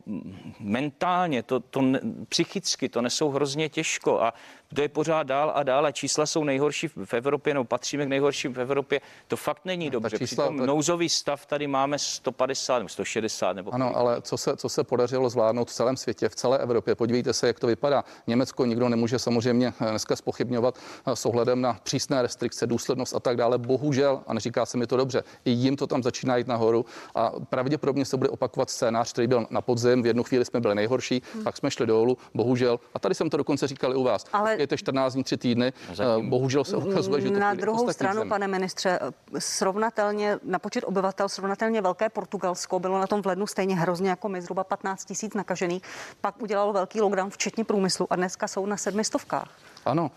mentálně, 0.60 1.44
to, 1.44 1.60
to 1.60 1.82
psychicky 2.30 2.90
to 2.90 3.02
nesou 3.02 3.30
hrozně 3.30 3.70
těžko 3.70 4.22
a 4.22 4.34
to 4.76 4.82
je 4.82 4.90
pořád 4.90 5.24
dál 5.24 5.52
a 5.56 5.64
dál 5.64 5.86
a 5.86 5.92
čísla 5.92 6.26
jsou 6.26 6.44
nejhorší 6.44 6.88
v 6.88 7.14
Evropě, 7.14 7.54
nebo 7.54 7.64
patříme 7.64 8.06
k 8.06 8.10
nejhorším 8.12 8.54
v 8.54 8.60
Evropě. 8.60 9.02
To 9.28 9.38
fakt 9.38 9.66
není 9.66 9.90
dobře. 9.90 10.18
čísla, 10.18 10.44
Přitom 10.50 10.66
nouzový 10.66 11.10
stav 11.10 11.46
tady 11.46 11.68
máme 11.68 12.00
150 12.00 12.78
nebo 12.78 12.90
160 12.90 13.54
nebo 13.54 13.74
Ano, 13.74 13.98
ale 13.98 14.22
co 14.22 14.38
se, 14.38 14.58
co 14.58 14.70
se 14.70 14.84
podařilo 14.84 15.30
zvládnout 15.30 15.70
v 15.70 15.74
celém 15.74 15.98
světě, 15.98 16.30
v 16.30 16.36
celé 16.36 16.58
Evropě, 16.58 16.96
podívejte 16.96 17.34
se, 17.34 17.48
jak 17.48 17.60
to 17.60 17.68
vypadá. 17.68 18.04
Německo 18.28 18.66
nikdo 18.66 18.90
nemůže 18.90 19.20
samozřejmě 19.20 19.74
dneska 19.80 20.16
spochybňovat 20.16 20.78
eh, 21.08 21.16
s 21.16 21.26
ohledem 21.26 21.62
na 21.62 21.80
přísné 21.84 22.22
restrikce, 22.22 22.68
důslednost 22.68 23.16
a 23.16 23.20
tak 23.20 23.38
dále. 23.38 23.58
Bohužel, 23.58 24.22
a 24.28 24.34
neříká 24.34 24.66
se 24.66 24.78
mi 24.78 24.88
to 24.88 24.98
dobře, 24.98 25.24
i 25.46 25.52
jim 25.52 25.76
to 25.76 25.88
tam 25.88 26.04
začíná 26.04 26.38
jít 26.38 26.48
nahoru 26.48 26.86
a 27.16 27.32
pravděpodobně 27.50 28.06
se 28.06 28.18
bude 28.18 28.30
opakovat 28.30 28.70
scénář, 28.70 29.14
který 29.14 29.28
byl 29.28 29.48
na 29.50 29.62
podzim. 29.62 30.04
V 30.04 30.06
jednu 30.06 30.24
chvíli 30.24 30.46
jsme 30.46 30.60
byli 30.60 30.76
nejhorší, 30.76 31.22
hmm. 31.34 31.44
pak 31.44 31.58
jsme 31.58 31.72
šli 31.72 31.86
dolů, 31.86 32.18
bohužel. 32.34 32.80
A 32.94 33.00
tady 33.00 33.16
jsem 33.16 33.30
to 33.30 33.38
dokonce 33.38 33.68
říkal 33.68 33.94
i 33.94 33.96
u 33.96 34.04
vás. 34.04 34.26
Ale 34.34 34.56
je 34.60 34.68
to 34.68 34.78
14 34.78 35.14
dní, 35.14 35.24
3 35.24 35.38
týdny. 35.38 35.74
Zatím. 35.94 36.30
Bohužel 36.30 36.64
se 36.64 36.78
ukazuje, 36.78 37.22
že 37.22 37.32
to 37.32 37.40
Na 37.40 37.54
druhou 37.54 37.92
stranu, 38.02 38.22
zem. 38.22 38.30
pane 38.30 38.48
ministře, 38.48 39.00
srovnatelně 39.40 40.40
na 40.44 40.60
počet 40.60 40.84
obyvatel 40.84 41.30
srovnatelně 41.30 41.82
velké 41.82 42.10
Portugalsko 42.10 42.80
bylo 42.80 43.00
na 43.00 43.08
tom 43.08 43.22
v 43.22 43.26
lednu 43.26 43.48
stejně 43.48 43.76
hrozně 43.76 44.10
jako 44.10 44.30
my, 44.30 44.42
zhruba 44.42 44.64
15 44.64 45.06
tisíc 45.06 45.34
nakažených. 45.34 45.84
Pak 46.22 46.42
udělalo 46.42 46.74
velký 46.74 47.02
lockdown, 47.02 47.30
včetně 47.30 47.64
průmyslu 47.64 48.08
a 48.10 48.16
dneska 48.16 48.48
jsou 48.48 48.66
na 48.66 48.78
sedmi 48.78 49.04
stovkách. 49.04 49.50
Ano, 49.86 50.12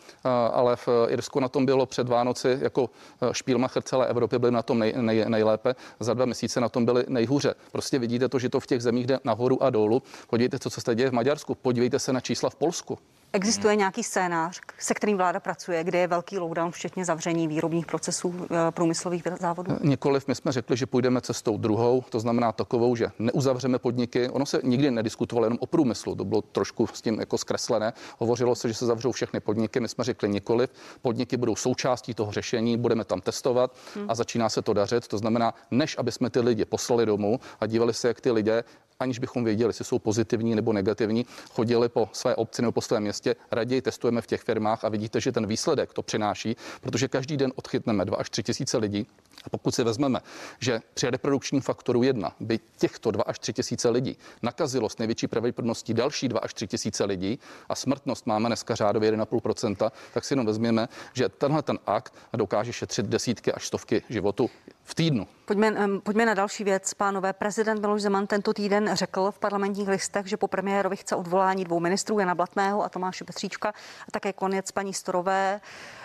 ale 0.53 0.77
v 0.77 0.89
Irsku 1.09 1.41
na 1.41 1.49
tom 1.49 1.67
bylo 1.67 1.87
před 1.87 2.09
Vánoci 2.09 2.59
jako 2.61 2.91
špílmacher 3.33 3.83
celé 3.83 4.07
Evropy 4.07 4.39
byli 4.39 4.53
na 4.53 4.63
tom 4.63 4.79
nej, 4.79 4.95
nej, 4.97 5.25
nejlépe. 5.29 5.75
Za 6.01 6.15
dva 6.15 6.25
měsíce 6.25 6.61
na 6.61 6.69
tom 6.69 6.85
byli 6.85 7.05
nejhůře. 7.09 7.55
Prostě 7.73 7.99
vidíte 7.99 8.29
to, 8.29 8.39
že 8.39 8.49
to 8.49 8.61
v 8.61 8.67
těch 8.67 8.83
zemích 8.83 9.07
jde 9.07 9.19
nahoru 9.25 9.63
a 9.63 9.71
dolů. 9.71 10.03
Podívejte, 10.27 10.59
co, 10.59 10.71
co 10.71 10.81
se 10.81 10.95
děje 10.95 11.11
v 11.11 11.13
Maďarsku. 11.13 11.55
Podívejte 11.55 11.99
se 11.99 12.13
na 12.13 12.21
čísla 12.21 12.51
v 12.51 12.55
Polsku. 12.55 12.99
Existuje 13.35 13.73
hmm. 13.73 13.79
nějaký 13.79 14.03
scénář, 14.03 14.61
se 14.79 14.95
kterým 14.95 15.17
vláda 15.17 15.41
pracuje, 15.41 15.85
kde 15.85 15.99
je 15.99 16.07
velký 16.07 16.39
lockdown, 16.39 16.71
včetně 16.71 17.05
zavření 17.05 17.49
výrobních 17.49 17.87
procesů 17.87 18.35
eh, 18.51 18.71
průmyslových 18.71 19.23
závodů? 19.41 19.77
Nikoliv, 19.83 20.29
my 20.29 20.35
jsme 20.35 20.53
řekli, 20.53 20.77
že 20.77 20.87
půjdeme 20.87 21.21
cestou 21.21 21.59
druhou, 21.59 22.05
to 22.09 22.21
znamená 22.21 22.53
takovou, 22.53 22.97
že 22.97 23.07
neuzavřeme 23.19 23.79
podniky. 23.79 24.29
Ono 24.29 24.47
se 24.47 24.61
nikdy 24.63 24.91
nediskutovalo 24.91 25.47
jenom 25.47 25.59
o 25.61 25.67
průmyslu, 25.67 26.15
to 26.15 26.25
bylo 26.25 26.43
trošku 26.43 26.87
s 26.87 27.03
tím 27.03 27.21
jako 27.21 27.39
zkreslené. 27.39 27.93
Hovořilo 28.19 28.55
se, 28.55 28.69
že 28.69 28.75
se 28.75 28.87
zavřou 28.87 29.13
všechny 29.13 29.41
podniky, 29.41 29.81
my 29.81 29.89
jsme 29.89 30.05
řekli 30.05 30.29
nikoliv. 30.29 30.71
Podniky 31.03 31.37
budou 31.37 31.57
součástí 31.57 32.15
toho 32.15 32.33
řešení, 32.33 32.77
budeme 32.77 33.05
tam 33.05 33.21
testovat 33.21 33.77
hmm. 33.95 34.11
a 34.11 34.15
začíná 34.15 34.49
se 34.49 34.63
to 34.63 34.73
dařit. 34.73 35.09
To 35.09 35.19
znamená, 35.19 35.55
než 35.71 35.99
aby 35.99 36.13
jsme 36.13 36.31
ty 36.31 36.41
lidi 36.41 36.65
poslali 36.65 37.07
domů 37.07 37.41
a 37.61 37.67
dívali 37.67 37.95
se, 37.95 38.09
jak 38.09 38.21
ty 38.21 38.31
lidé 38.31 38.65
aniž 39.01 39.19
bychom 39.19 39.45
věděli, 39.45 39.69
jestli 39.69 39.85
jsou 39.85 39.99
pozitivní 39.99 40.55
nebo 40.55 40.73
negativní, 40.73 41.27
chodili 41.51 41.89
po 41.89 42.09
své 42.13 42.35
obci 42.35 42.63
nebo 42.63 42.73
po 42.73 42.81
svém 42.81 43.03
městě, 43.03 43.37
raději 43.51 43.83
testujeme 43.83 44.21
v 44.21 44.27
těch 44.27 44.43
firmách 44.43 44.85
a 44.85 44.89
vidíte, 44.89 45.21
že 45.21 45.33
ten 45.33 45.47
výsledek 45.47 45.93
to 45.93 46.03
přináší, 46.03 46.57
protože 46.81 47.09
každý 47.09 47.37
den 47.37 47.53
odchytneme 47.57 48.05
2 48.05 48.17
až 48.17 48.31
3 48.31 48.43
tisíce 48.43 48.79
lidí. 48.79 49.07
A 49.45 49.51
pokud 49.51 49.75
si 49.75 49.85
vezmeme, 49.85 50.21
že 50.61 50.81
při 50.95 51.11
reprodukčním 51.11 51.61
faktoru 51.61 52.03
1 52.03 52.35
by 52.41 52.61
těchto 52.79 53.11
2 53.11 53.23
až 53.23 53.39
3 53.39 53.53
tisíce 53.53 53.89
lidí 53.89 54.19
nakazilo 54.43 54.89
s 54.89 54.99
největší 54.99 55.27
pravděpodobností 55.27 55.95
další 55.95 56.29
2 56.29 56.41
až 56.41 56.55
3 56.55 56.67
tisíce 56.67 57.05
lidí 57.05 57.39
a 57.69 57.75
smrtnost 57.75 58.27
máme 58.27 58.49
dneska 58.49 58.75
řádově 58.75 59.13
1,5%, 59.13 59.91
tak 60.15 60.25
si 60.25 60.33
jenom 60.33 60.47
vezměme, 60.47 60.89
že 61.13 61.29
tenhle 61.29 61.63
ten 61.63 61.79
akt 61.87 62.15
dokáže 62.37 62.73
šetřit 62.73 63.07
desítky 63.07 63.53
až 63.53 63.67
stovky 63.67 64.03
životů 64.09 64.51
v 64.83 64.95
týdnu. 64.95 65.27
Pojďme, 65.45 65.89
pojďme 66.03 66.27
na 66.27 66.35
další 66.35 66.65
věc, 66.65 66.95
pánové. 66.95 67.33
Prezident 67.33 67.81
Miloš 67.81 68.03
Zeman 68.03 68.27
tento 68.27 68.53
týden 68.53 68.94
řekl 68.97 69.31
v 69.31 69.39
parlamentních 69.39 69.89
listech, 69.89 70.27
že 70.27 70.37
po 70.37 70.49
premiérovi 70.49 70.97
chce 70.97 71.17
odvolání 71.17 71.65
dvou 71.65 71.81
ministrů, 71.81 72.19
Jana 72.19 72.35
Blatného 72.35 72.85
a 72.85 72.89
Tomáše 72.89 73.25
Petříčka, 73.25 73.69
a 74.09 74.11
také 74.13 74.33
konec 74.33 74.71
paní 74.71 74.95
Storové, 74.95 75.61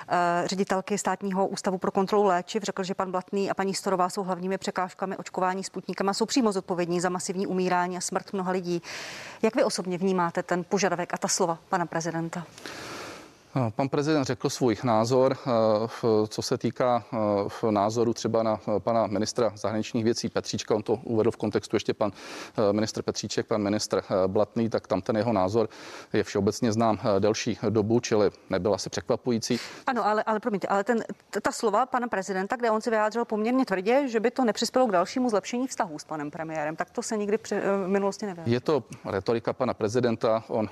eh, 0.08 0.44
ředitelky 0.46 0.98
státního 0.98 1.48
ústavu 1.48 1.78
pro 1.78 1.92
kontrolu 1.92 2.24
léčiv. 2.24 2.64
Řekl, 2.64 2.84
že 2.84 2.94
pan 2.94 3.12
Blatný 3.12 3.52
a 3.52 3.54
paní 3.54 3.74
Storová 3.74 4.10
jsou 4.10 4.24
hlavními 4.24 4.58
překážkami 4.58 5.18
očkování 5.18 5.64
sputníkem 5.64 6.10
a 6.10 6.14
jsou 6.14 6.26
přímo 6.26 6.52
zodpovědní 6.52 7.02
za 7.02 7.10
masivní 7.10 7.48
umírání 7.48 7.98
a 7.98 8.02
smrt 8.02 8.34
mnoha 8.34 8.52
lidí. 8.52 8.82
Jak 9.42 9.56
vy 9.56 9.64
osobně 9.64 9.98
vnímáte 9.98 10.44
ten 10.44 10.64
požadavek 10.64 11.14
a 11.14 11.18
ta 11.18 11.28
slova 11.28 11.58
pana 11.70 11.86
prezidenta? 11.86 12.44
Pan 13.76 13.90
prezident 13.90 14.24
řekl 14.24 14.50
svůj 14.50 14.78
názor, 14.84 15.38
co 16.28 16.42
se 16.42 16.58
týká 16.58 17.04
názoru 17.70 18.14
třeba 18.14 18.44
na 18.44 18.60
pana 18.80 19.08
ministra 19.08 19.52
zahraničních 19.56 20.04
věcí 20.04 20.30
Petříčka, 20.30 20.76
on 20.76 20.84
to 20.84 20.94
uvedl 20.94 21.32
v 21.32 21.38
kontextu 21.38 21.76
ještě 21.76 21.94
pan 21.94 22.12
ministr 22.72 23.02
Petříček, 23.02 23.48
pan 23.48 23.62
ministr 23.62 24.04
Blatný, 24.28 24.70
tak 24.70 24.88
tam 24.88 25.02
ten 25.02 25.18
jeho 25.18 25.34
názor 25.34 25.70
je 26.14 26.24
všeobecně 26.24 26.72
znám 26.72 27.00
delší 27.20 27.58
dobu, 27.70 28.00
čili 28.00 28.32
nebyl 28.50 28.74
asi 28.74 28.90
překvapující. 28.90 29.60
Ano, 29.88 30.06
ale, 30.06 30.24
ale 30.24 30.40
promiňte, 30.40 30.68
ale 30.68 30.84
ten, 30.84 31.04
ta 31.42 31.52
slova 31.52 31.86
pana 31.86 32.08
prezidenta, 32.08 32.56
kde 32.56 32.72
on 32.72 32.82
si 32.82 32.90
vyjádřil 32.90 33.26
poměrně 33.26 33.66
tvrdě, 33.66 34.08
že 34.08 34.20
by 34.20 34.32
to 34.32 34.46
nepřispělo 34.46 34.88
k 34.88 34.92
dalšímu 34.92 35.30
zlepšení 35.30 35.68
vztahů 35.68 36.00
s 36.00 36.04
panem 36.04 36.32
premiérem, 36.32 36.76
tak 36.76 36.90
to 36.90 37.02
se 37.02 37.18
nikdy 37.18 37.38
v 37.38 37.88
minulosti 37.88 38.26
nevyjádřilo. 38.26 38.54
Je 38.54 38.60
to 38.60 38.84
retorika 39.06 39.54
pana 39.54 39.74
prezidenta, 39.74 40.44
on 40.48 40.70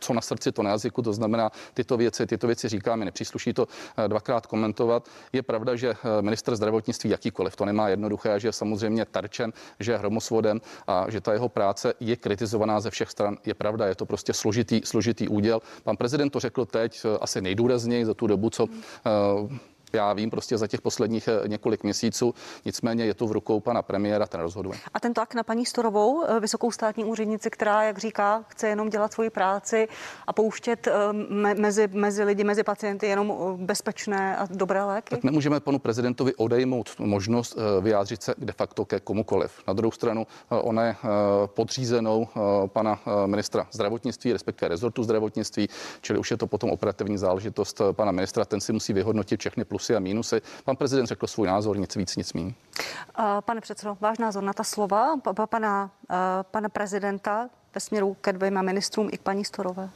co 0.00 0.14
na 0.14 0.20
srdci, 0.20 0.52
to 0.52 0.62
na 0.62 0.70
jazyku, 0.70 1.02
to 1.02 1.12
znamená 1.12 1.50
tyto 1.74 1.96
věci, 1.96 2.26
tyto 2.26 2.46
věci 2.46 2.68
říkáme, 2.68 3.04
nepřísluší 3.04 3.52
to 3.52 3.68
eh, 3.96 4.08
dvakrát 4.08 4.46
komentovat. 4.46 5.08
Je 5.32 5.42
pravda, 5.42 5.76
že 5.76 5.90
eh, 5.90 6.22
minister 6.22 6.56
zdravotnictví 6.56 7.10
jakýkoliv 7.10 7.56
to 7.56 7.64
nemá 7.64 7.88
jednoduché, 7.88 8.40
že 8.40 8.48
je 8.48 8.52
samozřejmě 8.52 9.04
tarčem, 9.04 9.52
že 9.80 9.92
je 9.92 9.98
hromosvodem 9.98 10.60
a 10.86 11.10
že 11.10 11.20
ta 11.20 11.32
jeho 11.32 11.48
práce 11.48 11.94
je 12.00 12.16
kritizovaná 12.16 12.80
ze 12.80 12.90
všech 12.90 13.10
stran. 13.10 13.36
Je 13.46 13.54
pravda, 13.54 13.86
je 13.86 13.94
to 13.94 14.06
prostě 14.06 14.32
složitý, 14.32 14.80
složitý 14.84 15.28
úděl. 15.28 15.60
Pan 15.84 15.96
prezident 15.96 16.30
to 16.30 16.40
řekl 16.40 16.64
teď 16.64 17.02
eh, 17.04 17.18
asi 17.20 17.40
nejdůrazněji 17.40 18.04
za 18.04 18.14
tu 18.14 18.26
dobu, 18.26 18.50
co 18.50 18.66
já 19.92 20.12
vím 20.12 20.30
prostě 20.30 20.58
za 20.58 20.66
těch 20.66 20.80
posledních 20.80 21.28
eh, 21.28 21.48
několik 21.48 21.82
měsíců, 21.82 22.34
nicméně 22.64 23.04
je 23.04 23.14
to 23.14 23.26
v 23.26 23.32
rukou 23.32 23.60
pana 23.60 23.82
premiéra, 23.82 24.26
ten 24.26 24.40
rozhoduje. 24.40 24.78
A 24.94 25.00
ten 25.00 25.14
tlak 25.14 25.34
na 25.34 25.42
paní 25.42 25.66
Storovou, 25.66 26.24
eh, 26.24 26.40
vysokou 26.40 26.70
státní 26.70 27.04
úřednici, 27.04 27.50
která, 27.50 27.82
jak 27.82 27.98
říká, 27.98 28.44
chce 28.48 28.68
jenom 28.68 28.88
dělat 28.88 29.12
svoji 29.12 29.30
práci 29.30 29.88
a 30.26 30.32
pouštět 30.32 30.86
eh, 30.86 30.92
mezi, 31.54 31.88
mezi 31.92 32.24
lidi, 32.24 32.44
mezi 32.44 32.62
pacienty 32.62 33.06
jenom 33.06 33.56
bezpečné 33.56 34.36
a 34.36 34.46
dobré 34.50 34.84
léky? 34.84 35.10
Tak 35.10 35.24
nemůžeme 35.24 35.60
panu 35.60 35.78
prezidentovi 35.78 36.34
odejmout 36.34 36.90
možnost 36.98 37.56
vyjádřit 37.80 38.22
se 38.22 38.34
de 38.38 38.52
facto 38.52 38.84
ke 38.84 39.00
komukoliv. 39.00 39.52
Na 39.68 39.72
druhou 39.72 39.92
stranu 39.92 40.26
ona 40.48 40.84
je 40.84 40.96
podřízenou 41.46 42.28
pana 42.66 43.00
ministra 43.26 43.66
zdravotnictví, 43.72 44.32
respektive 44.32 44.68
rezortu 44.68 45.02
zdravotnictví, 45.02 45.68
čili 46.00 46.18
už 46.18 46.30
je 46.30 46.36
to 46.36 46.46
potom 46.46 46.70
operativní 46.70 47.18
záležitost 47.18 47.80
pana 47.92 48.12
ministra, 48.12 48.44
ten 48.44 48.60
si 48.60 48.72
musí 48.72 48.92
vyhodnotit 48.92 49.40
všechny 49.40 49.64
plus 49.64 49.77
plusy 49.78 49.96
a 49.96 50.00
mínusy. 50.00 50.42
Pan 50.64 50.76
prezident 50.76 51.06
řekl 51.06 51.26
svůj 51.26 51.46
názor, 51.46 51.78
nic 51.78 51.96
víc, 51.96 52.16
nic 52.16 52.32
méně. 52.32 52.54
Pane 53.40 53.60
předsedo, 53.60 53.96
váš 54.00 54.18
názor 54.18 54.42
na 54.42 54.52
ta 54.52 54.64
slova 54.64 55.14
pana, 55.46 55.90
pana 56.42 56.68
prezidenta 56.68 57.48
ve 57.74 57.80
směru 57.80 58.14
ke 58.20 58.32
dvěma 58.32 58.62
ministrům 58.62 59.08
i 59.12 59.18
k 59.18 59.22
paní 59.22 59.44
Storové? 59.44 59.90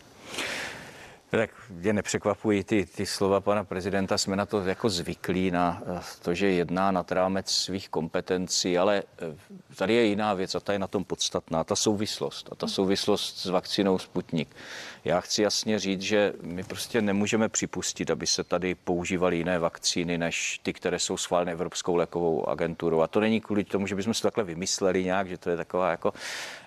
Tak 1.36 1.50
mě 1.70 1.92
nepřekvapují 1.92 2.64
ty, 2.64 2.86
ty 2.86 3.06
slova 3.06 3.40
pana 3.40 3.64
prezidenta, 3.64 4.18
jsme 4.18 4.36
na 4.36 4.46
to 4.46 4.60
jako 4.60 4.90
zvyklí, 4.90 5.50
na 5.50 5.82
eh, 5.86 6.00
to, 6.22 6.34
že 6.34 6.50
jedná 6.50 6.90
nad 6.90 7.12
rámec 7.12 7.50
svých 7.50 7.88
kompetencí, 7.88 8.78
ale 8.78 9.02
eh, 9.22 9.36
tady 9.76 9.94
je 9.94 10.04
jiná 10.04 10.34
věc 10.34 10.54
a 10.54 10.60
ta 10.60 10.72
je 10.72 10.78
na 10.78 10.86
tom 10.86 11.04
podstatná, 11.04 11.64
ta 11.64 11.76
souvislost 11.76 12.48
a 12.52 12.54
ta 12.54 12.66
souvislost 12.66 13.38
s 13.38 13.46
vakcínou 13.46 13.98
Sputnik. 13.98 14.56
Já 15.04 15.20
chci 15.20 15.42
jasně 15.42 15.78
říct, 15.78 16.02
že 16.02 16.32
my 16.42 16.64
prostě 16.64 17.02
nemůžeme 17.02 17.48
připustit, 17.48 18.10
aby 18.10 18.26
se 18.26 18.44
tady 18.44 18.74
používaly 18.74 19.36
jiné 19.36 19.58
vakcíny, 19.58 20.18
než 20.18 20.60
ty, 20.62 20.72
které 20.72 20.98
jsou 20.98 21.16
schváleny 21.16 21.52
Evropskou 21.52 21.96
lékovou 21.96 22.48
agenturou. 22.48 23.00
A 23.00 23.06
to 23.06 23.20
není 23.20 23.40
kvůli 23.40 23.64
tomu, 23.64 23.86
že 23.86 23.94
bychom 23.94 24.14
si 24.14 24.22
to 24.22 24.26
takhle 24.28 24.44
vymysleli 24.44 25.04
nějak, 25.04 25.28
že 25.28 25.38
to 25.38 25.50
je 25.50 25.56
taková 25.56 25.90
jako, 25.90 26.12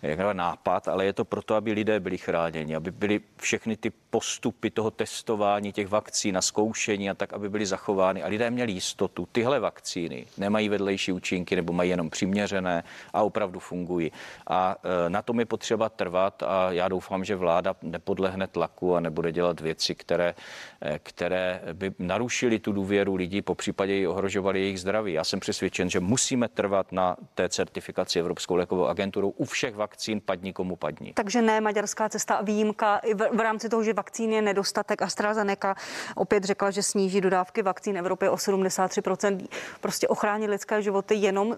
jako 0.01 0.33
nápad, 0.33 0.87
ale 0.87 1.05
je 1.05 1.13
to 1.13 1.25
proto, 1.25 1.55
aby 1.55 1.71
lidé 1.71 1.99
byli 1.99 2.17
chráněni, 2.17 2.75
aby 2.75 2.91
byly 2.91 3.21
všechny 3.37 3.77
ty 3.77 3.91
postupy 4.09 4.54
toho 4.73 4.91
testování 4.91 5.71
těch 5.71 5.87
vakcín 5.87 6.37
a 6.37 6.41
zkoušení 6.41 7.09
a 7.09 7.13
tak, 7.13 7.33
aby 7.33 7.49
byly 7.49 7.65
zachovány 7.65 8.23
a 8.23 8.27
lidé 8.27 8.51
měli 8.51 8.71
jistotu. 8.71 9.27
Tyhle 9.31 9.59
vakcíny 9.59 10.25
nemají 10.37 10.69
vedlejší 10.69 11.11
účinky 11.11 11.55
nebo 11.55 11.73
mají 11.73 11.89
jenom 11.89 12.09
přiměřené 12.09 12.83
a 13.13 13.21
opravdu 13.21 13.59
fungují. 13.59 14.11
A 14.47 14.75
e, 15.05 15.09
na 15.09 15.21
tom 15.21 15.39
je 15.39 15.45
potřeba 15.45 15.89
trvat 15.89 16.43
a 16.43 16.71
já 16.71 16.87
doufám, 16.87 17.25
že 17.25 17.35
vláda 17.35 17.75
nepodlehne 17.81 18.47
tlaku 18.47 18.95
a 18.95 18.99
nebude 18.99 19.31
dělat 19.31 19.59
věci, 19.59 19.95
které, 19.95 20.35
e, 20.81 20.99
které 20.99 21.61
by 21.73 21.91
narušily 21.99 22.59
tu 22.59 22.71
důvěru 22.71 23.15
lidí, 23.15 23.41
po 23.41 23.55
případě 23.55 23.99
i 23.99 24.07
ohrožovaly 24.07 24.59
jejich 24.59 24.79
zdraví. 24.79 25.13
Já 25.13 25.23
jsem 25.23 25.39
přesvědčen, 25.39 25.89
že 25.89 25.99
musíme 25.99 26.47
trvat 26.47 26.91
na 26.91 27.17
té 27.33 27.49
certifikaci 27.49 28.19
Evropskou 28.19 28.55
lékovou 28.55 28.87
agenturou 28.87 29.29
u 29.29 29.45
všech 29.45 29.75
vakcín 29.75 30.21
padni 30.21 30.53
komu 30.53 30.75
padni. 30.75 31.13
Takže 31.13 31.41
ne 31.41 31.61
maďarská 31.61 32.09
cesta 32.09 32.35
a 32.35 32.41
výjimka 32.41 33.01
v, 33.13 33.37
v 33.37 33.39
rámci 33.39 33.69
toho, 33.69 33.83
že 33.83 33.93
vakcín 33.93 34.33
je 34.33 34.41
nedostatek. 34.45 35.01
AstraZeneca 35.01 35.75
opět 36.15 36.43
řekla, 36.43 36.71
že 36.71 36.83
sníží 36.83 37.21
dodávky 37.21 37.61
vakcín 37.61 37.97
Evropy 37.97 38.29
o 38.29 38.35
73%. 38.35 39.47
Prostě 39.81 40.07
ochránit 40.07 40.47
lidské 40.47 40.81
životy 40.81 41.15
jenom 41.15 41.57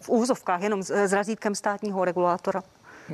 v 0.00 0.08
úzovkách, 0.08 0.62
jenom 0.62 0.82
s 0.82 1.12
razítkem 1.12 1.54
státního 1.54 2.04
regulátora 2.04 2.62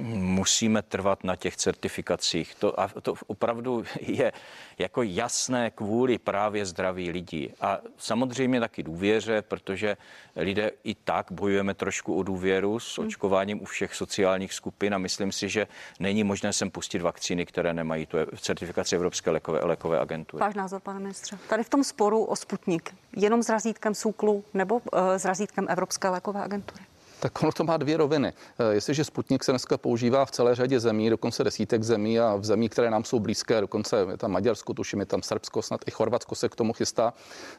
musíme 0.02 0.82
trvat 0.82 1.24
na 1.24 1.36
těch 1.36 1.56
certifikacích. 1.56 2.54
To, 2.54 2.80
a 2.80 2.88
to 2.88 3.14
opravdu 3.26 3.84
je 4.00 4.32
jako 4.78 5.02
jasné 5.02 5.70
kvůli 5.70 6.18
právě 6.18 6.66
zdraví 6.66 7.10
lidí. 7.10 7.52
A 7.60 7.78
samozřejmě 7.96 8.60
taky 8.60 8.82
důvěře, 8.82 9.42
protože 9.42 9.96
lidé 10.36 10.70
i 10.84 10.94
tak 10.94 11.32
bojujeme 11.32 11.74
trošku 11.74 12.14
o 12.14 12.22
důvěru 12.22 12.80
s 12.80 12.98
hmm. 12.98 13.06
očkováním 13.06 13.62
u 13.62 13.64
všech 13.64 13.94
sociálních 13.94 14.52
skupin 14.52 14.94
a 14.94 14.98
myslím 14.98 15.32
si, 15.32 15.48
že 15.48 15.66
není 16.00 16.24
možné 16.24 16.52
sem 16.52 16.70
pustit 16.70 17.02
vakcíny, 17.02 17.46
které 17.46 17.74
nemají 17.74 18.06
tu 18.06 18.16
certifikaci 18.40 18.96
Evropské 18.96 19.30
lékové, 19.30 19.60
lékové 19.62 20.00
agentury. 20.00 20.40
Váš 20.40 20.54
názor, 20.54 20.80
pane 20.80 21.00
ministře. 21.00 21.38
Tady 21.48 21.64
v 21.64 21.68
tom 21.68 21.84
sporu 21.84 22.24
o 22.24 22.36
Sputnik, 22.36 22.94
jenom 23.16 23.42
s 23.42 23.48
razítkem 23.48 23.94
SÚKLu 23.94 24.44
nebo 24.54 24.74
uh, 24.74 24.80
s 25.16 25.24
razítkem 25.24 25.66
Evropské 25.68 26.08
lékové 26.08 26.42
agentury? 26.42 26.84
Tak 27.20 27.42
ono 27.42 27.52
to 27.52 27.64
má 27.64 27.76
dvě 27.76 27.96
roviny. 27.96 28.32
Eh, 28.58 28.74
jestliže 28.74 29.04
Sputnik 29.04 29.44
se 29.44 29.52
dneska 29.52 29.78
používá 29.78 30.24
v 30.24 30.30
celé 30.30 30.54
řadě 30.54 30.80
zemí, 30.80 31.10
dokonce 31.10 31.44
desítek 31.44 31.82
zemí 31.82 32.20
a 32.20 32.36
v 32.36 32.44
zemí, 32.44 32.68
které 32.68 32.90
nám 32.90 33.04
jsou 33.04 33.20
blízké, 33.20 33.60
dokonce 33.60 34.06
je 34.10 34.16
tam 34.16 34.32
Maďarsko, 34.32 34.74
tuším, 34.74 35.00
je 35.00 35.06
tam 35.06 35.22
Srbsko, 35.22 35.62
snad 35.62 35.80
i 35.86 35.90
Chorvatsko 35.90 36.34
se 36.34 36.48
k 36.48 36.56
tomu 36.56 36.72
chystá, 36.72 37.12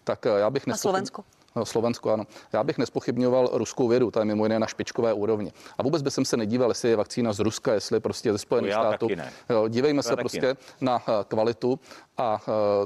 tak 0.03 0.25
eh, 0.25 0.39
já 0.39 0.49
bych 0.49 0.67
nespochybnil. 0.67 0.91
Slovensko. 0.91 1.23
No, 1.57 1.65
Slovensko, 1.65 2.11
ano. 2.11 2.23
Já 2.53 2.63
bych 2.63 2.77
nespochybňoval 2.77 3.49
ruskou 3.53 3.87
vědu, 3.87 4.11
ta 4.11 4.19
je 4.19 4.25
mimo 4.25 4.45
jiné 4.45 4.59
na 4.59 4.67
špičkové 4.67 5.13
úrovni. 5.13 5.51
A 5.77 5.83
vůbec 5.83 6.01
by 6.01 6.11
jsem 6.11 6.25
se 6.25 6.37
nedíval, 6.37 6.69
jestli 6.69 6.89
je 6.89 6.95
vakcína 6.95 7.33
z 7.33 7.39
Ruska, 7.39 7.73
jestli 7.73 7.99
prostě 7.99 8.31
ze 8.31 8.37
Spojených 8.37 8.73
států. 8.73 9.07
Dívejme 9.69 10.03
se 10.03 10.15
prostě 10.15 10.47
ne. 10.47 10.55
na 10.81 11.01
eh, 11.07 11.11
kvalitu. 11.27 11.79
A 12.17 12.41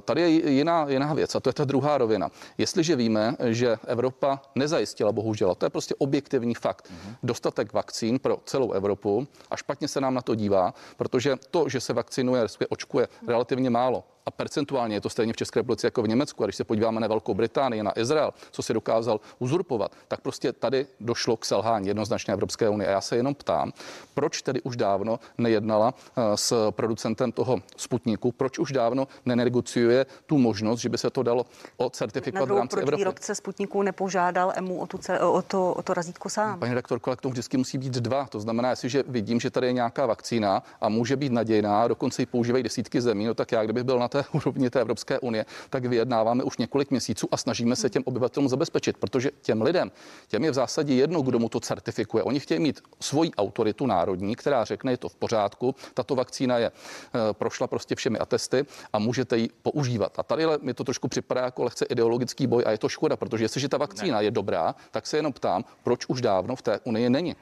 tady 0.05 0.21
je 0.21 0.51
jiná, 0.51 0.85
jiná 0.89 1.13
věc, 1.13 1.35
a 1.35 1.39
to 1.39 1.49
je 1.49 1.53
ta 1.53 1.65
druhá 1.65 1.97
rovina. 1.97 2.29
Jestliže 2.57 2.95
víme, 2.95 3.35
že 3.49 3.77
Evropa 3.87 4.41
nezajistila, 4.55 5.11
bohužel, 5.11 5.51
a 5.51 5.55
to 5.55 5.65
je 5.65 5.69
prostě 5.69 5.95
objektivní 5.97 6.55
fakt, 6.55 6.91
mm-hmm. 6.91 7.15
dostatek 7.23 7.73
vakcín 7.73 8.19
pro 8.19 8.37
celou 8.45 8.71
Evropu 8.71 9.27
a 9.49 9.55
špatně 9.55 9.87
se 9.87 10.01
nám 10.01 10.13
na 10.13 10.21
to 10.21 10.35
dívá, 10.35 10.73
protože 10.97 11.35
to, 11.51 11.69
že 11.69 11.79
se 11.79 11.93
vakcinuje, 11.93 12.43
respektive 12.43 12.67
očkuje 12.67 13.07
relativně 13.27 13.69
málo, 13.69 14.03
a 14.31 14.33
percentuálně 14.33 14.95
je 14.95 15.01
to 15.01 15.09
stejně 15.09 15.33
v 15.33 15.35
České 15.35 15.59
republice 15.59 15.87
jako 15.87 16.01
v 16.01 16.07
Německu. 16.07 16.43
A 16.43 16.45
když 16.45 16.55
se 16.55 16.63
podíváme 16.63 16.99
na 16.99 17.07
Velkou 17.07 17.33
Británii, 17.33 17.83
na 17.83 17.99
Izrael, 17.99 18.33
co 18.51 18.63
si 18.63 18.73
dokázal 18.73 19.19
uzurpovat, 19.39 19.91
tak 20.07 20.21
prostě 20.21 20.53
tady 20.53 20.87
došlo 20.99 21.37
k 21.37 21.45
selhání 21.45 21.87
jednoznačně 21.87 22.33
Evropské 22.33 22.69
unie. 22.69 22.87
A 22.87 22.91
já 22.91 23.01
se 23.01 23.15
jenom 23.15 23.35
ptám, 23.35 23.71
proč 24.13 24.41
tedy 24.41 24.61
už 24.61 24.75
dávno 24.75 25.19
nejednala 25.37 25.93
eh, 25.93 26.37
s 26.37 26.71
producentem 26.71 27.31
toho 27.31 27.59
Sputniku, 27.77 28.31
proč 28.31 28.59
už 28.59 28.71
dávno 28.71 29.07
nenegociuje 29.25 30.05
tu 30.25 30.37
možnost, 30.37 30.79
že 30.79 30.89
by 30.89 30.97
se 30.97 31.09
to 31.09 31.23
dalo 31.23 31.45
o 31.77 31.89
certifikovat 31.89 32.49
v 32.49 32.57
rámci 32.57 32.77
Evropy. 32.77 32.97
výrobce 32.97 33.35
Sputniku 33.35 33.81
nepožádal 33.81 34.53
EMU 34.55 34.79
o, 34.79 34.87
tu, 34.87 34.99
o, 35.19 35.41
to, 35.41 35.73
o 35.73 35.81
to 35.81 35.93
razítko 35.93 36.29
sám. 36.29 36.59
Paní 36.59 36.71
redaktorko, 36.71 37.09
ale 37.09 37.17
k 37.17 37.21
tomu 37.21 37.31
vždycky 37.31 37.57
musí 37.57 37.77
být 37.77 37.93
dva. 37.93 38.25
To 38.25 38.39
znamená, 38.39 38.69
jestliže 38.69 39.03
vidím, 39.07 39.39
že 39.39 39.49
tady 39.49 39.67
je 39.67 39.73
nějaká 39.73 40.05
vakcína 40.05 40.63
a 40.81 40.89
může 40.89 41.15
být 41.15 41.31
nadějná, 41.31 41.87
dokonce 41.87 42.21
ji 42.21 42.25
používají 42.25 42.63
desítky 42.63 43.01
zemí, 43.01 43.25
no 43.25 43.33
tak 43.33 43.51
já, 43.51 43.63
kdybych 43.63 43.83
byl 43.83 43.99
na 43.99 44.07
té 44.07 44.20
úrovni 44.31 44.69
té 44.69 44.81
Evropské 44.81 45.19
unie, 45.19 45.45
tak 45.69 45.85
vyjednáváme 45.85 46.43
už 46.43 46.57
několik 46.57 46.91
měsíců 46.91 47.27
a 47.31 47.37
snažíme 47.37 47.75
se 47.75 47.89
těm 47.89 48.03
obyvatelům 48.05 48.49
zabezpečit, 48.49 48.97
protože 48.97 49.31
těm 49.41 49.61
lidem, 49.61 49.91
těm 50.27 50.43
je 50.43 50.51
v 50.51 50.53
zásadě 50.53 50.93
jedno, 50.93 51.21
kdo 51.21 51.39
mu 51.39 51.49
to 51.49 51.59
certifikuje. 51.59 52.23
Oni 52.23 52.39
chtějí 52.39 52.59
mít 52.59 52.81
svoji 52.99 53.31
autoritu 53.31 53.85
národní, 53.85 54.35
která 54.35 54.63
řekne, 54.63 54.91
je 54.91 54.97
to 54.97 55.09
v 55.09 55.15
pořádku, 55.15 55.75
tato 55.93 56.15
vakcína 56.15 56.57
je 56.57 56.71
eh, 56.71 57.19
prošla 57.33 57.67
prostě 57.67 57.95
všemi 57.95 58.19
atesty 58.19 58.65
a 58.93 58.99
můžete 58.99 59.37
ji 59.37 59.49
používat. 59.61 60.19
A 60.19 60.23
tady 60.23 60.45
mi 60.61 60.73
to 60.73 60.83
trošku 60.83 61.07
připadá 61.07 61.41
jako 61.41 61.63
lehce 61.63 61.85
ideologický 61.85 62.47
boj 62.47 62.63
a 62.65 62.71
je 62.71 62.77
to 62.77 62.89
škoda, 62.89 63.17
protože 63.17 63.43
jestliže 63.43 63.69
ta 63.69 63.77
vakcína 63.77 64.17
ne. 64.17 64.23
je 64.23 64.31
dobrá, 64.31 64.75
tak 64.91 65.07
se 65.07 65.17
jenom 65.17 65.33
ptám, 65.33 65.65
proč 65.83 66.05
už 66.07 66.21
dávno 66.21 66.55
v 66.55 66.61
té 66.61 66.79
unii 66.83 67.09
není. 67.09 67.35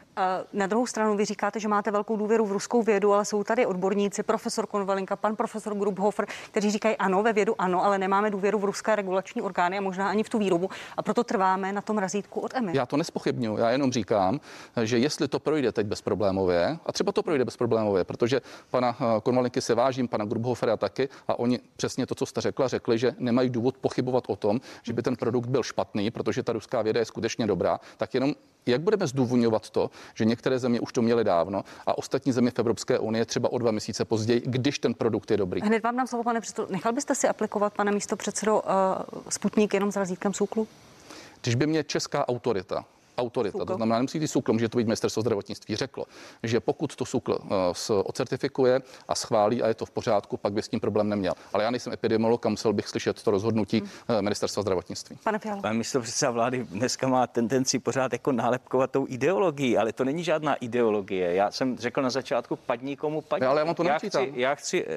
Na 0.53 0.67
druhou 0.67 0.87
stranu 0.87 1.17
vy 1.17 1.25
říkáte, 1.25 1.59
že 1.59 1.67
máte 1.67 1.91
velkou 1.91 2.17
důvěru 2.17 2.45
v 2.45 2.51
ruskou 2.51 2.83
vědu, 2.83 3.13
ale 3.13 3.25
jsou 3.25 3.43
tady 3.43 3.65
odborníci, 3.65 4.23
profesor 4.23 4.67
Konvalinka, 4.67 5.15
pan 5.15 5.35
profesor 5.35 5.75
Grubhofer, 5.75 6.25
kteří 6.51 6.71
říkají 6.71 6.97
ano, 6.97 7.23
ve 7.23 7.33
vědu 7.33 7.55
ano, 7.57 7.85
ale 7.85 7.97
nemáme 7.97 8.29
důvěru 8.29 8.59
v 8.59 8.63
ruské 8.63 8.95
regulační 8.95 9.41
orgány 9.41 9.77
a 9.77 9.81
možná 9.81 10.09
ani 10.09 10.23
v 10.23 10.29
tu 10.29 10.37
výrobu 10.39 10.69
a 10.97 11.03
proto 11.03 11.23
trváme 11.23 11.73
na 11.73 11.81
tom 11.81 11.97
razítku 11.97 12.39
od 12.39 12.53
EMI. 12.53 12.71
Já 12.75 12.85
to 12.85 12.97
nespochybnuju, 12.97 13.57
já 13.57 13.69
jenom 13.71 13.91
říkám, 13.91 14.39
že 14.83 14.97
jestli 14.97 15.27
to 15.27 15.39
projde 15.39 15.71
teď 15.71 15.87
bezproblémově, 15.87 16.77
a 16.85 16.91
třeba 16.91 17.11
to 17.11 17.23
projde 17.23 17.45
bezproblémově, 17.45 18.03
protože 18.03 18.41
pana 18.69 18.97
eh, 18.99 19.21
Konvalinky 19.21 19.61
se 19.61 19.75
vážím, 19.75 20.07
pana 20.07 20.25
Grubhofera 20.25 20.77
taky, 20.77 21.09
a 21.27 21.39
oni 21.39 21.59
přesně 21.75 22.05
to, 22.05 22.15
co 22.15 22.25
jste 22.25 22.41
řekla, 22.41 22.67
řekli, 22.67 22.97
že 22.97 23.15
nemají 23.19 23.49
důvod 23.49 23.77
pochybovat 23.77 24.23
o 24.27 24.35
tom, 24.35 24.61
že 24.83 24.93
by 24.93 25.01
ten 25.01 25.15
produkt 25.15 25.47
byl 25.47 25.63
špatný, 25.63 26.11
protože 26.11 26.43
ta 26.43 26.53
ruská 26.53 26.81
věda 26.81 26.99
je 26.99 27.05
skutečně 27.05 27.47
dobrá, 27.47 27.79
tak 27.97 28.13
jenom 28.13 28.33
jak 28.65 28.81
budeme 28.81 29.07
zdůvodňovat 29.07 29.69
to, 29.69 29.89
že 30.13 30.25
některé 30.25 30.59
země 30.59 30.79
už 30.79 30.93
to 30.93 31.01
měly 31.01 31.23
dávno 31.23 31.63
a 31.85 31.97
ostatní 31.97 32.31
země 32.31 32.51
v 32.51 32.59
Evropské 32.59 32.99
unii 32.99 33.25
třeba 33.25 33.51
o 33.51 33.57
dva 33.57 33.71
měsíce 33.71 34.05
později, 34.05 34.41
když 34.45 34.79
ten 34.79 34.93
produkt 34.93 35.31
je 35.31 35.37
dobrý? 35.37 35.61
Hned 35.61 35.83
vám 35.83 35.97
dám 35.97 36.07
slovo, 36.07 36.23
pane 36.23 36.41
předsedo. 36.41 36.67
Nechal 36.71 36.93
byste 36.93 37.15
si 37.15 37.27
aplikovat, 37.27 37.73
pane 37.73 37.91
místo 37.91 38.15
předsedo, 38.15 38.61
uh, 38.61 39.21
Sputnik 39.29 39.73
jenom 39.73 39.91
s 39.91 39.95
razítkem 39.95 40.33
SÚKLu? 40.33 40.67
Když 41.41 41.55
by 41.55 41.67
mě 41.67 41.83
česká 41.83 42.27
autorita 42.27 42.85
autorita, 43.19 43.57
SUKL. 43.57 43.65
to 43.65 43.75
znamená, 43.75 43.97
nemusí 43.97 44.19
být 44.19 44.27
SUKL, 44.27 44.53
může 44.53 44.69
to 44.69 44.77
být 44.77 44.87
ministerstvo 44.87 45.21
zdravotnictví, 45.21 45.75
řeklo, 45.75 46.05
že 46.43 46.59
pokud 46.59 46.95
to 46.95 47.05
SUKL 47.05 47.39
uh, 47.43 47.49
ocertifikuje 48.03 48.81
a 49.07 49.15
schválí 49.15 49.63
a 49.63 49.67
je 49.67 49.73
to 49.73 49.85
v 49.85 49.91
pořádku, 49.91 50.37
pak 50.37 50.53
by 50.53 50.61
s 50.61 50.67
tím 50.67 50.79
problém 50.79 51.09
neměl. 51.09 51.33
Ale 51.53 51.63
já 51.63 51.71
nejsem 51.71 51.93
epidemiolog 51.93 52.45
a 52.45 52.49
musel 52.49 52.73
bych 52.73 52.87
slyšet 52.87 53.23
to 53.23 53.31
rozhodnutí 53.31 53.79
hmm. 53.79 53.89
uh, 54.09 54.21
ministerstva 54.21 54.61
zdravotnictví. 54.61 55.17
Pane 55.23 55.39
Fialo. 55.39 55.61
Pan 55.61 55.77
místo 55.77 56.01
předseda 56.01 56.31
vlády 56.31 56.65
dneska 56.69 57.07
má 57.07 57.27
tendenci 57.27 57.79
pořád 57.79 58.13
jako 58.13 58.31
nálepkovat 58.31 58.91
tou 58.91 59.05
ideologií, 59.09 59.77
ale 59.77 59.93
to 59.93 60.03
není 60.03 60.23
žádná 60.23 60.55
ideologie. 60.55 61.33
Já 61.33 61.51
jsem 61.51 61.77
řekl 61.77 62.01
na 62.01 62.09
začátku, 62.09 62.55
padní 62.55 62.95
komu 62.95 63.21
padní. 63.21 63.47
ale 63.47 63.61
já, 63.61 63.65
mám 63.65 63.75
to 63.75 63.83
já 63.83 63.97
chci, 63.97 64.33
já 64.35 64.55
chci 64.55 64.85
uh, 64.85 64.91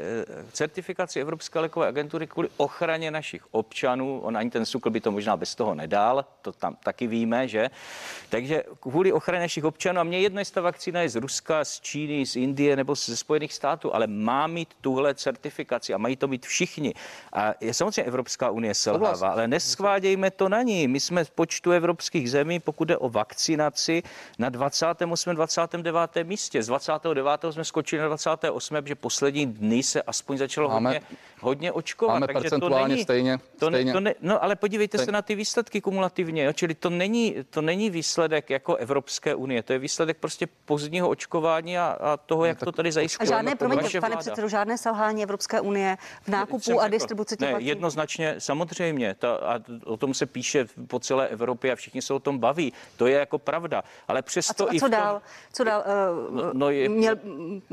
certifikaci 0.52 1.20
Evropské 1.20 1.58
lékové 1.58 1.88
agentury 1.88 2.26
kvůli 2.26 2.48
ochraně 2.56 3.10
našich 3.10 3.42
občanů. 3.50 4.20
On 4.20 4.36
ani 4.36 4.50
ten 4.50 4.66
SUKL 4.66 4.90
by 4.90 5.00
to 5.00 5.10
možná 5.10 5.36
bez 5.36 5.54
toho 5.54 5.74
nedal, 5.74 6.24
to 6.42 6.52
tam 6.52 6.76
taky 6.84 7.06
víme, 7.06 7.48
že? 7.48 7.70
Takže 8.28 8.62
kvůli 8.80 9.12
ochraně 9.12 9.40
našich 9.40 9.64
občanů, 9.64 10.00
a 10.00 10.04
mě 10.04 10.20
jedno, 10.20 10.40
jestli 10.40 10.54
ta 10.54 10.60
vakcína 10.60 11.00
je 11.00 11.08
z 11.08 11.16
Ruska, 11.16 11.64
z 11.64 11.80
Číny, 11.80 12.26
z 12.26 12.36
Indie 12.36 12.76
nebo 12.76 12.94
ze 12.94 13.16
Spojených 13.16 13.52
států, 13.52 13.94
ale 13.94 14.06
má 14.06 14.46
mít 14.46 14.68
tuhle 14.80 15.14
certifikaci 15.14 15.94
a 15.94 15.98
mají 15.98 16.16
to 16.16 16.28
mít 16.28 16.46
všichni. 16.46 16.94
A 17.32 17.54
je 17.60 17.74
samozřejmě 17.74 18.02
Evropská 18.02 18.50
unie 18.50 18.74
selhává, 18.74 19.28
ale 19.28 19.48
neschvádějme 19.48 20.30
to 20.30 20.48
na 20.48 20.62
ní. 20.62 20.88
My 20.88 21.00
jsme 21.00 21.24
v 21.24 21.30
počtu 21.30 21.70
evropských 21.70 22.30
zemí, 22.30 22.60
pokud 22.60 22.84
jde 22.84 22.96
o 22.96 23.08
vakcinaci, 23.08 24.02
na 24.38 24.48
28. 24.48 25.34
29. 25.34 26.16
místě. 26.22 26.62
Z 26.62 26.66
29. 26.66 27.40
jsme 27.50 27.64
skočili 27.64 28.02
na 28.02 28.08
28. 28.08 28.76
protože 28.76 28.94
poslední 28.94 29.46
dny 29.46 29.82
se 29.82 30.02
aspoň 30.02 30.38
začalo 30.38 30.68
Máme. 30.68 30.90
hodně 30.90 31.06
hodně 31.42 31.72
očkovat. 31.72 32.12
Máme 32.14 32.26
takže 32.26 32.50
to 32.50 32.68
není, 32.68 33.02
stejně. 33.02 33.38
To, 33.58 33.66
stejně. 33.66 33.84
Ne, 33.84 33.92
to 33.92 34.00
ne, 34.00 34.14
no 34.20 34.44
ale 34.44 34.56
podívejte 34.56 34.98
stejně. 34.98 35.06
se 35.06 35.12
na 35.12 35.22
ty 35.22 35.34
výsledky 35.34 35.80
kumulativně. 35.80 36.44
Jo? 36.44 36.52
Čili 36.52 36.74
to 36.74 36.90
není, 36.90 37.36
to 37.50 37.62
není 37.62 37.90
výsledek 37.90 38.50
jako 38.50 38.76
Evropské 38.76 39.34
unie, 39.34 39.62
to 39.62 39.72
je 39.72 39.78
výsledek 39.78 40.16
prostě 40.16 40.48
pozdního 40.64 41.08
očkování 41.08 41.78
a, 41.78 41.98
a 42.00 42.16
toho, 42.16 42.44
jak 42.44 42.60
no, 42.60 42.64
to 42.64 42.72
tady 42.72 42.92
zajistilo. 42.92 43.28
A 43.28 43.36
žádné, 43.36 43.54
promiňte, 43.54 44.00
pane 44.00 44.16
předsedo, 44.16 44.48
žádné 44.48 44.78
selhání 44.78 45.22
Evropské 45.22 45.60
unie 45.60 45.96
v 46.22 46.28
nákupu 46.28 46.80
a 46.80 46.88
distribuci 46.88 47.36
těch 47.36 47.52
Ne, 47.52 47.60
jednoznačně, 47.60 48.34
samozřejmě. 48.38 49.14
Ta, 49.18 49.34
a 49.34 49.60
o 49.84 49.96
tom 49.96 50.14
se 50.14 50.26
píše 50.26 50.66
po 50.86 51.00
celé 51.00 51.28
Evropě 51.28 51.72
a 51.72 51.76
všichni 51.76 52.02
se 52.02 52.14
o 52.14 52.18
tom 52.18 52.38
baví. 52.38 52.72
To 52.96 53.06
je 53.06 53.18
jako 53.18 53.38
pravda. 53.38 53.82
Ale 54.08 54.22
přesto 54.22 54.64
a 54.64 54.66
co, 54.66 54.74
i 54.74 54.80
co 54.80 54.84
tom, 54.84 54.90
dál? 54.90 55.22
Co 55.52 55.64
dál? 55.64 55.84
No, 56.30 56.50
no 56.52 56.70
je, 56.70 56.88
Měl, 56.88 57.16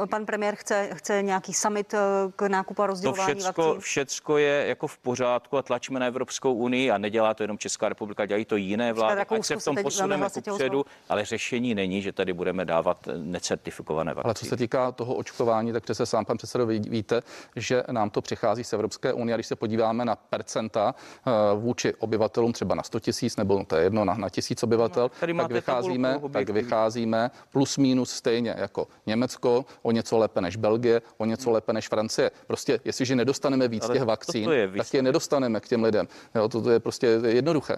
pan 0.10 0.26
premiér 0.26 0.56
chce, 0.56 0.90
chce 0.94 1.22
nějaký 1.22 1.54
summit 1.54 1.96
k 2.36 2.48
nákupu 2.48 2.84
a 2.84 2.88
rozdělování 2.88 3.44
všecko, 3.60 3.80
všecko 3.80 4.38
je 4.38 4.66
jako 4.68 4.88
v 4.88 4.98
pořádku 4.98 5.58
a 5.58 5.62
tlačíme 5.62 6.00
na 6.00 6.06
Evropskou 6.06 6.54
unii 6.54 6.92
a 6.92 6.98
nedělá 6.98 7.34
to 7.34 7.44
jenom 7.44 7.58
Česká 7.58 7.90
republika, 7.90 8.26
dělají 8.26 8.46
to 8.46 8.56
jiné 8.56 8.94
vlády, 8.94 9.22
ať 9.22 9.46
se 9.46 9.56
v 9.56 9.64
tom 9.64 9.76
posuneme 9.84 10.28
kupředu, 10.30 10.86
ale 11.10 11.26
řešení 11.26 11.76
není, 11.76 12.02
že 12.02 12.12
tady 12.12 12.34
budeme 12.34 12.66
dávat 12.66 13.08
necertifikované 13.18 14.14
vakcíny. 14.14 14.28
Ale 14.28 14.34
co 14.34 14.46
se 14.46 14.58
týká 14.58 14.92
toho 14.92 15.16
očkování, 15.16 15.74
tak 15.74 15.84
přece 15.84 16.06
sám 16.06 16.26
pan 16.26 16.38
předsedo 16.38 16.66
víte, 16.68 17.22
že 17.56 17.84
nám 17.92 18.10
to 18.10 18.22
přichází 18.22 18.64
z 18.64 18.74
Evropské 18.74 19.14
unie. 19.14 19.34
A 19.34 19.38
když 19.38 19.48
se 19.48 19.56
podíváme 19.56 20.06
na 20.06 20.16
percenta 20.16 20.96
eh, 21.28 21.32
vůči 21.56 21.94
obyvatelům 21.96 22.54
třeba 22.54 22.76
na 22.76 22.84
100 22.84 23.00
tisíc 23.00 23.38
nebo 23.38 23.64
to 23.66 23.76
je 23.76 23.84
jedno 23.84 24.06
na, 24.06 24.14
na 24.14 24.30
tisíc 24.30 24.64
obyvatel, 24.64 25.12
no, 25.34 25.44
tak 25.44 25.52
vycházíme, 25.52 26.14
tabulku, 26.14 26.34
tak 26.34 26.50
vycházíme 26.50 27.32
plus 27.52 27.78
minus 27.78 28.12
stejně 28.12 28.56
jako 28.58 28.88
Německo, 29.06 29.66
o 29.82 29.92
něco 29.92 30.18
lépe 30.18 30.42
než 30.42 30.56
Belgie, 30.56 31.02
o 31.18 31.26
něco 31.26 31.52
lépe 31.52 31.74
než 31.74 31.88
Francie. 31.88 32.32
Prostě 32.48 32.80
jestliže 32.86 33.16
nedostaneme 33.16 33.49
víc 33.68 33.84
Ale 33.84 33.94
těch 33.94 34.04
vakcín, 34.04 34.50
je 34.52 34.72
tak 34.78 34.94
je 34.94 35.02
nedostaneme 35.02 35.60
k 35.60 35.68
těm 35.68 35.84
lidem. 35.84 36.08
Jo, 36.36 36.50
to, 36.50 36.62
to 36.62 36.70
je 36.70 36.80
prostě 36.80 37.08
jednoduché. 37.26 37.76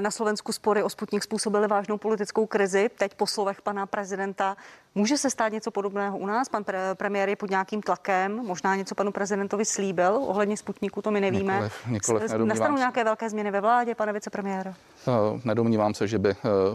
Na 0.00 0.10
Slovensku 0.10 0.52
spory 0.52 0.82
o 0.82 0.88
Sputnik 0.88 1.22
způsobily 1.22 1.68
vážnou 1.68 1.98
politickou 1.98 2.46
krizi. 2.46 2.90
Teď 2.98 3.14
po 3.14 3.26
slovech 3.26 3.62
pana 3.62 3.86
prezidenta 3.86 4.56
může 4.94 5.18
se 5.18 5.30
stát 5.30 5.52
něco 5.52 5.70
podobného 5.70 6.18
u 6.18 6.26
nás. 6.26 6.48
Pan 6.48 6.62
pre- 6.62 6.94
premiér 6.94 7.28
je 7.28 7.36
pod 7.36 7.50
nějakým 7.50 7.82
tlakem, 7.82 8.46
možná 8.46 8.76
něco 8.76 8.94
panu 8.94 9.12
prezidentovi 9.12 9.64
slíbil 9.64 10.16
ohledně 10.16 10.56
Sputniku, 10.56 11.02
to 11.02 11.10
my 11.10 11.20
nevíme. 11.20 11.54
Nikoliv, 11.54 12.22
nikoliv, 12.22 12.30
Nastanou 12.44 12.76
nějaké 12.76 13.04
velké 13.04 13.30
změny 13.30 13.50
ve 13.50 13.60
vládě, 13.60 13.94
pane 13.94 14.12
vicepremiér? 14.12 14.74
Uh, 15.06 15.40
nedomnívám 15.44 15.94
se, 15.94 16.08
že 16.08 16.18
by 16.18 16.28
uh, 16.28 16.34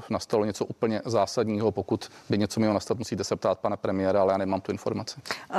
nastalo 0.10 0.46
něco 0.46 0.66
úplně 0.66 1.02
zásadního. 1.06 1.72
Pokud 1.72 2.10
by 2.30 2.38
něco 2.38 2.60
mělo 2.60 2.74
nastat, 2.74 2.98
musíte 2.98 3.24
se 3.24 3.36
ptát 3.36 3.60
pana 3.60 3.78
premiéra, 3.78 4.22
ale 4.22 4.34
já 4.34 4.38
nemám 4.38 4.62
tu 4.62 4.72
informaci. 4.72 5.22
Uh, 5.50 5.58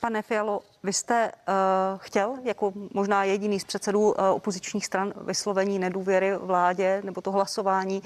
Pane 0.00 0.22
Fialo, 0.22 0.60
vy 0.82 0.92
jste 0.92 1.32
uh, 1.32 1.54
chtěl 1.98 2.34
jako 2.44 2.72
možná 2.94 3.24
jediný 3.24 3.60
z 3.60 3.64
předsedů 3.64 4.00
uh, 4.00 4.14
opozičních 4.32 4.86
stran 4.86 5.12
vyslovení 5.20 5.78
nedůvěry 5.78 6.36
vládě 6.36 7.00
nebo 7.04 7.20
to 7.20 7.32
hlasování. 7.32 8.02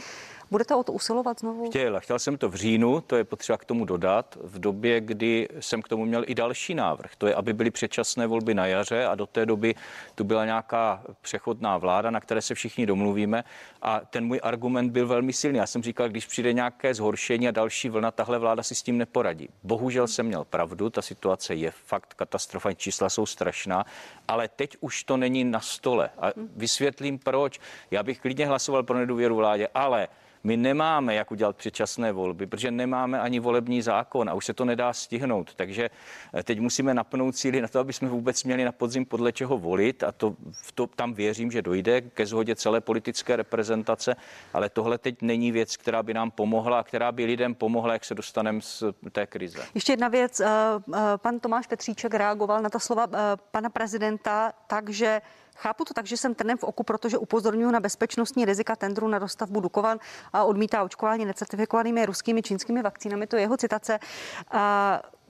Budete 0.52 0.74
o 0.74 0.84
to 0.84 0.92
usilovat 0.92 1.40
znovu? 1.40 1.70
Chtěl. 1.70 2.00
Chtěl 2.00 2.18
jsem 2.18 2.36
to 2.36 2.48
v 2.48 2.54
říjnu, 2.54 3.00
to 3.00 3.16
je 3.16 3.24
potřeba 3.24 3.58
k 3.58 3.64
tomu 3.64 3.84
dodat, 3.84 4.38
v 4.42 4.58
době, 4.58 5.00
kdy 5.00 5.48
jsem 5.60 5.82
k 5.82 5.88
tomu 5.88 6.04
měl 6.04 6.24
i 6.26 6.34
další 6.34 6.74
návrh. 6.74 7.16
To 7.16 7.26
je, 7.26 7.34
aby 7.34 7.52
byly 7.52 7.70
předčasné 7.70 8.26
volby 8.26 8.54
na 8.54 8.66
jaře 8.66 9.06
a 9.06 9.14
do 9.14 9.26
té 9.26 9.46
doby 9.46 9.74
tu 10.14 10.24
byla 10.24 10.44
nějaká 10.44 11.02
přechodná 11.20 11.78
vláda, 11.78 12.10
na 12.10 12.20
které 12.20 12.42
se 12.42 12.54
všichni 12.54 12.86
domluvíme. 12.86 13.44
A 13.82 14.00
ten 14.00 14.26
můj 14.26 14.40
argument 14.42 14.90
byl 14.90 15.06
velmi 15.06 15.32
silný. 15.32 15.58
Já 15.58 15.66
jsem 15.66 15.82
říkal, 15.82 16.08
když 16.08 16.26
přijde 16.26 16.52
nějaké 16.52 16.94
zhoršení 16.94 17.48
a 17.48 17.50
další 17.50 17.88
vlna, 17.88 18.10
tahle 18.10 18.38
vláda 18.38 18.62
si 18.62 18.74
s 18.74 18.82
tím 18.82 18.98
neporadí. 18.98 19.48
Bohužel 19.62 20.06
jsem 20.06 20.26
měl 20.26 20.44
pravdu, 20.44 20.90
ta 20.90 21.02
situace 21.02 21.54
je 21.54 21.70
fakt 21.70 22.14
katastrofální, 22.14 22.76
čísla 22.76 23.08
jsou 23.08 23.26
strašná, 23.26 23.84
ale 24.28 24.48
teď 24.48 24.76
už 24.80 25.04
to 25.04 25.16
není 25.16 25.44
na 25.44 25.60
stole. 25.60 26.10
A 26.18 26.26
vysvětlím 26.56 27.18
proč. 27.18 27.60
Já 27.90 28.02
bych 28.02 28.20
klidně 28.20 28.46
hlasoval 28.46 28.82
pro 28.82 28.98
nedůvěru 28.98 29.36
vládě, 29.36 29.68
ale 29.74 30.08
my 30.44 30.56
nemáme, 30.56 31.14
jak 31.14 31.30
udělat 31.30 31.56
předčasné 31.56 32.12
volby, 32.12 32.46
protože 32.46 32.70
nemáme 32.70 33.20
ani 33.20 33.40
volební 33.40 33.82
zákon 33.82 34.30
a 34.30 34.34
už 34.34 34.46
se 34.46 34.54
to 34.54 34.64
nedá 34.64 34.92
stihnout. 34.92 35.54
Takže 35.54 35.90
eh, 36.34 36.42
teď 36.42 36.60
musíme 36.60 36.94
napnout 36.94 37.36
cíly 37.36 37.60
na 37.60 37.68
to, 37.68 37.78
aby 37.78 37.92
jsme 37.92 38.08
vůbec 38.08 38.44
měli 38.44 38.64
na 38.64 38.72
podzim 38.72 39.06
podle 39.06 39.32
čeho 39.32 39.58
volit 39.58 40.02
a 40.02 40.12
to, 40.12 40.36
v 40.52 40.72
to 40.72 40.86
tam 40.86 41.14
věřím, 41.14 41.50
že 41.50 41.62
dojde 41.62 42.00
ke 42.00 42.26
shodě 42.26 42.56
celé 42.56 42.80
politické 42.80 43.36
reprezentace, 43.36 44.16
ale 44.54 44.68
tohle 44.68 44.98
teď 44.98 45.22
není 45.22 45.52
věc, 45.52 45.76
která 45.76 46.02
by 46.02 46.14
nám 46.14 46.30
pomohla 46.30 46.78
a 46.78 46.82
která 46.82 47.12
by 47.12 47.24
lidem 47.24 47.54
pomohla, 47.54 47.92
jak 47.92 48.04
se 48.04 48.14
dostaneme 48.14 48.60
z 48.60 48.84
té 49.12 49.26
krize. 49.26 49.58
Ještě 49.74 49.92
jedna 49.92 50.08
věc. 50.08 50.40
Eh, 50.40 50.46
eh, 50.94 50.98
pan 51.16 51.40
Tomáš 51.40 51.66
Petříček 51.66 52.14
reagoval 52.14 52.62
na 52.62 52.70
ta 52.70 52.78
slova 52.78 53.06
pana 53.50 53.70
prezidenta 53.70 54.52
tak, 54.66 54.90
že 54.90 55.20
Chápu 55.62 55.84
to 55.84 55.94
tak, 55.94 56.06
že 56.06 56.16
jsem 56.16 56.34
trnem 56.34 56.58
v 56.58 56.64
oku, 56.64 56.82
protože 56.82 57.18
upozorňuji 57.18 57.72
na 57.72 57.80
bezpečnostní 57.80 58.44
rizika 58.44 58.76
tendru 58.76 59.08
na 59.08 59.18
dostavbu 59.18 59.60
Dukovan 59.60 59.98
a 60.32 60.44
odmítá 60.44 60.82
očkování 60.82 61.24
necertifikovanými 61.24 62.06
ruskými 62.06 62.42
čínskými 62.42 62.82
vakcínami. 62.82 63.26
To 63.26 63.36
je 63.36 63.42
jeho 63.42 63.56
citace. 63.56 63.98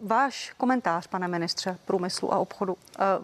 Váš 0.02 0.52
komentář, 0.56 1.06
pane 1.06 1.28
ministře 1.28 1.78
průmyslu 1.84 2.32
a 2.32 2.38
obchodu. 2.38 2.76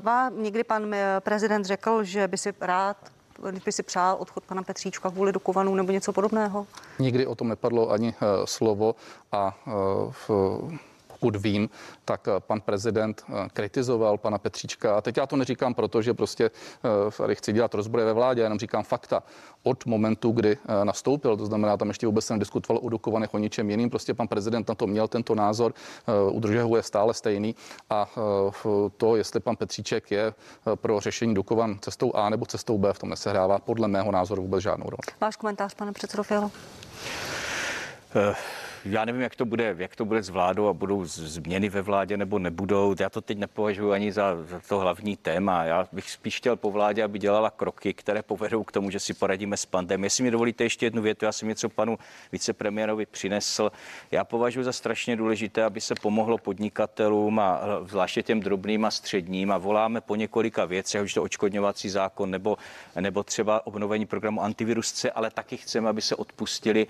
Vám 0.02 0.42
někdy 0.42 0.64
pan 0.64 0.94
prezident 1.20 1.64
řekl, 1.64 2.04
že 2.04 2.28
by 2.28 2.38
si 2.38 2.52
rád 2.60 2.96
by 3.64 3.72
si 3.72 3.82
přál 3.82 4.16
odchod 4.20 4.44
pana 4.44 4.62
Petříčka 4.62 5.10
kvůli 5.10 5.32
Dukovanů 5.32 5.74
nebo 5.74 5.92
něco 5.92 6.12
podobného? 6.12 6.66
Nikdy 6.98 7.26
o 7.26 7.34
tom 7.34 7.48
nepadlo 7.48 7.90
ani 7.90 8.08
uh, 8.08 8.44
slovo 8.44 8.94
a 9.32 9.56
uh, 9.66 9.72
v, 10.12 10.30
pokud 11.18 11.36
vím, 11.36 11.70
tak 12.04 12.28
eh, 12.28 12.40
pan 12.40 12.60
prezident 12.60 13.22
eh, 13.28 13.48
kritizoval 13.52 14.18
pana 14.18 14.38
Petříčka. 14.38 14.96
A 14.96 15.00
teď 15.00 15.16
já 15.16 15.26
to 15.26 15.36
neříkám 15.36 15.74
proto, 15.74 16.02
že 16.02 16.14
prostě 16.14 16.50
eh, 16.50 17.10
tady 17.10 17.34
chci 17.34 17.52
dělat 17.52 17.74
rozbory 17.74 18.04
ve 18.04 18.12
vládě, 18.12 18.42
jenom 18.42 18.58
říkám 18.58 18.84
fakta. 18.84 19.22
Od 19.62 19.86
momentu, 19.86 20.30
kdy 20.30 20.58
nastoupil, 20.84 21.36
to 21.36 21.46
znamená, 21.46 21.76
tam 21.76 21.88
ještě 21.88 22.06
vůbec 22.06 22.24
se 22.24 22.34
nediskutoval 22.34 22.80
o 22.84 22.88
Dukovanech, 22.88 23.34
o 23.34 23.38
ničem 23.38 23.70
jiným, 23.70 23.90
prostě 23.90 24.14
pan 24.14 24.28
prezident 24.28 24.68
na 24.68 24.74
to 24.74 24.86
měl 24.86 25.08
tento 25.08 25.34
názor, 25.34 25.74
udržuje 26.30 26.62
ho 26.62 26.76
je 26.76 26.82
stále 26.82 27.14
stejný 27.14 27.54
a 27.90 28.06
to, 28.96 29.16
jestli 29.16 29.40
pan 29.40 29.56
Petříček 29.56 30.10
je 30.10 30.34
pro 30.74 31.00
řešení 31.00 31.34
Dukovan 31.34 31.78
cestou 31.80 32.12
A 32.14 32.28
nebo 32.28 32.46
cestou 32.46 32.78
B, 32.78 32.92
v 32.92 32.98
tom 32.98 33.08
nesehrává 33.08 33.58
podle 33.58 33.88
mého 33.88 34.12
názoru 34.12 34.42
vůbec 34.42 34.62
žádnou 34.62 34.84
roli. 34.84 35.18
Váš 35.20 35.36
komentář, 35.36 35.74
pane 35.74 35.92
předsedo 35.92 36.22
Fialo? 36.22 36.50
Uh 38.14 38.34
já 38.90 39.04
nevím, 39.04 39.22
jak 39.22 39.34
to 39.36 39.44
bude, 39.44 39.74
jak 39.78 39.96
to 39.96 40.04
bude 40.04 40.22
s 40.22 40.28
vládou 40.28 40.68
a 40.68 40.72
budou 40.72 41.04
změny 41.04 41.68
ve 41.68 41.82
vládě 41.82 42.16
nebo 42.16 42.38
nebudou. 42.38 42.94
Já 43.00 43.10
to 43.10 43.20
teď 43.20 43.38
nepovažuji 43.38 43.92
ani 43.92 44.12
za, 44.12 44.36
za 44.44 44.60
to 44.68 44.78
hlavní 44.78 45.16
téma. 45.16 45.64
Já 45.64 45.88
bych 45.92 46.10
spíš 46.10 46.36
chtěl 46.36 46.56
po 46.56 46.70
vládě, 46.70 47.04
aby 47.04 47.18
dělala 47.18 47.50
kroky, 47.50 47.94
které 47.94 48.22
povedou 48.22 48.64
k 48.64 48.72
tomu, 48.72 48.90
že 48.90 49.00
si 49.00 49.14
poradíme 49.14 49.56
s 49.56 49.66
pandem. 49.66 50.04
Jestli 50.04 50.24
mi 50.24 50.30
dovolíte 50.30 50.64
ještě 50.64 50.86
jednu 50.86 51.02
větu, 51.02 51.24
já 51.24 51.32
jsem 51.32 51.48
něco 51.48 51.68
panu 51.68 51.98
vicepremiérovi 52.32 53.06
přinesl. 53.06 53.72
Já 54.10 54.24
považuji 54.24 54.64
za 54.64 54.72
strašně 54.72 55.16
důležité, 55.16 55.64
aby 55.64 55.80
se 55.80 55.94
pomohlo 56.02 56.38
podnikatelům 56.38 57.38
a 57.38 57.60
zvláště 57.84 58.22
těm 58.22 58.40
drobným 58.40 58.84
a 58.84 58.90
středním 58.90 59.52
a 59.52 59.58
voláme 59.58 60.00
po 60.00 60.16
několika 60.16 60.64
věcech, 60.64 61.02
už 61.02 61.14
to 61.14 61.22
očkodňovací 61.22 61.88
zákon 61.88 62.30
nebo, 62.30 62.56
nebo 63.00 63.22
třeba 63.22 63.66
obnovení 63.66 64.06
programu 64.06 64.42
antivirus 64.42 64.92
C, 64.92 65.10
ale 65.10 65.30
taky 65.30 65.56
chceme, 65.56 65.88
aby 65.88 66.02
se 66.02 66.16
odpustili 66.16 66.86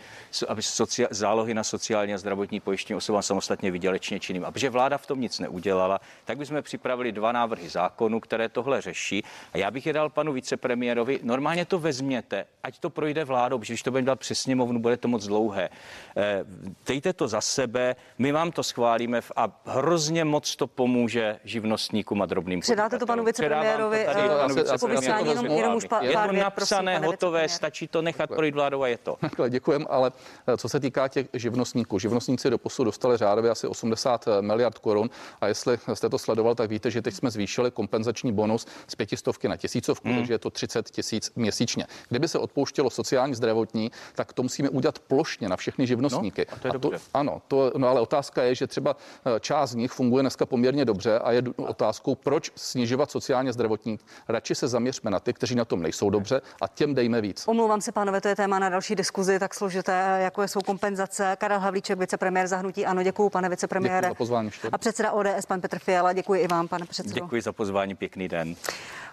aby 0.49 0.63
socia- 0.63 1.09
zálohy 1.11 1.55
na 1.55 1.65
sociální 1.65 1.88
a 1.95 2.19
zdravotní 2.19 2.61
pojištění 2.61 2.97
osobám 2.97 3.23
samostatně 3.23 3.71
vydělečně 3.71 4.21
činným. 4.21 4.45
A 4.45 4.51
protože 4.51 4.71
vláda 4.71 4.99
v 4.99 5.07
tom 5.07 5.21
nic 5.21 5.39
neudělala, 5.39 6.01
tak 6.25 6.39
bychom 6.39 6.63
připravili 6.63 7.13
dva 7.13 7.33
návrhy 7.33 7.69
zákonů, 7.69 8.21
které 8.21 8.49
tohle 8.49 8.81
řeší. 8.81 9.25
A 9.53 9.59
já 9.59 9.71
bych 9.71 9.87
je 9.87 9.93
dal 9.93 10.09
panu 10.09 10.33
vicepremiérovi. 10.33 11.21
Normálně 11.23 11.65
to 11.65 11.79
vezměte, 11.79 12.47
ať 12.63 12.79
to 12.79 12.91
projde 12.91 13.25
vládou, 13.25 13.59
protože 13.59 13.73
když 13.73 13.83
to 13.83 13.91
bude 13.91 14.03
dát 14.03 14.21
přes 14.21 14.41
sněmovnu, 14.41 14.81
bude 14.81 14.97
to 14.97 15.09
moc 15.09 15.27
dlouhé. 15.27 15.69
Eh, 16.17 16.45
dejte 16.87 17.13
to 17.13 17.29
za 17.29 17.41
sebe, 17.41 17.97
my 18.19 18.33
vám 18.33 18.53
to 18.53 18.63
schválíme 18.63 19.21
a 19.37 19.61
hrozně 19.67 20.25
moc 20.25 20.57
to 20.57 20.67
pomůže 20.67 21.39
živnostníkům 21.45 22.23
a 22.23 22.27
drobným 22.27 22.61
Předáte 22.61 22.99
to 22.99 23.07
panu 23.07 23.25
vicepremiérovi, 23.25 24.05
to 24.05 24.13
tady, 24.13 24.29
panu 24.29 24.55
vicepremiérovi. 24.55 25.31
jenom, 25.31 25.47
jenom 25.47 25.75
už 25.75 25.85
pár, 25.85 26.05
je 26.05 26.13
to 26.13 26.33
napsané, 26.33 26.95
prosím, 26.95 27.07
hotové, 27.07 27.49
stačí 27.49 27.89
to 27.89 28.03
nechat 28.03 28.31
projít 28.31 28.55
vládou 28.55 28.83
a 28.83 28.89
je 28.89 28.99
to. 28.99 29.17
Děkujeme, 29.49 29.85
ale 29.89 30.13
eh, 30.47 30.57
co 30.57 30.69
se 30.69 30.81
týká 30.81 31.09
těch 31.09 31.27
živnostníků, 31.33 31.68
živnostníci 31.99 32.51
do 32.51 32.59
posud 32.59 32.85
dostali 32.85 33.17
řádově 33.17 33.51
asi 33.51 33.67
80 33.67 34.29
eh, 34.29 34.43
miliard 34.43 34.79
korun 34.79 35.11
a 35.41 35.47
jestli 35.47 35.79
jste 35.95 36.09
to 36.09 36.19
sledoval, 36.19 36.55
tak 36.55 36.71
víte, 36.71 36.91
že 36.91 37.03
teď 37.03 37.15
jsme 37.15 37.31
zvýšili 37.31 37.71
kompenzační 37.71 38.33
bonus 38.33 38.67
z 38.89 38.95
pětistovky 38.95 39.49
na 39.49 39.57
tisícovku, 39.57 40.09
hmm. 40.09 40.17
takže 40.17 40.35
je 40.35 40.39
to 40.39 40.51
30 40.51 40.91
tisíc 40.91 41.33
měsíčně. 41.37 41.87
Kdyby 42.09 42.29
se 42.29 42.39
odpouštělo 42.39 42.91
sociální 42.91 43.35
zdravotní, 43.35 43.91
tak 44.15 44.33
to 44.33 44.43
musíme 44.43 44.69
udělat 44.69 44.99
plošně 44.99 45.49
na 45.49 45.57
všechny 45.57 45.87
živnostníky. 45.87 46.47
No, 46.51 46.57
a 46.57 46.59
to 46.59 46.69
je 46.69 46.73
a 46.73 46.79
to, 46.79 46.91
ano, 47.15 47.43
to, 47.49 47.73
no 47.77 47.89
ale 47.89 48.01
otázka 48.01 48.43
je, 48.43 48.55
že 48.55 48.67
třeba 48.67 48.97
eh, 49.37 49.41
část 49.41 49.71
z 49.71 49.75
nich 49.75 49.93
funguje 49.93 50.23
dneska 50.23 50.47
poměrně 50.47 50.85
dobře 50.85 51.19
a 51.19 51.33
je 51.33 51.43
otázkou, 51.57 52.15
proč 52.15 52.53
snižovat 52.57 53.11
sociálně 53.11 53.53
zdravotní. 53.53 53.99
Radši 54.29 54.55
se 54.55 54.69
zaměřme 54.69 55.11
na 55.11 55.21
ty, 55.21 55.33
kteří 55.33 55.55
na 55.55 55.65
tom 55.65 55.83
nejsou 55.83 56.11
dobře 56.11 56.41
a 56.61 56.69
těm 56.69 56.95
dejme 56.95 57.21
víc. 57.21 57.49
Omlouvám 57.49 57.81
se, 57.81 57.93
pánové, 57.93 58.21
to 58.21 58.29
je 58.29 58.37
téma 58.37 58.59
na 58.59 58.69
další 58.69 58.95
diskuzi, 58.95 59.39
tak 59.39 59.55
složité, 59.55 60.19
jako 60.23 60.43
jsou 60.43 60.61
kompenzace. 60.61 61.37
Karel 61.39 61.58
Havlíček, 61.61 61.99
vicepremiér 61.99 62.47
zahnutí. 62.47 62.87
Ano, 62.87 63.03
děkuji, 63.03 63.31
pane 63.31 63.49
vicepremiére. 63.49 64.01
Děkuji 64.01 64.11
za 64.11 64.15
pozvání. 64.15 64.51
A 64.73 64.79
předseda 64.79 65.13
ODS, 65.13 65.47
pan 65.47 65.61
Petr 65.61 65.79
Fiala, 65.79 66.13
děkuji 66.13 66.41
i 66.41 66.49
vám, 66.49 66.69
pane 66.69 66.87
předsedo. 66.87 67.15
Děkuji 67.15 67.43
za 67.43 67.53
pozvání, 67.53 67.95
pěkný 67.95 68.29
den. 68.29 68.55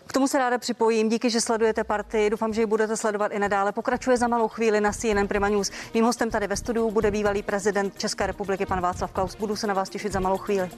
K 0.07 0.13
tomu 0.13 0.27
se 0.27 0.37
ráda 0.37 0.57
připojím. 0.57 1.09
Díky, 1.09 1.29
že 1.29 1.41
sledujete 1.41 1.83
party. 1.83 2.29
Doufám, 2.29 2.53
že 2.53 2.61
ji 2.61 2.65
budete 2.65 2.97
sledovat 2.97 3.31
i 3.31 3.39
nadále. 3.39 3.71
Pokračuje 3.71 4.17
za 4.17 4.27
malou 4.27 4.47
chvíli 4.47 4.81
na 4.81 4.91
CNN 4.91 5.27
Prima 5.27 5.49
News. 5.49 5.71
Mým 5.93 6.05
hostem 6.05 6.29
tady 6.29 6.47
ve 6.47 6.57
studiu 6.57 6.91
bude 6.91 7.11
bývalý 7.11 7.43
prezident 7.43 7.99
České 7.99 8.27
republiky, 8.27 8.65
pan 8.65 8.81
Václav 8.81 9.11
Klaus. 9.11 9.35
Budu 9.35 9.55
se 9.55 9.67
na 9.67 9.73
vás 9.73 9.89
těšit 9.89 10.11
za 10.11 10.19
malou 10.19 10.37
chvíli. 10.37 10.69